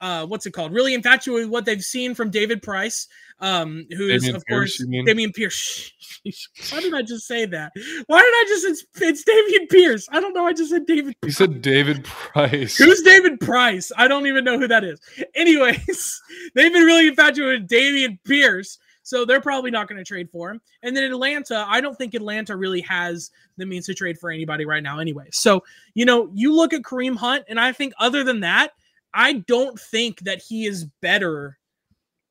[0.00, 0.72] uh, what's it called?
[0.72, 3.08] Really infatuated with what they've seen from David Price,
[3.40, 5.92] um, who is of Pierce, course Dameon Pierce.
[6.70, 7.72] Why did I just say that?
[8.06, 10.06] Why did I just it's, it's Dameon Pierce?
[10.10, 10.46] I don't know.
[10.46, 11.14] I just said David.
[11.24, 12.76] You said David Price.
[12.76, 13.90] Who's David Price?
[13.96, 15.00] I don't even know who that is.
[15.34, 16.22] Anyways,
[16.54, 18.78] they've been really infatuated with Dameon Pierce.
[19.06, 20.60] So they're probably not going to trade for him.
[20.82, 24.64] And then Atlanta, I don't think Atlanta really has the means to trade for anybody
[24.64, 25.28] right now, anyway.
[25.30, 25.62] So,
[25.94, 28.72] you know, you look at Kareem Hunt, and I think other than that,
[29.14, 31.56] I don't think that he is better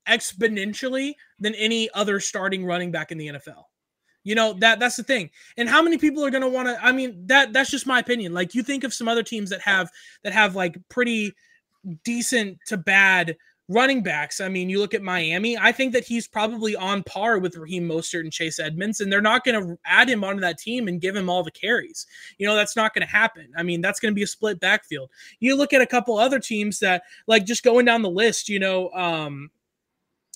[0.05, 3.63] exponentially than any other starting running back in the NFL.
[4.25, 5.29] You know that that's the thing.
[5.55, 7.99] And how many people are going to want to I mean that that's just my
[7.99, 8.33] opinion.
[8.33, 9.89] Like you think of some other teams that have
[10.23, 11.35] that have like pretty
[12.03, 16.27] decent to bad running backs, I mean, you look at Miami, I think that he's
[16.27, 20.09] probably on par with Raheem Mostert and Chase Edmonds, and they're not going to add
[20.09, 22.05] him onto that team and give him all the carries.
[22.37, 23.47] You know, that's not going to happen.
[23.57, 25.09] I mean, that's going to be a split backfield.
[25.39, 28.59] You look at a couple other teams that, like, just going down the list, you
[28.59, 29.49] know, um,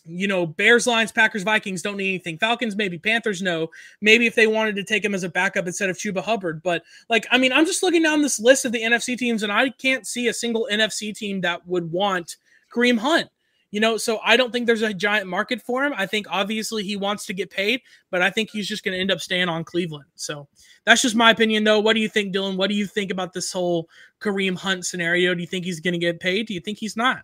[0.06, 2.40] you know, Bears, Lions, Packers, Vikings don't need anything.
[2.40, 2.98] Falcons, maybe.
[2.98, 3.70] Panthers, no.
[4.02, 6.64] Maybe if they wanted to take him as a backup instead of Chuba Hubbard.
[6.64, 9.52] But, like, I mean, I'm just looking down this list of the NFC teams, and
[9.52, 12.38] I can't see a single NFC team that would want
[12.74, 13.30] Kareem Hunt.
[13.72, 15.94] You know, so I don't think there's a giant market for him.
[15.96, 19.00] I think obviously he wants to get paid, but I think he's just going to
[19.00, 20.06] end up staying on Cleveland.
[20.16, 20.48] So
[20.86, 21.80] that's just my opinion, though.
[21.80, 22.58] What do you think, Dylan?
[22.58, 23.88] What do you think about this whole
[24.22, 25.36] Kareem Hunt scenario?
[25.36, 26.48] Do you think he's going to get paid?
[26.48, 27.22] Do you think he's not?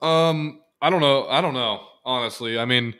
[0.00, 1.26] Um, I don't know.
[1.26, 1.84] I don't know.
[2.04, 2.94] Honestly, I mean,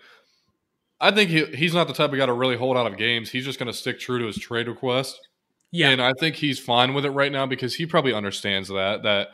[1.01, 3.31] I think he, he's not the type of guy to really hold out of games.
[3.31, 5.21] He's just going to stick true to his trade request.
[5.71, 9.03] Yeah, and I think he's fine with it right now because he probably understands that
[9.03, 9.29] that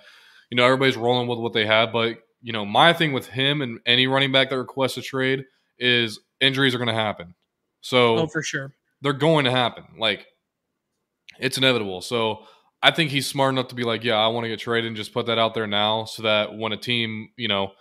[0.53, 1.95] you know everybody's rolling with what they have.
[1.95, 5.47] But you know, my thing with him and any running back that requests a trade
[5.79, 7.35] is injuries are going to happen.
[7.81, 9.85] So, oh, for sure, they're going to happen.
[9.99, 10.27] Like
[11.39, 12.03] it's inevitable.
[12.03, 12.45] So
[12.83, 14.97] I think he's smart enough to be like, yeah, I want to get traded and
[14.97, 17.73] just put that out there now so that when a team, you know,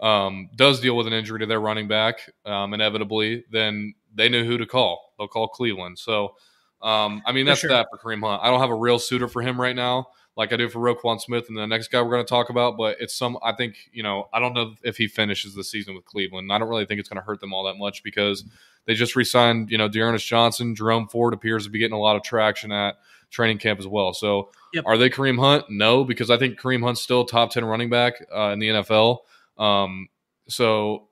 [0.00, 4.42] um, does deal with an injury to their running back, um, inevitably, then they know
[4.42, 5.14] who to call.
[5.16, 6.00] They'll call Cleveland.
[6.00, 6.34] So,
[6.82, 7.76] um, I mean, that's for sure.
[7.76, 8.42] that for Kareem Hunt.
[8.42, 11.20] I don't have a real suitor for him right now, like I do for Roquan
[11.20, 12.76] Smith and the next guy we're going to talk about.
[12.76, 13.38] But it's some.
[13.42, 14.28] I think you know.
[14.32, 16.52] I don't know if he finishes the season with Cleveland.
[16.52, 18.44] I don't really think it's going to hurt them all that much because
[18.84, 19.70] they just re-signed.
[19.70, 22.96] You know, D'Ernest Johnson, Jerome Ford appears to be getting a lot of traction at
[23.30, 24.12] training camp as well.
[24.12, 24.84] So, yep.
[24.86, 25.64] are they Kareem Hunt?
[25.70, 29.18] No, because I think Kareem Hunt's still top ten running back uh, in the NFL.
[29.58, 30.08] Um,
[30.48, 31.08] so,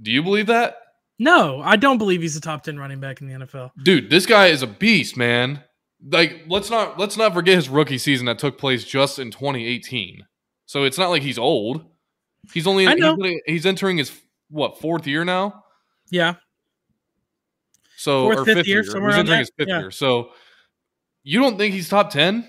[0.00, 0.78] do you believe that?
[1.18, 3.70] No, I don't believe he's a top 10 running back in the NFL.
[3.82, 5.62] Dude, this guy is a beast, man.
[6.06, 10.26] Like let's not let's not forget his rookie season that took place just in 2018.
[10.66, 11.84] So it's not like he's old.
[12.52, 14.12] He's only he's, he's, entering his
[14.50, 15.64] what, fourth year now?
[16.10, 16.34] Yeah.
[17.96, 19.06] So fourth, or fifth, fifth year, year.
[19.06, 19.78] he's entering his fifth yeah.
[19.80, 19.90] year.
[19.90, 20.30] So
[21.22, 22.46] you don't think he's top 10?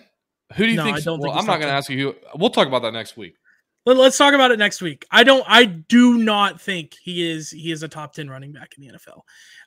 [0.55, 1.05] Who do you no, think?
[1.05, 2.15] well, think I'm not going to ask you who.
[2.35, 3.35] We'll talk about that next week.
[3.85, 5.05] Let, us talk about it next week.
[5.11, 5.45] I don't.
[5.47, 7.51] I do not think he is.
[7.51, 9.21] He is a top ten running back in the NFL.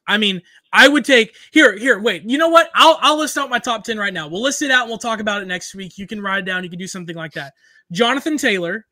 [0.09, 0.43] I mean,
[0.73, 1.77] I would take here.
[1.79, 2.25] Here, wait.
[2.25, 2.69] You know what?
[2.75, 4.27] I'll I'll list out my top ten right now.
[4.27, 5.99] We'll list it out and we'll talk about it next week.
[5.99, 6.65] You can write it down.
[6.65, 7.55] You can do something like that.
[7.93, 8.87] Jonathan Taylor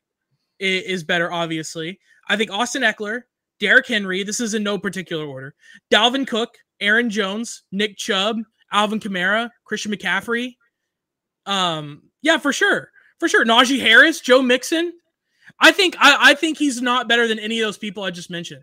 [0.60, 1.98] is, is better, obviously.
[2.28, 3.22] I think Austin Ekeler,
[3.58, 4.22] Derrick Henry.
[4.22, 5.54] This is in no particular order.
[5.90, 8.38] Dalvin Cook, Aaron Jones, Nick Chubb,
[8.72, 10.54] Alvin Kamara, Christian McCaffrey.
[11.46, 13.44] Um, yeah, for sure, for sure.
[13.44, 14.92] Najee Harris, Joe Mixon.
[15.58, 18.30] I think I, I think he's not better than any of those people I just
[18.30, 18.62] mentioned.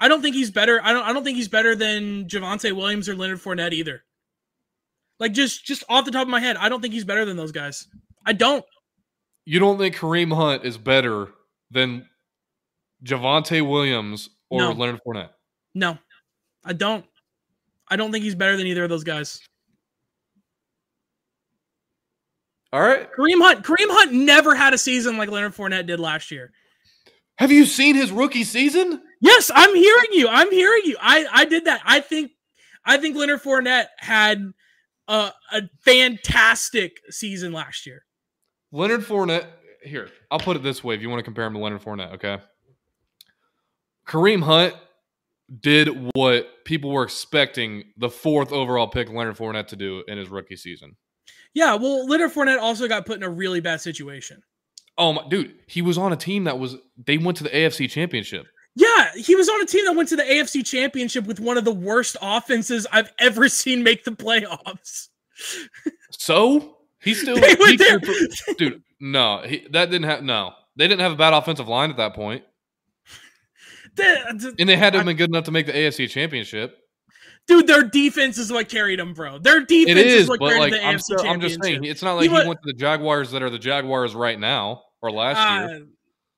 [0.00, 0.80] I don't think he's better.
[0.82, 4.04] I don't I don't think he's better than Javonte Williams or Leonard Fournette either.
[5.18, 7.36] Like just just off the top of my head, I don't think he's better than
[7.36, 7.86] those guys.
[8.24, 8.64] I don't.
[9.44, 11.28] You don't think Kareem Hunt is better
[11.70, 12.06] than
[13.04, 14.72] Javonte Williams or no.
[14.72, 15.30] Leonard Fournette?
[15.74, 15.98] No,
[16.64, 17.04] I don't.
[17.88, 19.40] I don't think he's better than either of those guys.
[22.72, 23.08] All right.
[23.12, 23.64] Kareem Hunt.
[23.64, 26.52] Kareem Hunt never had a season like Leonard Fournette did last year.
[27.36, 29.00] Have you seen his rookie season?
[29.20, 30.28] Yes, I'm hearing you.
[30.28, 30.96] I'm hearing you.
[31.00, 31.80] I I did that.
[31.84, 32.32] I think
[32.84, 34.52] I think Leonard Fournette had
[35.06, 38.04] a, a fantastic season last year.
[38.72, 39.46] Leonard Fournette.
[39.82, 42.14] Here, I'll put it this way: if you want to compare him to Leonard Fournette,
[42.14, 42.38] okay.
[44.06, 44.74] Kareem Hunt
[45.60, 50.28] did what people were expecting the fourth overall pick Leonard Fournette to do in his
[50.28, 50.96] rookie season.
[51.54, 54.42] Yeah, well, Leonard Fournette also got put in a really bad situation.
[54.96, 57.88] Oh my dude, he was on a team that was they went to the AFC
[57.88, 58.46] championship.
[58.74, 61.64] Yeah, he was on a team that went to the AFC championship with one of
[61.64, 65.08] the worst offenses I've ever seen make the playoffs.
[66.12, 68.00] so he's still they he there.
[68.56, 68.82] dude.
[69.00, 70.52] No, he, that didn't have no.
[70.76, 72.44] They didn't have a bad offensive line at that point.
[73.96, 76.78] The, and they had to have been good enough to make the AFC championship
[77.48, 79.38] dude, their defense is what carried them, bro.
[79.38, 82.14] Their defense is, is what carried like, the I'm, AFC I'm just saying, it's not
[82.14, 85.38] like he, he went to the Jaguars that are the Jaguars right now or last
[85.38, 85.86] uh, year.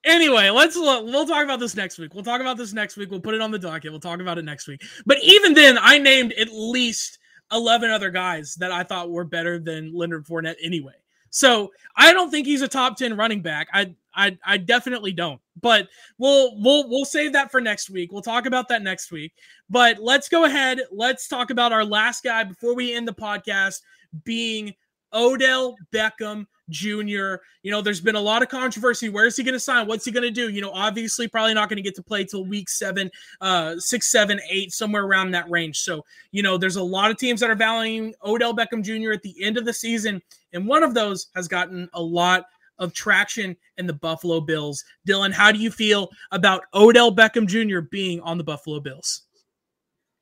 [0.03, 1.05] Anyway, let's look.
[1.05, 2.15] We'll talk about this next week.
[2.15, 3.11] We'll talk about this next week.
[3.11, 3.91] We'll put it on the docket.
[3.91, 4.81] We'll talk about it next week.
[5.05, 7.19] But even then, I named at least
[7.51, 10.95] eleven other guys that I thought were better than Leonard Fournette anyway.
[11.29, 13.67] So I don't think he's a top ten running back.
[13.73, 15.39] I I I definitely don't.
[15.61, 18.11] But we'll we'll we'll save that for next week.
[18.11, 19.33] We'll talk about that next week.
[19.69, 20.79] But let's go ahead.
[20.91, 23.81] Let's talk about our last guy before we end the podcast
[24.23, 24.73] being
[25.13, 27.35] Odell Beckham Jr.
[27.63, 29.09] You know, there's been a lot of controversy.
[29.09, 29.87] Where is he going to sign?
[29.87, 30.49] What's he going to do?
[30.49, 33.11] You know, obviously, probably not going to get to play till week seven,
[33.41, 35.79] uh, six, seven, eight, somewhere around that range.
[35.79, 39.11] So, you know, there's a lot of teams that are valuing Odell Beckham Jr.
[39.11, 40.21] at the end of the season,
[40.53, 42.45] and one of those has gotten a lot
[42.81, 44.83] of traction in the Buffalo Bills.
[45.07, 47.79] Dylan, how do you feel about Odell Beckham Jr.
[47.79, 49.21] being on the Buffalo Bills?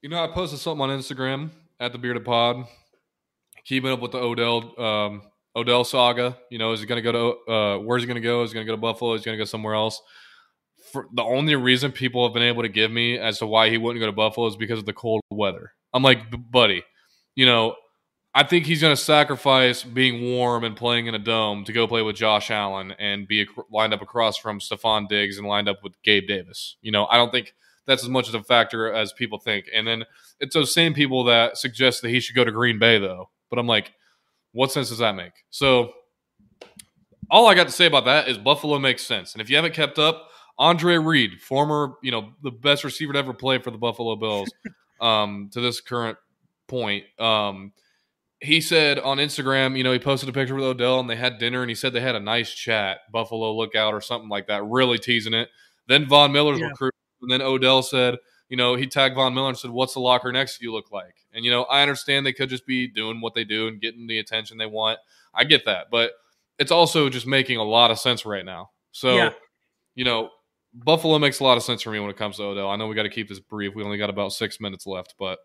[0.02, 1.49] You know, I posted something on Instagram
[1.80, 2.65] at the Bearded Pod,
[3.65, 5.22] keeping up with the Odell um,
[5.56, 6.38] Odell saga.
[6.52, 7.11] You know, is he going to go
[7.45, 8.44] to uh, where's he going to go?
[8.44, 9.14] Is he going to go to Buffalo?
[9.14, 10.02] Is he going to go somewhere else?
[10.91, 13.77] For the only reason people have been able to give me as to why he
[13.77, 15.73] wouldn't go to Buffalo is because of the cold weather.
[15.94, 16.19] I'm like,
[16.52, 16.84] buddy,
[17.36, 17.76] you know,
[18.40, 21.88] I think he's going to sacrifice being warm and playing in a dome to go
[21.88, 25.84] play with Josh Allen and be lined up across from Stefon Diggs and lined up
[25.84, 26.78] with Gabe Davis.
[26.82, 27.53] You know, I don't think
[27.86, 29.66] that's as much of a factor as people think.
[29.76, 30.06] And then
[30.40, 33.30] it's those same people that suggest that he should go to Green Bay, though.
[33.49, 33.91] But I'm like,
[34.53, 35.34] what sense does that make?
[35.49, 35.91] So
[37.30, 39.34] all I got to say about that is Buffalo makes sense.
[39.34, 43.20] And if you haven't kept up, Andre Reed, former, you know, the best receiver to
[43.20, 44.49] ever play for the Buffalo Bills,
[45.02, 46.18] um, to this current
[46.70, 47.74] point, um,
[48.41, 51.40] he said on Instagram, you know, he posted a picture with Odell and they had
[51.40, 54.64] dinner and he said they had a nice chat, Buffalo lookout or something like that,
[54.64, 55.49] really teasing it.
[55.88, 56.68] Then Von Miller's yeah.
[56.68, 58.18] recruit, and then Odell said,
[58.48, 60.91] you know, he tagged Von Miller and said, "What's the locker next to you look
[60.91, 63.80] like?" And you know, I understand they could just be doing what they do and
[63.80, 64.99] getting the attention they want.
[65.34, 66.14] I get that, but
[66.57, 68.72] it's also just making a lot of sense right now.
[68.91, 69.30] So, yeah.
[69.95, 70.30] you know,
[70.74, 72.70] Buffalo makes a lot of sense for me when it comes to Odell.
[72.70, 73.76] I know we got to keep this brief.
[73.76, 75.40] We only got about six minutes left, but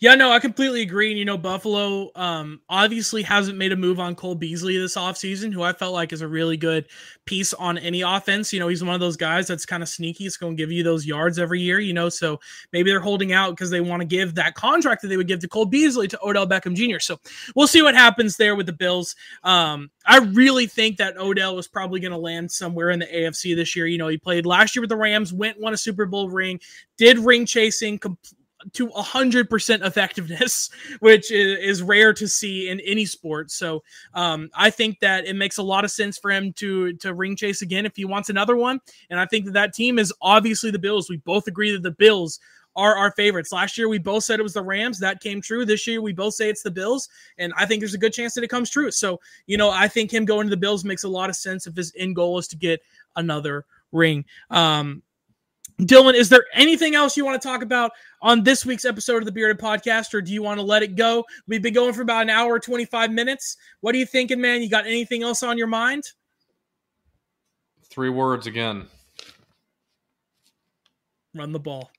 [0.00, 1.10] yeah, no, I completely agree.
[1.10, 5.52] And, you know, Buffalo um, obviously hasn't made a move on Cole Beasley this offseason,
[5.52, 6.86] who I felt like is a really good
[7.24, 8.52] piece on any offense.
[8.52, 10.26] You know, he's one of those guys that's kind of sneaky.
[10.26, 12.08] It's going to give you those yards every year, you know.
[12.08, 12.40] So
[12.72, 15.40] maybe they're holding out because they want to give that contract that they would give
[15.40, 16.98] to Cole Beasley to Odell Beckham Jr.
[16.98, 17.18] So
[17.54, 19.16] we'll see what happens there with the Bills.
[19.42, 23.56] Um, I really think that Odell was probably going to land somewhere in the AFC
[23.56, 23.86] this year.
[23.86, 26.60] You know, he played last year with the Rams, went, won a Super Bowl ring,
[26.98, 30.70] did ring chasing, completely to a 100% effectiveness,
[31.00, 33.50] which is, is, rare to see in any sport.
[33.50, 33.82] So
[34.14, 37.36] um, I think that it makes a lot of sense for him to to ring
[37.36, 38.80] chase again if he wants another one.
[39.10, 41.10] And I think that that team is obviously the Bills.
[41.10, 42.40] We both agree that the Bills
[42.76, 43.52] are our favorites.
[43.52, 44.98] Last year we both said it was the Rams.
[44.98, 45.64] That came true.
[45.64, 47.08] This year we both say it's the Bills,
[47.38, 48.90] and I think there's a good chance that it comes true.
[48.90, 51.66] So you know I think him going to the Bills makes a lot of sense
[51.66, 52.80] if his end goal is to get
[53.16, 54.24] another ring.
[54.50, 55.02] Um,
[55.80, 57.90] Dylan, is there anything else you want to talk about
[58.22, 60.94] on this week's episode of the Bearded Podcast, or do you want to let it
[60.94, 61.24] go?
[61.48, 63.56] We've been going for about an hour, 25 minutes.
[63.80, 64.62] What are you thinking, man?
[64.62, 66.04] You got anything else on your mind?
[67.90, 68.86] Three words again
[71.34, 71.90] run the ball.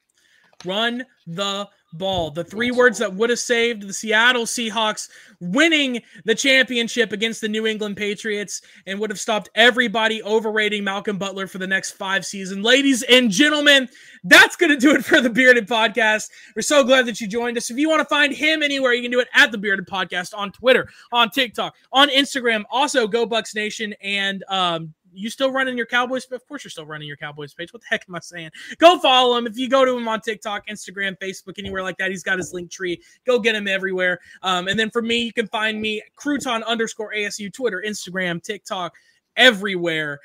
[0.63, 2.31] Run the ball.
[2.31, 5.09] The three words that would have saved the Seattle Seahawks
[5.39, 11.17] winning the championship against the New England Patriots and would have stopped everybody overrating Malcolm
[11.17, 12.63] Butler for the next five seasons.
[12.63, 13.89] Ladies and gentlemen,
[14.23, 16.29] that's going to do it for the Bearded Podcast.
[16.55, 17.69] We're so glad that you joined us.
[17.69, 20.37] If you want to find him anywhere, you can do it at the Bearded Podcast
[20.37, 22.63] on Twitter, on TikTok, on Instagram.
[22.69, 26.25] Also, Go Bucks Nation and um, you still running your Cowboys?
[26.25, 27.73] Of course, you're still running your Cowboys page.
[27.73, 28.51] What the heck am I saying?
[28.77, 29.47] Go follow him.
[29.47, 32.53] If you go to him on TikTok, Instagram, Facebook, anywhere like that, he's got his
[32.53, 33.01] link tree.
[33.25, 34.19] Go get him everywhere.
[34.41, 38.93] Um, and then for me, you can find me Crouton underscore ASU, Twitter, Instagram, TikTok,
[39.35, 40.19] everywhere.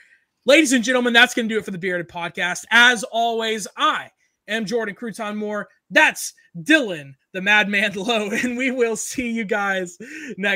[0.46, 2.64] Ladies and gentlemen, that's going to do it for the Bearded Podcast.
[2.70, 4.10] As always, I
[4.48, 5.68] am Jordan Crouton Moore.
[5.90, 9.98] That's Dylan, the Madman Low, and we will see you guys
[10.36, 10.40] next.